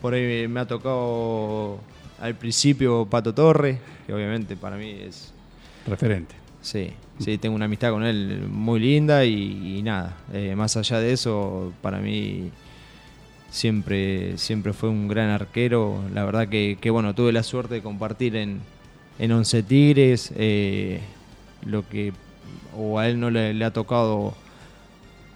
por 0.00 0.14
ahí 0.14 0.48
me 0.48 0.60
ha 0.60 0.66
tocado 0.66 1.78
al 2.20 2.34
principio 2.34 3.06
Pato 3.06 3.34
Torre, 3.34 3.78
que 4.06 4.12
obviamente 4.12 4.56
para 4.56 4.76
mí 4.76 4.90
es 4.90 5.32
Referente. 5.86 6.34
Sí, 6.62 6.90
sí, 7.18 7.38
tengo 7.38 7.56
una 7.56 7.64
amistad 7.64 7.90
con 7.90 8.04
él 8.04 8.46
muy 8.48 8.80
linda 8.80 9.24
y, 9.24 9.78
y 9.78 9.82
nada, 9.82 10.18
eh, 10.32 10.54
más 10.54 10.76
allá 10.76 11.00
de 11.00 11.12
eso, 11.12 11.72
para 11.80 12.00
mí 12.00 12.50
siempre, 13.50 14.36
siempre 14.36 14.74
fue 14.74 14.90
un 14.90 15.08
gran 15.08 15.30
arquero. 15.30 16.02
La 16.12 16.24
verdad 16.24 16.48
que, 16.48 16.76
que, 16.78 16.90
bueno, 16.90 17.14
tuve 17.14 17.32
la 17.32 17.42
suerte 17.42 17.76
de 17.76 17.82
compartir 17.82 18.36
en, 18.36 18.60
en 19.18 19.32
Once 19.32 19.62
Tigres, 19.62 20.32
eh, 20.36 21.00
lo 21.64 21.88
que 21.88 22.12
o 22.76 22.98
a 22.98 23.08
él 23.08 23.18
no 23.18 23.30
le, 23.30 23.54
le 23.54 23.64
ha 23.64 23.72
tocado 23.72 24.34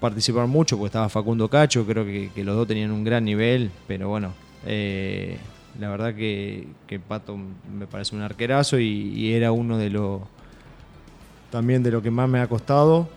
participar 0.00 0.46
mucho, 0.46 0.76
porque 0.76 0.88
estaba 0.88 1.08
Facundo 1.08 1.48
Cacho, 1.48 1.86
creo 1.86 2.04
que, 2.04 2.30
que 2.34 2.44
los 2.44 2.54
dos 2.54 2.68
tenían 2.68 2.90
un 2.90 3.02
gran 3.02 3.24
nivel, 3.24 3.70
pero 3.86 4.10
bueno, 4.10 4.34
eh, 4.66 5.38
la 5.78 5.88
verdad 5.88 6.14
que, 6.14 6.68
que 6.86 6.98
Pato 6.98 7.36
me 7.36 7.86
parece 7.86 8.14
un 8.14 8.22
arquerazo 8.22 8.78
y, 8.78 8.86
y 8.86 9.32
era 9.32 9.52
uno 9.52 9.78
de 9.78 9.90
los 9.90 10.22
también 11.50 11.82
de 11.82 11.90
lo 11.90 12.02
que 12.02 12.10
más 12.10 12.28
me 12.28 12.40
ha 12.40 12.48
costado 12.48 13.08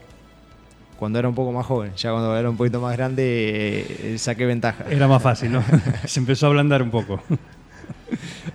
cuando 0.98 1.20
era 1.20 1.30
un 1.30 1.36
poco 1.36 1.52
más 1.52 1.66
joven. 1.66 1.92
Ya 1.96 2.12
cuando 2.12 2.36
era 2.36 2.50
un 2.50 2.58
poquito 2.58 2.82
más 2.82 2.96
grande 2.96 3.86
eh, 3.88 4.18
saqué 4.18 4.46
ventaja. 4.46 4.86
Era 4.90 5.08
más 5.08 5.22
fácil, 5.22 5.52
¿no? 5.52 5.64
Se 6.06 6.20
empezó 6.20 6.48
a 6.48 6.50
ablandar 6.50 6.82
un 6.82 6.92
poco. 6.92 7.22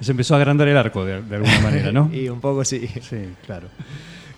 Se 0.01 0.11
empezó 0.11 0.35
a 0.35 0.39
agrandar 0.39 0.69
el 0.69 0.77
arco 0.77 1.05
de, 1.05 1.23
de 1.23 1.37
alguna 1.37 1.61
manera, 1.61 1.93
¿no? 1.93 2.11
y 2.15 2.29
un 2.29 2.41
poco 2.41 2.65
sí. 2.65 2.87
Sí, 3.01 3.29
claro. 3.47 3.69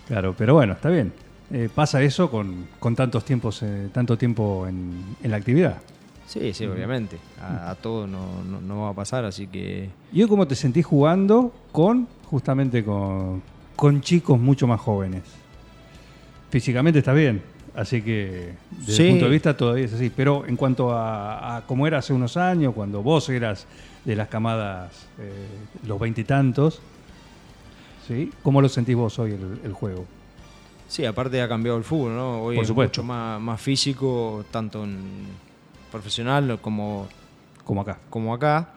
Claro, 0.07 0.35
pero 0.37 0.53
bueno, 0.53 0.73
está 0.73 0.89
bien. 0.89 1.13
Eh, 1.51 1.69
pasa 1.73 2.01
eso 2.01 2.29
con, 2.29 2.67
con 2.79 2.95
tantos 2.95 3.23
tiempos, 3.25 3.61
eh, 3.63 3.89
tanto 3.91 4.17
tiempo 4.17 4.65
en, 4.67 5.15
en 5.23 5.31
la 5.31 5.37
actividad. 5.37 5.77
Sí, 6.27 6.53
sí, 6.53 6.65
obviamente. 6.65 7.17
A, 7.41 7.71
a 7.71 7.75
todo 7.75 8.07
no, 8.07 8.43
no, 8.43 8.59
no 8.59 8.81
va 8.83 8.89
a 8.89 8.93
pasar, 8.93 9.25
así 9.25 9.47
que 9.47 9.89
¿Y 10.11 10.23
hoy 10.23 10.27
cómo 10.29 10.47
te 10.47 10.55
sentís 10.55 10.85
jugando 10.85 11.53
con, 11.71 12.07
justamente 12.25 12.83
con, 12.83 13.41
con 13.75 14.01
chicos 14.01 14.39
mucho 14.39 14.65
más 14.67 14.79
jóvenes? 14.81 15.23
Físicamente 16.49 16.99
está 16.99 17.13
bien, 17.13 17.41
así 17.75 18.01
que 18.01 18.53
desde 18.71 18.93
Sí. 18.93 19.03
el 19.03 19.09
punto 19.11 19.25
de 19.25 19.31
vista 19.31 19.55
todavía 19.57 19.85
es 19.85 19.93
así. 19.93 20.09
Pero 20.09 20.45
en 20.47 20.55
cuanto 20.55 20.91
a, 20.93 21.57
a 21.57 21.61
cómo 21.65 21.85
era 21.85 21.99
hace 21.99 22.13
unos 22.13 22.37
años, 22.37 22.73
cuando 22.73 23.03
vos 23.03 23.29
eras 23.29 23.65
de 24.03 24.15
las 24.15 24.27
camadas, 24.27 25.07
eh, 25.19 25.31
los 25.85 25.99
veintitantos, 25.99 26.81
¿sí? 28.07 28.31
¿cómo 28.43 28.61
lo 28.61 28.69
sentís 28.69 28.95
vos 28.95 29.17
hoy 29.19 29.31
el, 29.33 29.59
el 29.63 29.73
juego? 29.73 30.05
sí, 30.87 31.03
aparte 31.03 31.41
ha 31.41 31.47
cambiado 31.49 31.77
el 31.79 31.83
fútbol, 31.83 32.15
¿no? 32.15 32.43
Hoy 32.43 32.55
Por 32.57 32.63
es 32.65 32.71
mucho 32.71 33.03
más, 33.03 33.41
más 33.41 33.59
físico, 33.59 34.45
tanto 34.51 34.83
en 34.83 35.03
profesional 35.95 36.59
como, 36.61 37.07
Como 37.63 37.81
acá. 37.81 37.99
como 38.09 38.33
acá. 38.33 38.69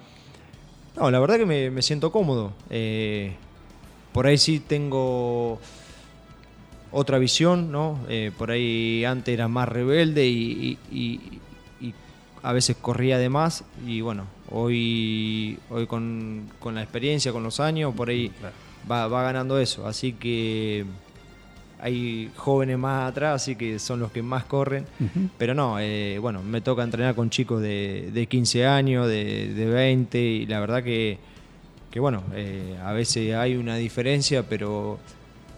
No, 0.97 1.11
la 1.11 1.19
verdad 1.19 1.37
que 1.37 1.47
me, 1.47 1.71
me 1.71 1.83
siento 1.83 2.12
cómodo. 2.12 2.53
Eh, 2.71 3.35
por 4.12 4.27
ahí 4.27 4.39
sí 4.39 4.61
tengo 4.61 5.59
otra 6.93 7.19
visión, 7.19 7.71
¿no? 7.73 7.99
Eh, 8.09 8.31
por 8.37 8.51
ahí 8.51 9.05
antes 9.05 9.33
era 9.35 9.49
más 9.49 9.69
rebelde 9.69 10.27
y, 10.27 10.79
y- 10.91 11.01
y- 11.81 11.87
y 11.89 11.95
a 12.43 12.53
veces 12.53 12.77
corría 12.81 13.19
de 13.19 13.29
más. 13.29 13.64
Y 13.87 14.01
bueno, 14.01 14.27
hoy, 14.51 15.59
hoy 15.71 15.87
con, 15.87 16.49
con 16.61 16.75
la 16.77 16.83
experiencia, 16.83 17.33
con 17.33 17.43
los 17.43 17.61
años, 17.61 17.95
por 17.95 18.09
ahí 18.11 18.33
va, 18.91 19.07
va 19.09 19.23
ganando 19.25 19.59
eso. 19.59 19.87
Así 19.87 20.12
que 20.14 20.85
hay 21.81 22.31
jóvenes 22.37 22.76
más 22.79 23.11
atrás, 23.11 23.43
así 23.43 23.55
que 23.57 23.79
son 23.79 24.01
los 24.01 24.11
que 24.12 24.22
más 24.22 24.45
corren. 24.45 24.85
Pero 25.39 25.55
no, 25.55 25.79
eh, 25.81 26.18
bueno, 26.20 26.43
me 26.43 26.61
toca 26.61 26.83
entrenar 26.83 27.14
con 27.14 27.31
chicos 27.31 27.62
de, 27.62 28.11
de 28.12 28.26
15 28.26 28.66
años, 28.66 29.07
de, 29.09 29.53
de 29.55 29.66
20, 29.66 30.18
y 30.20 30.47
la 30.47 30.61
verdad 30.61 30.83
que, 30.83 31.18
que 31.91 32.01
bueno, 32.01 32.22
eh, 32.35 32.76
a 32.85 32.93
veces 32.93 33.35
hay 33.35 33.55
una 33.57 33.76
diferencia, 33.76 34.43
pero 34.49 34.99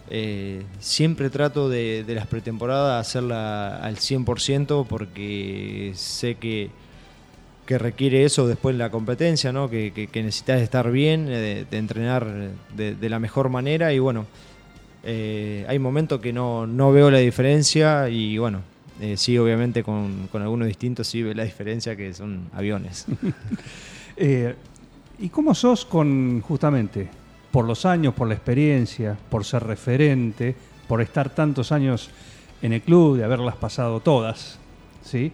eh, 0.09 0.63
siempre 0.79 1.29
trato 1.29 1.69
de, 1.69 2.03
de 2.03 2.15
las 2.15 2.27
pretemporadas 2.27 3.07
hacerla 3.07 3.77
al 3.77 3.95
100% 3.97 4.85
porque 4.87 5.91
sé 5.95 6.35
que, 6.35 6.69
que 7.65 7.77
requiere 7.77 8.25
eso 8.25 8.47
después 8.47 8.75
la 8.75 8.89
competencia, 8.89 9.51
¿no? 9.53 9.69
que, 9.69 9.91
que- 9.93 10.07
que 10.07 10.21
necesitas 10.23 10.61
estar 10.61 10.91
bien, 10.91 11.25
de, 11.27 11.65
entrenar 11.71 12.27
de, 12.75 12.95
de 12.95 13.09
la 13.09 13.19
mejor 13.19 13.49
manera 13.49 13.93
y 13.93 13.99
bueno, 13.99 14.25
eh, 15.03 15.65
hay 15.67 15.79
momentos 15.79 16.21
que 16.21 16.31
no, 16.31 16.67
no 16.67 16.91
veo 16.91 17.09
la 17.09 17.19
diferencia 17.19 18.09
y 18.09 18.37
bueno, 18.37 18.61
Eh, 19.01 19.17
sí, 19.17 19.35
obviamente 19.35 19.81
con, 19.81 20.27
con 20.31 20.43
algunos 20.43 20.67
distintos 20.67 21.07
sí 21.07 21.23
ve 21.23 21.33
la 21.33 21.43
diferencia 21.43 21.95
que 21.95 22.13
son 22.13 22.49
aviones. 22.53 23.05
Eh, 24.17 24.53
¿Y 25.17 25.29
cómo 25.29 25.55
sos 25.55 25.85
con, 25.85 26.41
justamente, 26.41 27.09
por 27.49 27.65
los 27.65 27.85
años, 27.85 28.13
por 28.13 28.27
la 28.27 28.35
experiencia, 28.35 29.17
por 29.31 29.43
ser 29.43 29.63
referente, 29.63 30.53
por 30.87 31.01
estar 31.01 31.29
tantos 31.29 31.71
años 31.71 32.11
en 32.61 32.73
el 32.73 32.81
club, 32.81 33.17
de 33.17 33.23
haberlas 33.23 33.55
pasado 33.55 33.99
todas, 34.01 34.59
¿sí? 35.01 35.31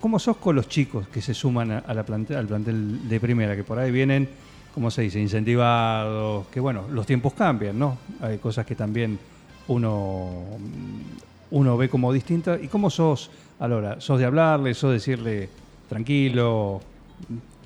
¿Cómo 0.00 0.18
sos 0.18 0.38
con 0.38 0.56
los 0.56 0.68
chicos 0.68 1.06
que 1.08 1.20
se 1.20 1.34
suman 1.34 1.70
al 1.70 2.04
plantel 2.04 3.08
de 3.08 3.20
primera, 3.20 3.54
que 3.54 3.62
por 3.62 3.78
ahí 3.78 3.92
vienen, 3.92 4.28
¿cómo 4.74 4.90
se 4.90 5.02
dice?, 5.02 5.20
incentivados, 5.20 6.46
que 6.48 6.60
bueno, 6.60 6.84
los 6.90 7.06
tiempos 7.06 7.34
cambian, 7.34 7.78
¿no? 7.78 7.98
Hay 8.20 8.38
cosas 8.38 8.66
que 8.66 8.74
también 8.74 9.18
uno, 9.68 10.42
uno 11.50 11.76
ve 11.76 11.88
como 11.88 12.12
distintas. 12.12 12.62
¿Y 12.62 12.68
cómo 12.68 12.90
sos 12.90 13.30
a 13.60 13.68
la 13.68 13.76
hora? 13.76 14.00
¿Sos 14.00 14.18
de 14.18 14.24
hablarle, 14.24 14.74
sos 14.74 14.90
de 14.90 14.94
decirle 14.94 15.48
tranquilo, 15.88 16.80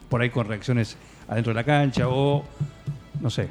por 0.09 0.21
ahí 0.21 0.31
con 0.31 0.47
reacciones 0.47 0.97
adentro 1.29 1.51
de 1.51 1.55
la 1.55 1.65
cancha 1.65 2.09
o, 2.09 2.45
no 3.21 3.31
sé, 3.31 3.49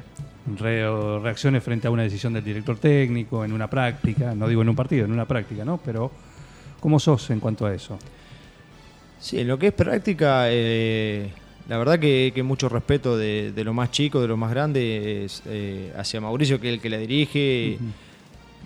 reacciones 1.22 1.62
frente 1.62 1.88
a 1.88 1.90
una 1.90 2.02
decisión 2.02 2.32
del 2.32 2.44
director 2.44 2.78
técnico 2.78 3.44
en 3.44 3.52
una 3.52 3.68
práctica, 3.68 4.34
no 4.34 4.46
digo 4.48 4.62
en 4.62 4.68
un 4.68 4.76
partido, 4.76 5.04
en 5.04 5.12
una 5.12 5.26
práctica, 5.26 5.64
¿no? 5.64 5.78
Pero, 5.78 6.10
¿cómo 6.80 7.00
sos 7.00 7.30
en 7.30 7.40
cuanto 7.40 7.66
a 7.66 7.74
eso? 7.74 7.98
Sí, 9.18 9.40
en 9.40 9.48
lo 9.48 9.58
que 9.58 9.68
es 9.68 9.72
práctica, 9.72 10.44
eh, 10.48 11.32
la 11.68 11.78
verdad 11.78 11.98
que, 11.98 12.32
que 12.34 12.42
mucho 12.42 12.68
respeto 12.68 13.16
de, 13.16 13.52
de 13.52 13.64
lo 13.64 13.74
más 13.74 13.90
chico, 13.90 14.20
de 14.20 14.28
lo 14.28 14.36
más 14.36 14.50
grande, 14.50 15.24
es, 15.24 15.42
eh, 15.46 15.92
hacia 15.96 16.20
Mauricio, 16.20 16.60
que 16.60 16.68
es 16.68 16.74
el 16.74 16.80
que 16.80 16.90
la 16.90 16.98
dirige. 16.98 17.78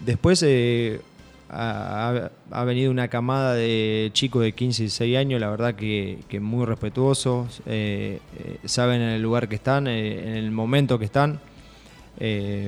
Después 0.05 0.45
eh, 0.47 1.01
ha, 1.49 2.31
venido 2.67 2.91
una 2.91 3.09
camada 3.09 3.55
de 3.55 4.11
chicos 4.13 4.43
de 4.43 4.53
15 4.53 4.83
y 4.83 4.85
16 4.85 5.17
años, 5.17 5.41
la 5.41 5.49
verdad 5.49 5.75
que, 5.75 6.19
que 6.29 6.41
muy 6.41 6.67
respetuosos, 6.67 7.63
eh, 7.65 8.21
saben 8.67 9.01
en 9.01 9.11
el 9.11 9.23
lugar 9.23 9.49
que 9.49 9.55
están, 9.55 9.87
en 9.87 10.35
el 10.35 10.51
momento 10.51 10.99
que 10.99 11.07
están. 11.07 11.41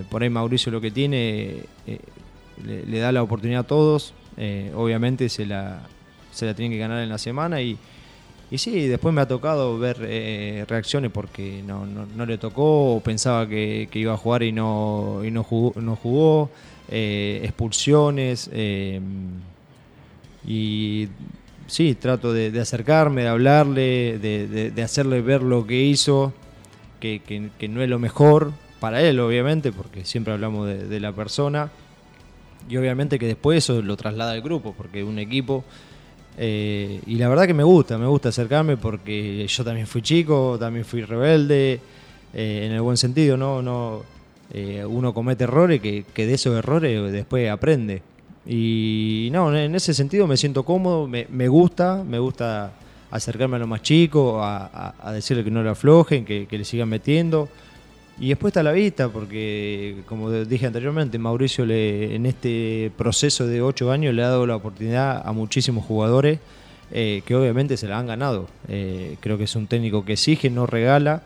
Por 0.08 0.22
ahí 0.22 0.30
Mauricio 0.30 0.72
lo 0.72 0.80
que 0.80 0.90
tiene, 0.90 1.64
le, 2.64 2.86
le 2.86 2.98
da 2.98 3.12
la 3.12 3.22
oportunidad 3.22 3.60
a 3.60 3.66
todos, 3.66 4.14
obviamente 4.74 5.28
se 5.28 5.44
la, 5.44 5.82
se 6.32 6.46
la 6.46 6.54
tienen 6.54 6.72
que 6.72 6.78
ganar 6.78 7.02
en 7.02 7.10
la 7.10 7.18
semana 7.18 7.60
y, 7.60 7.76
y 8.52 8.58
sí, 8.58 8.86
después 8.86 9.14
me 9.14 9.22
ha 9.22 9.26
tocado 9.26 9.78
ver 9.78 9.96
eh, 10.02 10.66
reacciones 10.68 11.10
porque 11.10 11.62
no, 11.66 11.86
no, 11.86 12.26
le 12.26 12.36
tocó 12.36 12.96
o 12.96 13.00
pensaba 13.00 13.48
que, 13.48 13.88
iba 13.94 14.12
a 14.12 14.18
jugar 14.18 14.42
y 14.42 14.52
no, 14.52 15.22
y 15.24 15.30
no 15.30 15.42
jugó, 15.42 15.80
no 15.80 15.96
jugó 15.96 16.50
eh, 16.90 17.40
expulsiones 17.44 18.50
eh, 18.52 19.00
y 20.46 21.08
sí, 21.66 21.94
trato 21.94 22.34
de, 22.34 22.60
acercarme, 22.60 23.22
de 23.22 23.28
hablarle, 23.28 24.18
de, 24.18 24.82
hacerle 24.82 25.22
ver 25.22 25.42
lo 25.42 25.66
que 25.66 25.82
hizo, 25.84 26.34
que, 27.00 27.22
que- 27.58 27.68
no 27.68 27.80
es 27.82 27.88
lo 27.88 27.98
mejor 27.98 28.52
para 28.80 29.00
él, 29.00 29.18
obviamente, 29.20 29.72
porque 29.72 30.04
siempre 30.04 30.34
hablamos 30.34 30.68
de, 30.68 31.00
la 31.00 31.12
persona. 31.12 31.70
Y 32.68 32.76
obviamente 32.76 33.18
que 33.18 33.26
después 33.26 33.64
eso 33.64 33.80
lo 33.80 33.96
traslada 33.96 34.32
al 34.32 34.42
grupo, 34.42 34.74
porque 34.76 35.02
un 35.02 35.18
equipo. 35.18 35.64
Eh, 36.38 37.00
y 37.06 37.16
la 37.16 37.28
verdad 37.28 37.46
que 37.46 37.54
me 37.54 37.62
gusta, 37.64 37.98
me 37.98 38.06
gusta 38.06 38.30
acercarme 38.30 38.76
porque 38.76 39.46
yo 39.46 39.64
también 39.64 39.86
fui 39.86 40.02
chico, 40.02 40.56
también 40.58 40.84
fui 40.84 41.02
rebelde, 41.02 41.80
eh, 42.34 42.62
en 42.66 42.72
el 42.72 42.80
buen 42.80 42.96
sentido, 42.96 43.36
¿no? 43.36 43.60
no 43.62 44.02
eh, 44.52 44.84
uno 44.86 45.12
comete 45.14 45.44
errores 45.44 45.80
que, 45.80 46.04
que 46.12 46.26
de 46.26 46.34
esos 46.34 46.56
errores 46.56 47.12
después 47.12 47.50
aprende. 47.50 48.02
Y 48.46 49.28
no, 49.32 49.56
en 49.56 49.74
ese 49.74 49.94
sentido 49.94 50.26
me 50.26 50.36
siento 50.36 50.64
cómodo, 50.64 51.06
me, 51.06 51.26
me 51.30 51.48
gusta, 51.48 52.02
me 52.04 52.18
gusta 52.18 52.72
acercarme 53.10 53.56
a 53.56 53.58
los 53.60 53.68
más 53.68 53.82
chicos, 53.82 54.40
a, 54.42 54.94
a- 55.00 55.12
decirle 55.12 55.44
que 55.44 55.50
no 55.50 55.62
le 55.62 55.68
aflojen, 55.70 56.24
que, 56.24 56.46
que 56.46 56.58
le 56.58 56.64
sigan 56.64 56.88
metiendo. 56.88 57.48
Y 58.22 58.28
después 58.28 58.52
está 58.52 58.62
la 58.62 58.70
vista, 58.70 59.08
porque 59.08 59.96
como 60.06 60.30
dije 60.30 60.64
anteriormente, 60.64 61.18
Mauricio 61.18 61.66
le, 61.66 62.14
en 62.14 62.24
este 62.26 62.92
proceso 62.96 63.48
de 63.48 63.60
ocho 63.62 63.90
años 63.90 64.14
le 64.14 64.22
ha 64.22 64.28
dado 64.28 64.46
la 64.46 64.54
oportunidad 64.54 65.26
a 65.26 65.32
muchísimos 65.32 65.84
jugadores 65.84 66.38
eh, 66.92 67.22
que 67.26 67.34
obviamente 67.34 67.76
se 67.76 67.88
la 67.88 67.98
han 67.98 68.06
ganado. 68.06 68.46
Eh, 68.68 69.16
creo 69.18 69.38
que 69.38 69.44
es 69.44 69.56
un 69.56 69.66
técnico 69.66 70.04
que 70.04 70.12
exige, 70.12 70.50
no 70.50 70.68
regala 70.68 71.24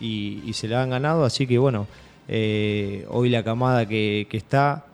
y, 0.00 0.50
se 0.54 0.66
la 0.66 0.82
han 0.82 0.88
ganado, 0.88 1.26
así 1.26 1.46
que 1.46 1.58
bueno, 1.58 1.86
eh, 2.26 3.04
hoy 3.10 3.28
la 3.28 3.44
camada 3.44 3.86
que, 3.86 4.26
está, 4.32 4.86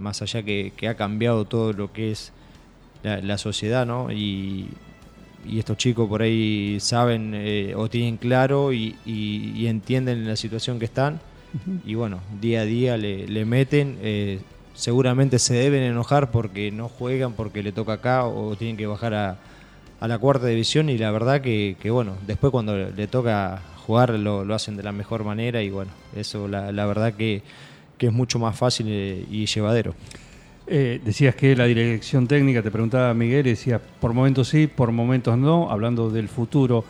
más 0.00 0.20
allá 0.20 0.42
que, 0.42 0.74
que 0.76 0.88
ha 0.88 0.96
cambiado 0.96 1.46
todo 1.46 1.72
lo 1.72 1.94
que 1.94 2.10
es 2.10 2.30
la, 3.02 3.22
la 3.22 3.38
sociedad, 3.38 3.86
¿no? 3.86 4.12
Y, 4.12 4.68
y 5.44 5.58
estos 5.58 5.76
chicos 5.76 6.08
por 6.08 6.22
ahí 6.22 6.78
saben 6.80 7.32
eh, 7.34 7.74
o 7.76 7.88
tienen 7.88 8.16
claro 8.16 8.72
y, 8.72 8.94
y- 9.04 9.52
y 9.56 9.66
entienden 9.66 10.26
la 10.26 10.36
situación 10.36 10.78
que 10.78 10.84
están. 10.86 11.20
Y 11.86 11.94
bueno, 11.94 12.20
día 12.40 12.62
a 12.62 12.64
día 12.64 12.96
le, 12.96 13.26
le 13.28 13.44
meten. 13.44 13.96
eh, 14.02 14.40
seguramente 14.74 15.38
se 15.38 15.54
deben 15.54 15.84
enojar 15.84 16.32
porque 16.32 16.72
no 16.72 16.88
juegan, 16.88 17.34
porque 17.34 17.62
le 17.62 17.70
toca 17.70 17.92
acá 17.92 18.24
o 18.26 18.56
tienen 18.56 18.76
que 18.76 18.86
bajar 18.88 19.14
a, 19.14 19.36
a 20.00 20.08
la 20.08 20.18
cuarta 20.18 20.46
división. 20.48 20.88
Y 20.88 20.98
la 20.98 21.12
verdad 21.12 21.40
que, 21.40 21.76
que, 21.80 21.90
bueno, 21.90 22.16
después 22.26 22.50
cuando 22.50 22.76
le 22.76 23.06
toca 23.06 23.62
jugar 23.86 24.10
lo, 24.18 24.44
lo 24.44 24.52
hacen 24.54 24.76
de 24.76 24.82
la 24.82 24.90
mejor 24.90 25.22
manera. 25.22 25.62
Y 25.62 25.70
bueno, 25.70 25.92
eso 26.16 26.48
la, 26.48 26.72
la 26.72 26.86
verdad 26.86 27.14
que, 27.14 27.42
que 27.98 28.06
es 28.08 28.12
mucho 28.12 28.40
más 28.40 28.56
fácil 28.58 28.86
eh, 28.88 29.24
y 29.30 29.46
llevadero. 29.46 29.94
Eh, 30.66 31.00
decías 31.04 31.34
que 31.34 31.54
la 31.54 31.64
dirección 31.66 32.26
técnica, 32.26 32.62
te 32.62 32.70
preguntaba 32.70 33.12
Miguel, 33.12 33.46
y 33.46 33.50
decías 33.50 33.80
por 34.00 34.14
momentos 34.14 34.48
sí, 34.48 34.66
por 34.66 34.92
momentos 34.92 35.36
no, 35.36 35.70
hablando 35.70 36.08
del 36.10 36.28
futuro, 36.28 36.84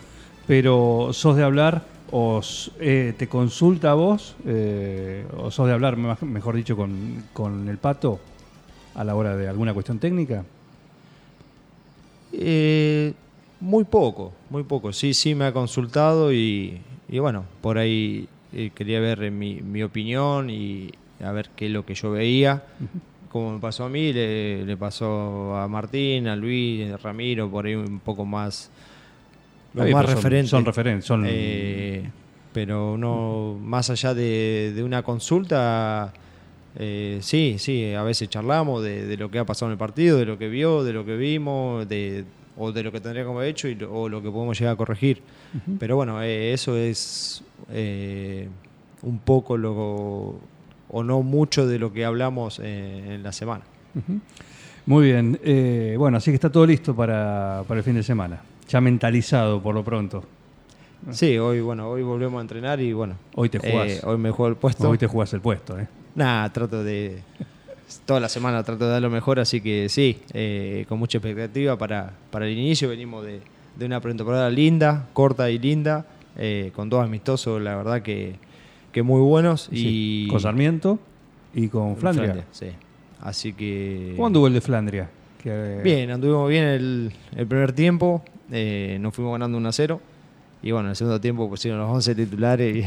pero 0.47 1.09
¿sos 1.13 1.37
de 1.37 1.43
hablar 1.43 1.85
o 2.13 2.41
eh, 2.79 3.15
te 3.17 3.27
consulta 3.27 3.91
a 3.91 3.95
vos, 3.95 4.37
eh, 4.47 5.27
o 5.37 5.51
sos 5.51 5.67
de 5.67 5.73
hablar, 5.73 5.97
me- 5.97 6.15
mejor 6.23 6.55
dicho, 6.55 6.77
con, 6.77 7.25
con 7.33 7.69
el 7.69 7.79
pato 7.79 8.21
a 8.95 9.03
la 9.03 9.17
hora 9.17 9.37
de 9.37 9.49
alguna 9.49 9.75
cuestión 9.75 9.99
técnica? 9.99 10.45
Muy 13.61 13.85
poco, 13.85 14.33
muy 14.51 14.63
poco. 14.65 14.93
Sí, 14.93 15.15
sí 15.15 15.35
me 15.35 15.47
ha 15.47 15.53
consultado 15.53 16.33
y, 16.33 16.79
y 17.09 17.19
bueno, 17.19 17.45
por 17.61 17.79
ahí 17.79 18.29
quería 18.75 19.01
ver 19.01 19.31
mi, 19.31 19.61
mi 19.63 19.83
opinión 19.83 20.51
y 20.51 20.91
a 21.25 21.33
ver 21.33 21.49
qué 21.57 21.67
es 21.67 21.73
lo 21.73 21.85
que 21.85 21.95
yo 21.95 22.11
veía. 22.11 22.63
Como 23.35 23.55
me 23.55 23.59
pasó 23.59 23.83
a 23.85 23.89
mí, 23.89 24.13
le, 24.13 24.65
le 24.65 24.77
pasó 24.77 25.57
a 25.57 25.67
Martín, 25.67 26.29
a 26.29 26.37
Luis, 26.37 26.89
a 26.93 26.97
Ramiro, 26.99 27.51
por 27.51 27.67
ahí 27.67 27.75
un 27.75 27.99
poco 27.99 28.25
más, 28.25 28.71
bien, 29.73 29.91
más 29.91 30.07
son- 30.07 30.15
referente. 30.15 30.49
son 30.51 30.65
referentes, 30.65 31.05
son- 31.05 31.25
Eh, 31.27 32.09
pero 32.53 32.97
no, 32.97 33.59
más 33.61 33.91
allá 33.91 34.15
de, 34.15 34.73
de 34.77 34.85
una 34.85 35.03
consulta, 35.03 36.13
eh, 36.79 37.19
sí, 37.23 37.57
sí, 37.59 37.93
a 37.93 38.05
veces 38.05 38.29
charlamos 38.29 38.85
de, 38.85 39.05
de 39.05 39.17
lo 39.17 39.29
que 39.33 39.41
ha 39.41 39.45
pasado 39.45 39.67
en 39.71 39.73
el 39.73 39.79
partido, 39.79 40.17
de 40.17 40.27
lo 40.27 40.39
que 40.39 40.49
vio, 40.49 40.85
de 40.85 40.93
lo 40.93 41.05
que 41.05 41.17
vimos, 41.17 41.89
de, 41.89 42.25
o 42.57 42.71
de 42.71 42.85
lo 42.85 42.93
que 42.93 43.01
tendría 43.01 43.25
que 43.25 43.31
haber 43.33 43.49
hecho 43.49 43.67
y 43.67 43.77
o 43.91 44.09
lo 44.09 44.23
que 44.23 44.31
podemos 44.31 44.57
llegar 44.57 44.75
a 44.75 44.77
corregir. 44.77 45.21
Pero 45.81 45.97
bueno, 45.97 46.23
eh, 46.23 46.53
eso 46.53 46.77
es 46.77 47.43
un 49.03 49.19
poco 49.25 49.57
lo, 49.57 50.37
o 50.95 51.03
no 51.03 51.23
mucho 51.23 51.67
de 51.67 51.79
lo 51.81 51.93
que 51.93 52.05
hablamos 52.05 52.61
eh, 52.63 53.15
en 53.17 53.23
la 53.25 53.33
semana. 53.33 53.65
Muy 54.87 55.07
bien, 55.07 55.41
eh, 55.43 55.97
bueno, 55.99 56.19
así 56.19 56.31
que 56.31 56.37
está 56.37 56.51
todo 56.51 56.65
listo 56.67 56.95
para, 56.95 57.65
para 57.67 57.79
el 57.79 57.85
fin 57.85 57.95
de 57.95 58.03
semana, 58.05 58.41
ya 58.69 58.81
mentalizado 58.81 59.61
por 59.61 59.75
lo 59.75 59.83
pronto. 59.83 60.23
Sí, 61.11 61.37
hoy 61.37 61.61
bueno, 61.61 61.91
hoy 61.91 62.03
volvemos 62.03 62.39
a 62.39 62.43
entrenar 62.43 62.81
y 62.81 62.93
bueno. 62.93 63.17
Hoy 63.35 63.49
te 63.49 63.59
jugás. 63.59 63.91
eh, 63.91 64.01
hoy 64.05 64.19
me 64.19 64.31
juego 64.31 64.49
el 64.51 64.57
puesto. 64.57 64.89
Hoy 64.89 64.97
te 64.97 65.07
jugás 65.09 65.33
el 65.35 65.41
puesto, 65.41 65.79
¿eh? 65.79 65.89
Nada, 66.15 66.51
trato 66.53 66.85
de. 66.85 67.19
Toda 68.07 68.21
la 68.21 68.29
semana 68.29 68.63
trato 68.63 68.87
de 68.87 68.93
dar 68.93 69.03
lo 69.03 69.11
mejor, 69.11 69.41
así 69.41 69.61
que 69.61 69.89
sí, 69.89 70.21
eh, 70.33 70.87
con 70.89 70.99
mucha 70.99 71.19
expectativa 71.19 71.77
para, 71.77 72.13
para 72.31 72.47
el 72.47 72.57
inicio. 72.57 72.89
Venimos 72.89 73.25
de, 73.25 73.41
de 73.77 73.87
una 73.87 74.01
pretemporada 74.01 74.49
linda, 74.49 75.09
corta 75.13 75.51
y 75.51 75.59
linda, 75.59 76.07
eh, 76.39 76.71
con 76.75 76.89
dos 76.89 77.05
amistosos, 77.05 77.61
la 77.61 77.77
verdad 77.77 78.01
que, 78.01 78.37
que 78.95 79.03
muy 79.03 79.21
buenos. 79.21 79.69
Sí, 79.71 80.25
y 80.27 80.29
con 80.29 80.41
Sarmiento 80.41 80.99
y 81.53 81.69
con 81.69 81.97
Flandria. 81.99 82.47
sí. 82.53 82.69
Así 83.21 83.53
que. 83.53 84.13
¿Cómo 84.17 84.27
anduvo 84.29 84.47
el 84.47 84.55
de 84.55 84.61
Flandria? 84.63 85.11
Que- 85.43 85.81
Bien, 85.85 86.11
anduvimos 86.11 86.49
bien 86.49 86.65
el, 86.65 87.13
el 87.37 87.47
primer 87.47 87.73
tiempo, 87.73 88.23
eh, 88.51 88.97
nos 89.01 89.15
fuimos 89.15 89.33
ganando 89.33 89.59
1 89.59 89.69
a 89.69 89.73
0. 89.73 90.01
Y 90.63 90.71
bueno, 90.71 90.87
en 90.87 90.91
el 90.91 90.97
segundo 90.97 91.21
tiempo 91.21 91.49
pusieron 91.49 91.81
los 91.81 91.91
11 91.91 92.15
titulares 92.15 92.77
y. 92.77 92.85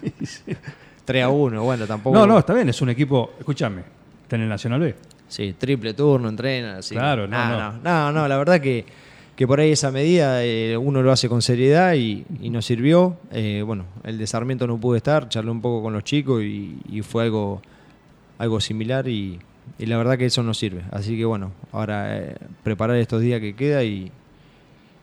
3 1.04 1.24
a 1.24 1.28
1, 1.28 1.62
bueno, 1.62 1.86
tampoco. 1.86 2.16
No, 2.16 2.26
no, 2.26 2.38
está 2.38 2.54
bien, 2.54 2.68
es 2.68 2.80
un 2.80 2.90
equipo, 2.90 3.32
escúchame, 3.38 3.82
está 4.22 4.36
en 4.36 4.42
el 4.42 4.48
Nacional 4.48 4.80
B. 4.80 4.94
Sí, 5.28 5.54
triple 5.58 5.94
turno, 5.94 6.28
así. 6.78 6.94
que- 6.94 7.00
Claro, 7.00 7.26
no, 7.26 7.36
Ah, 7.36 7.74
no. 7.82 7.90
no. 7.90 8.12
No, 8.12 8.28
la 8.28 8.36
verdad 8.38 8.60
que, 8.60 8.84
que 9.40 9.46
por 9.46 9.58
ahí 9.58 9.72
esa 9.72 9.90
medida 9.90 10.44
eh, 10.44 10.76
uno 10.76 11.00
lo 11.00 11.10
hace 11.10 11.26
con 11.26 11.40
seriedad 11.40 11.94
y, 11.94 12.26
nos 12.50 12.66
sirvió. 12.66 13.16
Eh, 13.32 13.62
bueno, 13.64 13.86
el 14.04 14.18
de 14.18 14.26
Sarmiento 14.26 14.66
no 14.66 14.78
pude 14.78 14.98
estar, 14.98 15.30
charlé 15.30 15.50
un 15.50 15.62
poco 15.62 15.82
con 15.82 15.94
los 15.94 16.04
chicos 16.04 16.42
y, 16.42 17.00
fue 17.00 17.22
algo, 17.22 17.62
algo 18.36 18.60
similar 18.60 19.08
y, 19.08 19.38
la 19.78 19.96
verdad 19.96 20.18
que 20.18 20.26
eso 20.26 20.42
no 20.42 20.52
sirve. 20.52 20.82
Así 20.90 21.16
que 21.16 21.24
bueno, 21.24 21.52
ahora 21.72 22.18
eh, 22.18 22.36
preparar 22.62 22.98
estos 22.98 23.22
días 23.22 23.40
que 23.40 23.54
queda 23.54 23.82
y, 23.82 24.12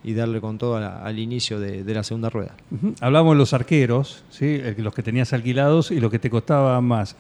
darle 0.04 0.40
con 0.40 0.60
todo 0.60 0.78
al 0.78 1.18
inicio 1.18 1.60
de, 1.60 1.84
la 1.92 2.04
segunda 2.04 2.30
rueda. 2.30 2.54
Hablamos 3.02 3.34
de 3.34 3.40
los 3.40 3.54
arqueros, 3.54 4.24
¿sí? 4.30 4.62
Los 4.78 4.94
que 4.94 5.02
tenías 5.02 5.34
alquilados 5.34 5.90
y 5.90 6.00
los 6.00 6.12
que 6.12 6.20
te 6.20 6.30
costaban 6.30 6.84
más. 6.84 7.16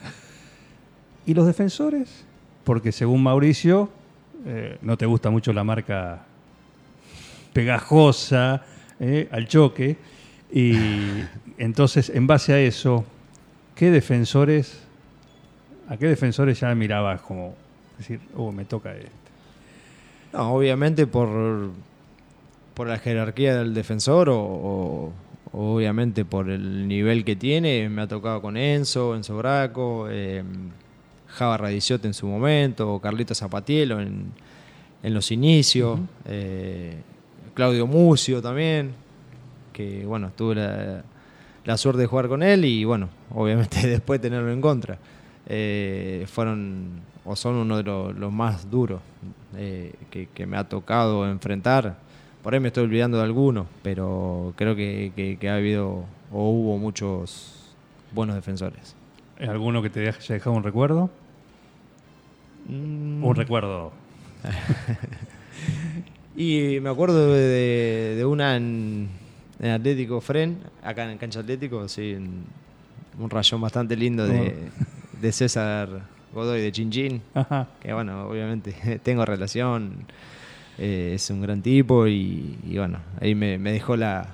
¿Y 1.25 1.33
los 1.33 1.47
defensores? 1.47 2.25
Porque 2.63 2.91
según 2.91 3.23
Mauricio, 3.23 3.89
no 4.83 4.97
te 4.97 5.07
gusta 5.07 5.31
mucho 5.31 5.51
la 5.51 5.63
marca 5.63 6.27
pegajosa 7.57 8.61
eh, 8.99 9.27
al 9.31 9.47
choque. 9.47 9.97
Y 10.53 10.75
entonces, 11.57 12.11
en 12.11 12.27
base 12.27 12.53
a 12.53 12.59
eso, 12.59 13.03
¿qué 13.73 13.89
defensores, 13.89 14.79
a 15.89 15.97
qué 15.97 16.05
defensores 16.05 16.59
ya 16.59 16.75
mirabas 16.75 17.21
como 17.21 17.55
decir, 17.97 18.19
oh, 18.35 18.51
me 18.51 18.63
toca 18.63 18.95
este? 18.95 19.09
No, 20.33 20.53
obviamente 20.53 21.07
por, 21.07 21.71
por 22.75 22.87
la 22.87 22.99
jerarquía 22.99 23.57
del 23.57 23.73
defensor 23.73 24.29
o, 24.29 25.11
obviamente 25.51 26.25
por 26.25 26.51
el 26.51 26.87
nivel 26.87 27.25
que 27.25 27.35
tiene. 27.35 27.89
Me 27.89 28.03
ha 28.03 28.07
tocado 28.07 28.39
con 28.39 28.55
Enzo, 28.55 29.15
Enzo 29.15 29.35
Braco, 29.35 30.07
eh, 30.11 30.43
Java 31.25 31.57
Radiciote 31.57 32.05
en 32.05 32.13
su 32.13 32.27
momento, 32.27 32.99
Carlito 33.01 33.33
Zapatielo 33.33 33.99
en, 33.99 34.31
en 35.01 35.13
los 35.15 35.31
inicios, 35.31 35.99
eh, 36.25 37.01
Claudio 37.57 37.87
Mucio 37.87 38.39
también, 38.39 38.91
que 39.73 40.05
bueno, 40.05 40.31
tuve 40.37 40.53
la, 40.55 41.03
la 41.65 41.77
suerte 41.77 42.01
de 42.01 42.05
jugar 42.07 42.27
con 42.27 42.43
él 42.43 42.63
y 42.65 42.83
bueno, 42.85 43.09
obviamente 43.33 43.87
después 43.87 44.21
tenerlo 44.21 44.51
en 44.51 44.61
contra. 44.61 44.99
Eh, 45.47 46.25
fueron 46.31 47.01
o 47.25 47.35
son 47.35 47.55
uno 47.55 47.77
de 47.77 47.83
los, 47.83 48.15
los 48.15 48.31
más 48.31 48.69
duros 48.69 49.01
eh, 49.55 49.91
que, 50.11 50.27
que 50.27 50.45
me 50.45 50.55
ha 50.57 50.65
tocado 50.69 51.27
enfrentar. 51.27 51.97
Por 52.43 52.53
ahí 52.53 52.59
me 52.59 52.67
estoy 52.67 52.83
olvidando 52.83 53.17
de 53.17 53.23
algunos, 53.23 53.65
pero 53.81 54.53
creo 54.55 54.75
que, 54.75 55.11
que- 55.15 55.37
que 55.37 55.49
ha 55.49 55.55
habido 55.55 56.05
o 56.31 56.49
hubo 56.51 56.77
muchos 56.77 57.73
buenos 58.13 58.35
defensores. 58.35 58.95
¿Alguno 59.39 59.81
que 59.81 59.89
te 59.89 60.01
haya 60.07 60.15
dejado 60.29 60.55
un 60.55 60.63
recuerdo? 60.63 61.09
Mm. 62.69 63.23
Un 63.23 63.35
recuerdo. 63.35 63.91
Y 66.39 66.79
me 66.81 66.89
acuerdo 66.89 67.33
de, 67.33 68.13
de 68.15 68.23
una 68.25 68.55
en, 68.55 69.09
en 69.59 69.71
Atlético 69.71 70.21
Fren, 70.21 70.59
acá 70.83 71.11
en 71.11 71.17
Cancha 71.17 71.39
Atlético, 71.39 71.87
sí, 71.87 72.15
un 73.17 73.29
rayón 73.29 73.59
bastante 73.59 73.95
lindo 73.95 74.27
de, 74.27 74.53
de 75.21 75.31
César 75.31 75.89
Godoy 76.31 76.61
de 76.61 76.71
Chinchín, 76.71 77.23
Ajá. 77.33 77.67
que 77.81 77.91
bueno, 77.91 78.27
obviamente 78.27 78.99
tengo 79.03 79.25
relación, 79.25 79.93
eh, 80.77 81.13
es 81.15 81.27
un 81.31 81.41
gran 81.41 81.63
tipo 81.63 82.05
y, 82.07 82.59
y 82.69 82.77
bueno, 82.77 82.99
ahí 83.19 83.33
me, 83.33 83.57
me 83.57 83.71
dejó 83.71 83.95
la, 83.97 84.27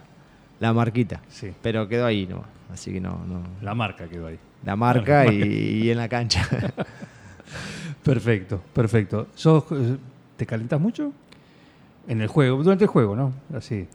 la 0.60 0.74
marquita, 0.74 1.22
Sí. 1.30 1.54
pero 1.62 1.88
quedó 1.88 2.06
ahí 2.06 2.28
nomás, 2.28 2.47
así 2.74 2.91
que 2.91 2.99
no, 2.99 3.12
no 3.26 3.43
La 3.62 3.74
marca 3.74 4.10
quedó 4.10 4.28
ahí. 4.28 4.38
la 4.66 4.76
marca 4.76 5.24
La 5.24 5.32
y, 5.32 5.39
marca. 5.39 5.45
y 5.56 5.89
en 5.89 5.97
la 5.97 6.10
cancha. 6.10 6.45
Perfecto, 8.04 8.62
perfecto. 8.74 9.28
¿Sos, 9.36 9.64
eh, 9.72 9.95
¿Te 10.36 10.45
calentas 10.45 10.82
mucho? 10.82 11.14
En 12.08 12.22
el 12.22 12.28
juego, 12.28 12.62
durante 12.64 12.84
el 12.84 12.89
juego, 12.89 13.16
¿no? 13.16 13.34
Así. 13.56 13.88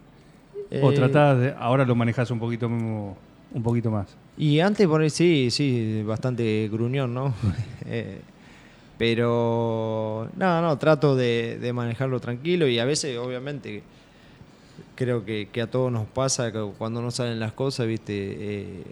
o 0.81 0.91
Eh, 0.91 0.95
tratás 0.95 1.39
de. 1.39 1.53
Ahora 1.57 1.85
lo 1.85 1.95
manejas 1.95 2.31
un 2.31 2.39
poquito, 2.39 2.67
un 2.67 3.63
poquito 3.63 3.91
más. 3.91 4.07
Y 4.37 4.59
antes 4.61 4.87
por 4.87 5.01
ahí 5.01 5.09
sí, 5.09 5.49
sí, 5.51 6.03
bastante 6.03 6.69
gruñón, 6.71 7.13
¿no? 7.13 7.33
Eh, 7.91 8.21
pero 8.97 10.29
no, 10.35 10.61
no, 10.61 10.77
trato 10.77 11.15
de, 11.15 11.57
de 11.59 11.73
manejarlo 11.73 12.19
tranquilo 12.19 12.67
y 12.67 12.77
a 12.79 12.85
veces 12.85 13.17
obviamente 13.17 13.81
creo 14.95 15.23
que, 15.25 15.47
que 15.51 15.61
a 15.61 15.67
todos 15.71 15.91
nos 15.91 16.05
pasa 16.05 16.51
que 16.51 16.61
cuando 16.77 17.01
no 17.01 17.09
salen 17.09 17.39
las 17.39 17.53
cosas, 17.53 17.87
viste, 17.87 18.13
Eh, 18.13 18.83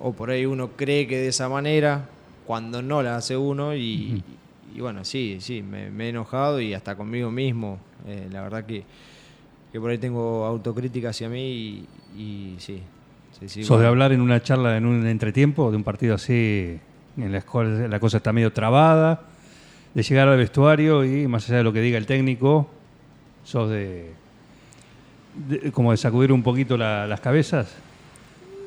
o 0.00 0.12
por 0.12 0.30
ahí 0.30 0.46
uno 0.46 0.70
cree 0.76 1.06
que 1.06 1.16
de 1.18 1.28
esa 1.28 1.48
manera, 1.48 2.08
cuando 2.46 2.82
no 2.82 3.02
la 3.02 3.16
hace 3.16 3.36
uno 3.36 3.74
y, 3.74 4.22
y 4.74 4.80
bueno, 4.80 5.04
sí, 5.04 5.38
sí, 5.40 5.62
me, 5.62 5.90
me 5.90 6.06
he 6.06 6.08
enojado 6.10 6.60
y 6.60 6.72
hasta 6.74 6.94
conmigo 6.96 7.30
mismo, 7.30 7.78
Eh, 8.06 8.28
la 8.30 8.42
verdad 8.42 8.64
que, 8.64 8.84
que 9.72 9.80
por 9.80 9.90
ahí 9.90 9.98
tengo 9.98 10.44
autocrítica 10.44 11.10
hacia 11.10 11.28
mí 11.28 11.86
y, 12.16 12.20
y 12.20 12.54
sí. 12.58 12.80
sí, 13.40 13.48
sí, 13.48 13.64
¿Sos 13.64 13.80
de 13.80 13.86
hablar 13.86 14.12
en 14.12 14.20
una 14.20 14.42
charla, 14.42 14.76
en 14.76 14.86
un 14.86 15.06
entretiempo, 15.06 15.70
de 15.70 15.76
un 15.76 15.84
partido 15.84 16.14
así, 16.14 16.78
en 17.16 17.32
la 17.32 17.42
cual 17.42 17.90
la 17.90 17.98
cosa 18.00 18.18
está 18.18 18.32
medio 18.32 18.52
trabada, 18.52 19.22
de 19.94 20.02
llegar 20.02 20.28
al 20.28 20.36
vestuario 20.38 21.04
y 21.04 21.26
más 21.26 21.48
allá 21.48 21.58
de 21.58 21.64
lo 21.64 21.72
que 21.72 21.80
diga 21.80 21.98
el 21.98 22.06
técnico, 22.06 22.68
sos 23.44 23.70
de. 23.70 24.10
de- 25.48 25.72
como 25.72 25.90
de 25.90 25.96
sacudir 25.96 26.32
un 26.32 26.42
poquito 26.42 26.76
la- 26.76 27.06
las 27.06 27.20
cabezas? 27.20 27.74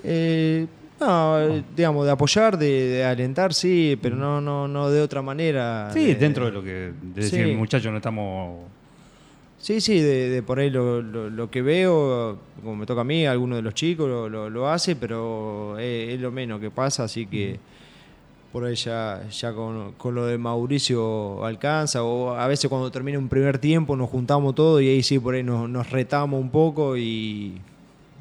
Eh, 0.04 0.66
no, 1.00 1.40
eh, 1.40 1.64
digamos, 1.76 2.06
de 2.06 2.12
apoyar, 2.12 2.58
de, 2.58 2.68
de 2.90 3.06
alentar, 3.06 3.54
sí, 3.54 3.98
pero 4.02 4.16
no, 4.16 4.42
no, 4.42 4.68
no 4.68 4.90
de 4.90 5.02
otra 5.02 5.22
manera. 5.22 5.90
Sí, 5.94 6.08
de- 6.08 6.16
dentro 6.16 6.46
de 6.46 6.52
lo 6.52 6.64
que. 6.64 6.70
de 7.02 7.22
decir, 7.22 7.48
Sí. 7.48 7.54
muchachos, 7.56 7.92
no 7.92 7.98
estamos. 7.98 8.60
Sí, 9.60 9.82
sí, 9.82 10.00
de, 10.00 10.30
de 10.30 10.42
por 10.42 10.60
ahí 10.60 10.70
lo, 10.70 11.02
lo- 11.02 11.30
lo 11.30 11.52
que 11.52 11.62
veo, 11.62 12.38
como 12.62 12.76
me 12.78 12.86
toca 12.86 13.02
a 13.02 13.04
mí, 13.04 13.26
alguno 13.26 13.58
de 13.58 13.62
los 13.62 13.74
chicos 13.74 14.08
lo, 14.08 14.30
lo- 14.30 14.50
lo 14.50 14.70
hace, 14.70 14.96
pero 14.96 15.78
es, 15.78 16.14
es 16.14 16.22
lo 16.22 16.32
menos 16.32 16.62
que 16.62 16.72
pasa, 16.72 17.04
así 17.04 17.26
que 17.26 17.60
por 18.54 18.64
ahí 18.64 18.76
ya, 18.76 19.22
ya 19.30 19.54
con, 19.54 19.92
con 19.94 20.16
lo 20.16 20.26
de 20.26 20.38
Mauricio 20.38 21.44
alcanza, 21.46 22.04
o 22.04 22.32
a 22.36 22.48
veces 22.48 22.70
cuando 22.70 22.90
termina 22.90 23.20
un 23.20 23.28
primer 23.28 23.60
tiempo 23.60 23.96
nos 23.98 24.10
juntamos 24.10 24.56
todos 24.56 24.82
y 24.82 24.88
ahí 24.88 25.04
sí 25.04 25.20
por 25.20 25.36
ahí 25.36 25.44
nos, 25.44 25.70
nos 25.70 25.90
retamos 25.92 26.40
un 26.42 26.50
poco 26.50 26.96
y, 26.98 27.58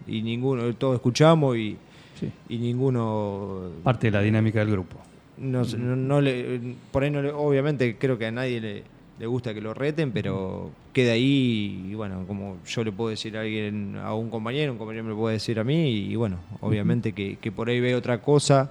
y 0.09 0.23
ninguno, 0.23 0.75
todos 0.75 0.97
escuchamos 0.97 1.57
y, 1.57 1.77
Sí. 2.19 2.29
y 2.49 2.59
ninguno 2.59 3.71
parte 3.85 4.09
de 4.09 4.11
la 4.11 4.21
dinámica 4.23 4.59
del 4.59 4.73
grupo. 4.73 4.97
no, 5.39 5.63
no- 5.63 5.95
no 5.95 6.21
le, 6.21 6.75
por 6.91 7.05
ahí 7.05 7.11
no 7.13 7.23
le- 7.23 7.31
obviamente 7.31 7.97
creo 7.97 8.19
que 8.19 8.27
a 8.27 8.33
nadie 8.33 8.61
le, 8.61 8.83
le 9.19 9.27
gusta 9.27 9.53
que 9.53 9.61
lo 9.61 9.75
reten, 9.75 10.13
pero 10.13 10.71
queda 10.93 11.13
ahí 11.13 11.87
y 11.91 11.95
bueno, 11.95 12.25
como 12.27 12.59
yo 12.65 12.85
le 12.85 12.93
puedo 12.93 13.11
decir 13.11 13.37
a 13.37 13.41
alguien, 13.41 13.97
a 13.97 14.15
un 14.15 14.31
compañero, 14.31 14.73
un 14.73 14.79
compañero 14.79 15.05
me 15.05 15.11
lo 15.11 15.17
puede 15.17 15.35
decir 15.35 15.59
a 15.59 15.65
mí 15.65 15.91
y 15.91 16.15
bueno, 16.15 16.39
obviamente 16.61 17.13
que, 17.13 17.37
que 17.37 17.51
por 17.51 17.69
ahí 17.69 17.81
ve 17.81 17.95
otra 17.95 18.21
cosa 18.23 18.71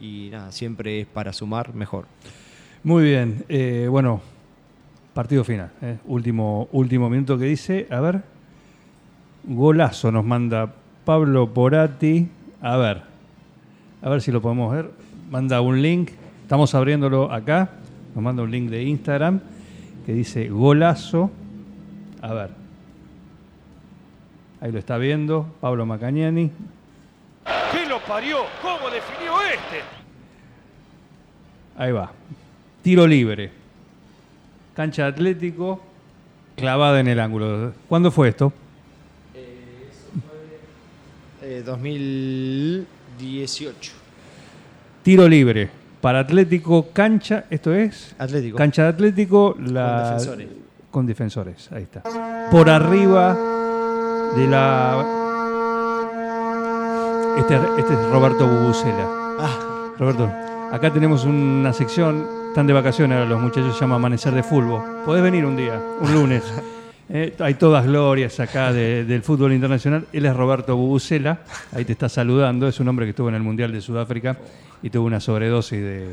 y 0.00 0.28
nada, 0.30 0.52
siempre 0.52 1.00
es 1.00 1.06
para 1.06 1.32
sumar 1.32 1.74
mejor. 1.74 2.06
Muy 2.84 3.02
bien, 3.02 3.44
eh, 3.48 3.88
bueno, 3.90 4.20
partido 5.14 5.42
final, 5.42 5.72
eh, 5.82 5.98
último, 6.06 6.68
último 6.70 7.10
minuto 7.10 7.36
que 7.36 7.46
dice, 7.46 7.88
a 7.90 8.00
ver, 8.00 8.22
golazo 9.44 10.12
nos 10.12 10.24
manda 10.24 10.72
Pablo 11.04 11.52
Porati, 11.52 12.28
a 12.60 12.76
ver, 12.76 13.02
a 14.00 14.08
ver 14.08 14.22
si 14.22 14.30
lo 14.30 14.40
podemos 14.40 14.72
ver, 14.72 14.90
manda 15.28 15.60
un 15.60 15.82
link, 15.82 16.10
estamos 16.42 16.72
abriéndolo 16.76 17.32
acá, 17.32 17.72
nos 18.14 18.22
manda 18.22 18.44
un 18.44 18.50
link 18.52 18.70
de 18.70 18.84
Instagram 18.84 19.40
que 20.08 20.14
dice 20.14 20.48
golazo, 20.48 21.30
a 22.22 22.32
ver, 22.32 22.48
ahí 24.62 24.72
lo 24.72 24.78
está 24.78 24.96
viendo 24.96 25.54
Pablo 25.60 25.84
Macañani, 25.84 26.50
¿Qué 27.70 27.84
lo 27.86 28.00
parió? 28.00 28.38
¿Cómo 28.62 28.88
definió 28.88 29.34
este? 29.42 29.82
Ahí 31.76 31.92
va. 31.92 32.10
Tiro 32.80 33.06
libre. 33.06 33.50
Cancha 34.74 35.02
de 35.02 35.08
Atlético, 35.10 35.82
clavada 36.56 37.00
en 37.00 37.08
el 37.08 37.20
ángulo. 37.20 37.74
¿Cuándo 37.86 38.10
fue 38.10 38.30
esto? 38.30 38.50
Eh, 41.42 41.62
2018. 41.66 43.92
Tiro 45.02 45.28
libre. 45.28 45.77
Para 46.00 46.20
Atlético, 46.20 46.88
cancha, 46.92 47.44
esto 47.50 47.74
es. 47.74 48.14
Atlético. 48.18 48.56
Cancha 48.56 48.82
de 48.84 48.88
Atlético, 48.88 49.56
la. 49.58 50.02
Con 50.02 50.06
defensores. 50.16 50.48
Con 50.90 51.06
defensores, 51.06 51.72
ahí 51.72 51.82
está. 51.82 52.02
Por 52.50 52.70
arriba 52.70 53.36
de 54.36 54.46
la. 54.46 55.14
Este, 57.38 57.54
este 57.78 57.94
es 57.94 58.10
Roberto 58.10 58.46
Bubucela. 58.46 59.06
Ah, 59.40 59.90
Roberto, 59.98 60.30
acá 60.72 60.92
tenemos 60.92 61.24
una 61.24 61.72
sección, 61.72 62.26
están 62.48 62.66
de 62.66 62.72
vacaciones 62.72 63.16
ahora 63.16 63.28
los 63.30 63.40
muchachos, 63.40 63.74
se 63.74 63.80
llama 63.80 63.96
Amanecer 63.96 64.32
de 64.34 64.42
Fútbol. 64.42 64.82
Podés 65.04 65.22
venir 65.22 65.44
un 65.44 65.56
día, 65.56 65.80
un 66.00 66.12
lunes. 66.14 66.42
Eh, 67.10 67.34
hay 67.38 67.54
todas 67.54 67.86
glorias 67.86 68.38
acá 68.38 68.70
de- 68.70 69.02
del 69.06 69.22
fútbol 69.22 69.54
internacional. 69.54 70.04
Él 70.12 70.26
es 70.26 70.36
Roberto 70.36 70.76
Bubucela, 70.76 71.38
ahí 71.74 71.86
te 71.86 71.92
está 71.92 72.06
saludando, 72.10 72.68
es 72.68 72.78
un 72.80 72.88
hombre 72.88 73.06
que 73.06 73.10
estuvo 73.12 73.30
en 73.30 73.34
el 73.34 73.42
Mundial 73.42 73.72
de 73.72 73.80
Sudáfrica 73.80 74.36
y 74.82 74.90
tuvo 74.90 75.06
una 75.06 75.20
sobredosis 75.20 75.80
de, 75.80 76.06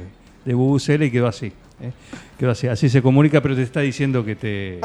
de 0.45 0.53
Bubucela 0.53 1.05
y 1.05 1.11
quedó 1.11 1.27
así. 1.27 1.47
eh. 1.81 1.91
Quedó 2.37 2.51
así, 2.51 2.67
así 2.67 2.89
se 2.89 3.01
comunica, 3.01 3.41
pero 3.41 3.55
te 3.55 3.63
está 3.63 3.79
diciendo 3.81 4.23
que 4.25 4.35
te... 4.35 4.79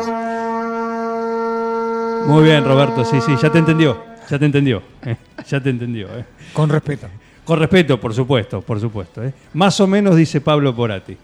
Muy 2.26 2.44
bien, 2.44 2.64
Roberto, 2.64 3.04
sí, 3.04 3.20
sí, 3.20 3.32
ya 3.40 3.50
te 3.50 3.58
entendió, 3.58 4.02
ya 4.28 4.38
te 4.38 4.44
entendió, 4.44 4.82
eh, 5.04 5.16
ya 5.48 5.60
te 5.60 5.70
entendió. 5.70 6.06
eh. 6.16 6.24
Con 6.52 6.68
respeto. 6.68 7.06
Con 7.44 7.58
respeto, 7.58 7.98
por 7.98 8.14
supuesto, 8.14 8.60
por 8.60 8.78
supuesto. 8.78 9.22
Más 9.54 9.80
o 9.80 9.86
menos 9.86 10.14
dice 10.14 10.40
Pablo 10.40 10.74
Porati. 10.76 11.16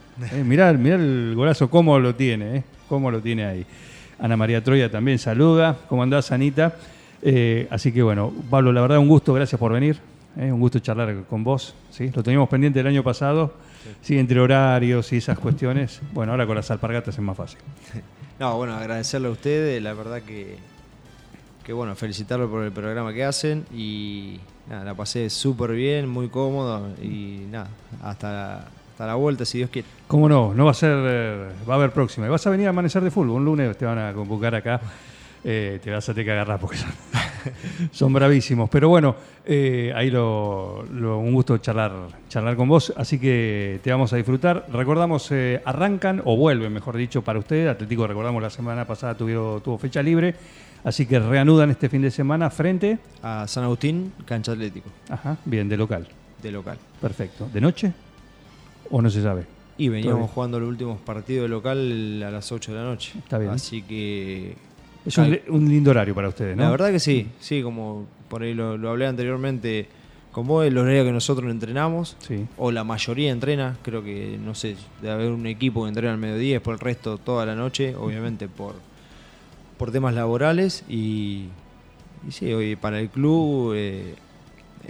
Mirá, 0.44 0.72
mirá 0.72 0.96
el 0.96 1.34
golazo, 1.36 1.68
cómo 1.70 1.98
lo 1.98 2.14
tiene, 2.14 2.56
¿eh? 2.56 2.64
cómo 2.88 3.10
lo 3.10 3.20
tiene 3.20 3.44
ahí. 3.44 3.66
Ana 4.18 4.36
María 4.36 4.64
Troya 4.64 4.90
también 4.90 5.18
saluda. 5.18 5.76
¿Cómo 5.88 6.02
andás, 6.02 6.32
Anita? 6.32 6.74
Así 7.70 7.92
que 7.92 8.02
bueno, 8.02 8.32
Pablo, 8.48 8.72
la 8.72 8.80
verdad 8.80 8.98
un 8.98 9.08
gusto, 9.08 9.34
gracias 9.34 9.58
por 9.58 9.72
venir. 9.72 9.98
¿Eh? 10.36 10.52
Un 10.52 10.60
gusto 10.60 10.78
charlar 10.78 11.24
con 11.24 11.44
vos. 11.44 11.74
¿sí? 11.90 12.10
Lo 12.14 12.22
teníamos 12.22 12.48
pendiente 12.48 12.80
el 12.80 12.86
año 12.86 13.02
pasado. 13.02 13.54
Sí. 14.02 14.18
entre 14.18 14.40
horarios 14.40 15.12
y 15.12 15.18
esas 15.18 15.38
cuestiones. 15.38 16.00
Bueno, 16.12 16.32
ahora 16.32 16.46
con 16.46 16.56
las 16.56 16.70
alpargatas 16.70 17.14
es 17.14 17.20
más 17.20 17.36
fácil. 17.36 17.58
No, 18.38 18.54
bueno, 18.58 18.74
agradecerle 18.74 19.28
a 19.28 19.30
ustedes, 19.30 19.82
la 19.82 19.94
verdad 19.94 20.20
que, 20.20 20.58
que 21.64 21.72
bueno, 21.72 21.96
felicitarlo 21.96 22.50
por 22.50 22.64
el 22.64 22.70
programa 22.70 23.14
que 23.14 23.24
hacen 23.24 23.64
y 23.74 24.38
nada, 24.68 24.84
la 24.84 24.94
pasé 24.94 25.30
súper 25.30 25.70
bien, 25.70 26.06
muy 26.06 26.28
cómodo 26.28 26.86
y 27.02 27.46
nada, 27.50 27.68
hasta, 28.02 28.66
hasta 28.90 29.06
la 29.06 29.14
vuelta 29.14 29.46
si 29.46 29.56
Dios 29.56 29.70
quiere. 29.70 29.88
¿Cómo 30.06 30.28
no? 30.28 30.52
No 30.52 30.66
va 30.66 30.72
a 30.72 30.74
ser, 30.74 30.98
eh, 30.98 31.48
va 31.66 31.74
a 31.74 31.76
haber 31.78 31.92
próxima. 31.92 32.26
Y 32.26 32.28
vas 32.28 32.46
a 32.46 32.50
venir 32.50 32.66
a 32.66 32.70
amanecer 32.70 33.02
de 33.02 33.10
fútbol. 33.10 33.30
Un 33.30 33.44
lunes 33.46 33.74
te 33.78 33.86
van 33.86 33.98
a 33.98 34.12
convocar 34.12 34.54
acá. 34.54 34.82
Eh, 35.42 35.80
te 35.82 35.90
vas 35.90 36.06
a 36.06 36.12
tener 36.12 36.26
que 36.26 36.32
agarrar 36.32 36.60
porque 36.60 36.76
son, 36.76 36.90
son 37.92 38.12
bravísimos. 38.12 38.68
Pero 38.70 38.88
bueno, 38.88 39.14
eh, 39.44 39.92
ahí 39.94 40.10
lo, 40.10 40.84
lo- 40.92 41.18
un 41.18 41.32
gusto 41.34 41.58
charlar, 41.58 41.92
charlar 42.28 42.56
con 42.56 42.68
vos. 42.68 42.92
Así 42.96 43.18
que 43.18 43.80
te 43.82 43.90
vamos 43.90 44.12
a 44.12 44.16
disfrutar. 44.16 44.66
Recordamos, 44.72 45.30
eh, 45.32 45.60
arrancan 45.64 46.22
o 46.24 46.36
vuelven, 46.36 46.72
mejor 46.72 46.96
dicho, 46.96 47.22
para 47.22 47.38
usted. 47.38 47.66
Atlético, 47.68 48.06
recordamos, 48.06 48.42
la 48.42 48.50
semana 48.50 48.84
pasada 48.84 49.14
tuvieron, 49.16 49.60
tuvo 49.60 49.78
fecha 49.78 50.02
libre. 50.02 50.34
Así 50.84 51.04
que 51.06 51.18
reanudan 51.18 51.70
este 51.70 51.88
fin 51.88 52.02
de 52.02 52.10
semana 52.12 52.48
frente 52.48 52.98
A 53.22 53.46
San 53.48 53.64
Agustín, 53.64 54.12
cancha 54.24 54.52
atlético, 54.52 54.88
Ajá, 55.08 55.36
bien, 55.44 55.68
de 55.68 55.76
local. 55.76 56.06
de 56.40 56.52
local. 56.52 56.78
Perfecto. 57.00 57.48
¿De 57.52 57.60
noche? 57.60 57.92
¿O 58.90 59.02
no 59.02 59.10
se 59.10 59.20
sabe? 59.20 59.46
Y 59.78 59.88
veníamos 59.88 60.14
Todavía. 60.18 60.34
jugando 60.34 60.60
los 60.60 60.68
últimos 60.68 61.00
partidos 61.00 61.42
de 61.42 61.48
local 61.48 62.22
a 62.24 62.30
las 62.30 62.52
8 62.52 62.72
de 62.72 62.78
la 62.78 62.84
noche. 62.84 63.12
Está 63.18 63.36
bien. 63.38 63.50
Así 63.50 63.82
que 63.82 64.54
Es 65.06 65.18
un, 65.18 65.68
lindo 65.68 65.90
horario 65.90 66.14
para 66.14 66.28
ustedes, 66.28 66.56
¿no? 66.56 66.64
La 66.64 66.70
verdad 66.70 66.90
que 66.90 66.98
sí, 66.98 67.28
sí, 67.38 67.62
como 67.62 68.06
por 68.28 68.42
ahí 68.42 68.54
lo, 68.54 68.76
lo 68.76 68.90
hablé 68.90 69.06
anteriormente, 69.06 69.86
con 70.32 70.46
vos, 70.46 70.66
el 70.66 70.76
horario 70.76 71.04
que 71.04 71.12
nosotros 71.12 71.50
entrenamos, 71.50 72.16
Sí. 72.20 72.44
o 72.58 72.72
la 72.72 72.82
mayoría 72.84 73.30
entrena, 73.30 73.76
creo 73.82 74.02
que, 74.02 74.38
no 74.44 74.54
sé, 74.54 74.76
debe 75.00 75.14
haber 75.14 75.30
un 75.30 75.46
equipo 75.46 75.84
que 75.84 75.88
entrena 75.88 76.12
al 76.12 76.18
mediodía, 76.18 76.54
después 76.54 76.74
el 76.74 76.80
resto 76.80 77.18
toda 77.18 77.46
la 77.46 77.54
noche, 77.54 77.94
obviamente 77.94 78.48
por, 78.48 78.74
por 79.78 79.92
temas 79.92 80.14
laborales, 80.14 80.84
y, 80.88 81.46
y 82.28 82.32
sí, 82.32 82.52
hoy 82.52 82.74
para 82.76 83.00
el 83.00 83.08
club 83.08 83.74
eh, 83.76 84.14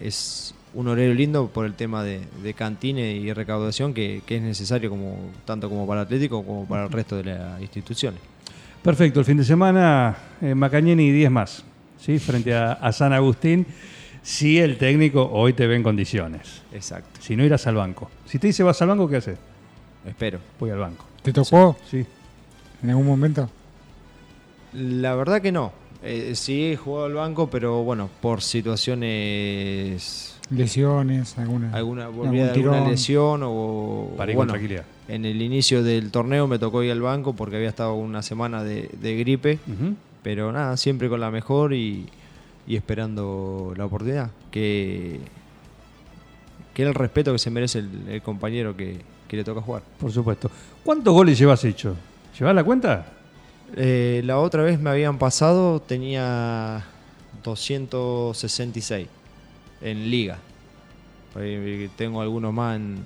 es 0.03 0.55
un 0.75 0.89
horario 0.89 1.15
lindo 1.15 1.49
por 1.49 1.65
el 1.65 1.75
tema 1.75 2.03
de, 2.03 2.21
de 2.43 2.55
cantina 2.55 3.01
y 3.01 3.33
recaudación 3.33 3.95
que, 3.95 4.23
que 4.27 4.37
es 4.37 4.43
necesario 4.43 4.91
como 4.91 5.17
tanto 5.45 5.69
como 5.69 5.87
para 5.87 6.03
Atlético 6.03 6.45
como 6.45 6.67
para 6.67 6.85
el 6.85 6.93
resto 6.93 7.17
de 7.17 7.25
las 7.25 7.61
instituciones. 7.63 8.21
Perfecto, 8.87 9.19
el 9.21 9.27
fin 9.27 9.37
de 9.37 9.45
semana 9.45 10.17
eh, 10.41 10.55
Macañeni 10.55 11.09
y 11.09 11.11
10 11.13 11.31
más, 11.33 11.65
¿sí? 11.99 12.19
frente 12.21 12.55
a, 12.55 12.73
a 12.75 12.93
San 12.93 13.13
Agustín, 13.13 13.67
si 14.23 14.59
el 14.59 14.79
técnico 14.79 15.29
hoy 15.33 15.53
te 15.55 15.67
ve 15.67 15.75
en 15.75 15.83
condiciones. 15.83 16.63
Exacto, 16.73 17.21
Si 17.21 17.35
no 17.35 17.45
irás 17.45 17.67
al 17.67 17.75
banco. 17.75 18.09
Si 18.27 18.39
te 18.39 18.47
dice 18.47 18.63
vas 18.63 18.81
al 18.83 18.89
banco, 18.89 19.09
¿qué 19.09 19.17
haces? 19.17 19.39
espero. 20.07 20.39
Voy 20.61 20.71
al 20.71 20.79
banco. 20.79 21.05
¿Te 21.23 21.33
tocó 21.33 21.77
Sí. 21.91 22.07
en 22.85 22.91
algún 22.91 23.07
momento? 23.07 23.51
La 24.73 25.17
verdad 25.17 25.43
que 25.43 25.51
no. 25.51 25.73
Eh, 26.05 26.33
sí 26.37 26.67
he 26.73 26.77
jugado 26.77 27.07
al 27.07 27.15
banco, 27.15 27.51
pero 27.51 27.83
bueno, 27.83 28.09
por 28.21 28.41
situaciones. 28.41 30.39
Lesiones, 30.51 31.37
alguna. 31.39 31.73
Alguna, 31.73 32.05
algún 32.05 32.29
alguna 32.29 32.53
tirón. 32.53 32.89
lesión 32.89 33.41
o. 33.43 34.13
Para 34.17 34.31
ir 34.31 34.37
bueno, 34.37 34.53
con 34.53 34.59
tranquilidad. 34.61 34.85
En 35.09 35.25
el 35.25 35.41
inicio 35.41 35.83
del 35.83 36.11
torneo 36.11 36.47
me 36.49 36.59
tocó 36.59 36.83
ir 36.83 36.91
al 36.91 37.01
banco 37.01 37.35
porque 37.35 37.57
había 37.57 37.69
estado 37.69 37.95
una 37.95 38.23
semana 38.23 38.65
de, 38.65 38.91
de 39.01 39.17
gripe, 39.17 39.59
pero 40.23 40.51
nada, 40.51 40.77
siempre 40.77 41.09
con 41.09 41.21
la 41.21 41.31
mejor 41.31 41.73
y, 41.73 42.07
y 42.67 42.77
esperando 42.77 43.73
la 43.77 43.87
oportunidad. 43.87 44.31
Que, 44.51 45.21
que 46.75 46.83
era 46.83 46.89
el 46.89 46.95
respeto 46.95 47.33
que 47.33 47.39
se 47.39 47.51
merece 47.51 47.79
el, 47.79 47.91
el 48.09 48.23
compañero 48.23 48.77
que, 48.77 48.99
que 49.29 49.37
le 49.37 49.45
toca 49.45 49.61
jugar. 49.61 49.83
Por 49.99 50.11
supuesto. 50.11 50.51
¿Cuántos 50.85 51.15
goles 51.15 51.39
llevas 51.39 51.65
hecho? 51.65 51.97
¿Llevas 52.39 52.55
la 52.55 52.65
cuenta? 52.65 53.07
Eh, 53.77 54.23
la 54.25 54.39
otra 54.39 54.63
vez 54.63 54.79
me 54.79 54.91
habían 54.91 55.19
pasado, 55.19 55.81
tenía 55.81 56.85
266 57.43 59.09
en 59.83 60.11
liga. 60.11 60.39
Ahí 61.35 61.91
Tengo 61.97 62.21
algunos 62.23 62.53
más 62.53 62.77
en, 62.77 62.99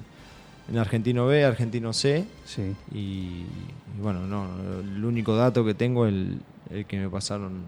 en 0.71 0.79
Argentino 0.79 1.27
B, 1.27 1.45
Argentino 1.45 1.93
C. 1.93 2.25
Sí. 2.45 2.75
Y, 2.93 2.99
y 2.99 4.01
bueno, 4.01 4.27
no, 4.27 4.47
el 4.81 5.05
único 5.05 5.35
dato 5.37 5.65
que 5.65 5.75
tengo 5.75 6.07
es 6.07 6.13
el, 6.13 6.39
el 6.71 6.87
que 6.87 6.99
me 6.99 7.09
pasaron 7.09 7.65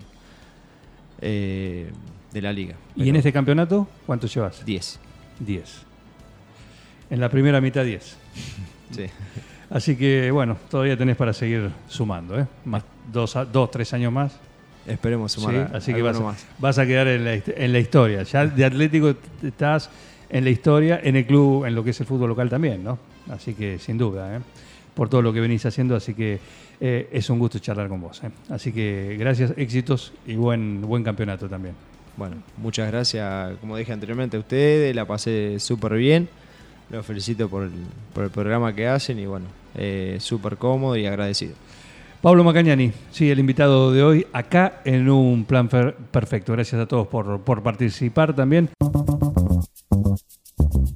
eh, 1.20 1.90
de 2.32 2.42
la 2.42 2.52
liga. 2.52 2.74
¿Y 2.96 3.08
en 3.08 3.16
este 3.16 3.32
campeonato 3.32 3.88
cuántos 4.06 4.34
llevas? 4.34 4.64
10. 4.64 4.98
10. 5.40 5.82
En 7.10 7.20
la 7.20 7.28
primera 7.28 7.60
mitad 7.60 7.84
10. 7.84 8.16
Sí. 8.92 9.06
Así 9.70 9.96
que 9.96 10.30
bueno, 10.30 10.58
todavía 10.70 10.98
tenés 10.98 11.16
para 11.16 11.32
seguir 11.32 11.70
sumando, 11.88 12.38
¿eh? 12.38 12.46
Más 12.66 12.82
dos, 13.10 13.34
dos 13.50 13.70
tres 13.70 13.90
años 13.94 14.12
más. 14.12 14.34
Esperemos 14.86 15.32
sumar 15.32 15.54
Sí, 15.70 15.76
así 15.76 15.94
que 15.94 16.02
vas, 16.02 16.18
a- 16.18 16.20
más. 16.20 16.46
vas 16.58 16.78
a 16.78 16.84
quedar 16.84 17.06
en 17.08 17.24
la, 17.24 17.34
hist- 17.36 17.54
en 17.56 17.72
la 17.72 17.78
historia. 17.78 18.22
Ya 18.24 18.44
de 18.44 18.64
Atlético 18.66 19.14
estás 19.42 19.88
en 20.32 20.44
la 20.44 20.50
historia, 20.50 21.00
en 21.02 21.14
el 21.14 21.26
club, 21.26 21.66
en 21.66 21.74
lo 21.74 21.84
que 21.84 21.90
es 21.90 22.00
el 22.00 22.06
fútbol 22.06 22.30
local 22.30 22.48
también, 22.48 22.82
¿no? 22.82 22.98
Así 23.30 23.54
que 23.54 23.78
sin 23.78 23.98
duda, 23.98 24.36
¿eh? 24.36 24.40
por 24.94 25.08
todo 25.08 25.22
lo 25.22 25.32
que 25.32 25.40
venís 25.40 25.64
haciendo, 25.64 25.94
así 25.94 26.14
que 26.14 26.38
eh, 26.80 27.08
es 27.12 27.30
un 27.30 27.38
gusto 27.38 27.58
charlar 27.58 27.88
con 27.88 28.00
vos. 28.00 28.22
¿eh? 28.24 28.30
Así 28.48 28.72
que 28.72 29.16
gracias, 29.18 29.52
éxitos 29.56 30.12
y 30.26 30.34
buen, 30.34 30.80
buen 30.80 31.04
campeonato 31.04 31.48
también. 31.48 31.74
Bueno, 32.16 32.36
muchas 32.56 32.90
gracias, 32.90 33.58
como 33.60 33.76
dije 33.76 33.92
anteriormente, 33.92 34.36
a 34.36 34.40
ustedes, 34.40 34.94
la 34.96 35.06
pasé 35.06 35.58
súper 35.60 35.94
bien. 35.94 36.28
Los 36.90 37.06
felicito 37.06 37.48
por 37.48 37.64
el, 37.64 37.70
por 38.12 38.24
el 38.24 38.30
programa 38.30 38.74
que 38.74 38.86
hacen 38.86 39.18
y 39.18 39.26
bueno, 39.26 39.46
eh, 39.74 40.16
súper 40.20 40.56
cómodo 40.56 40.96
y 40.96 41.06
agradecido. 41.06 41.54
Pablo 42.20 42.44
Macañani, 42.44 42.92
sí, 43.10 43.30
el 43.30 43.38
invitado 43.38 43.92
de 43.92 44.02
hoy, 44.02 44.26
acá 44.32 44.80
en 44.84 45.08
un 45.08 45.44
plan 45.44 45.68
perfecto. 45.68 46.52
Gracias 46.52 46.80
a 46.80 46.86
todos 46.86 47.08
por, 47.08 47.40
por 47.40 47.62
participar 47.62 48.34
también. 48.34 48.68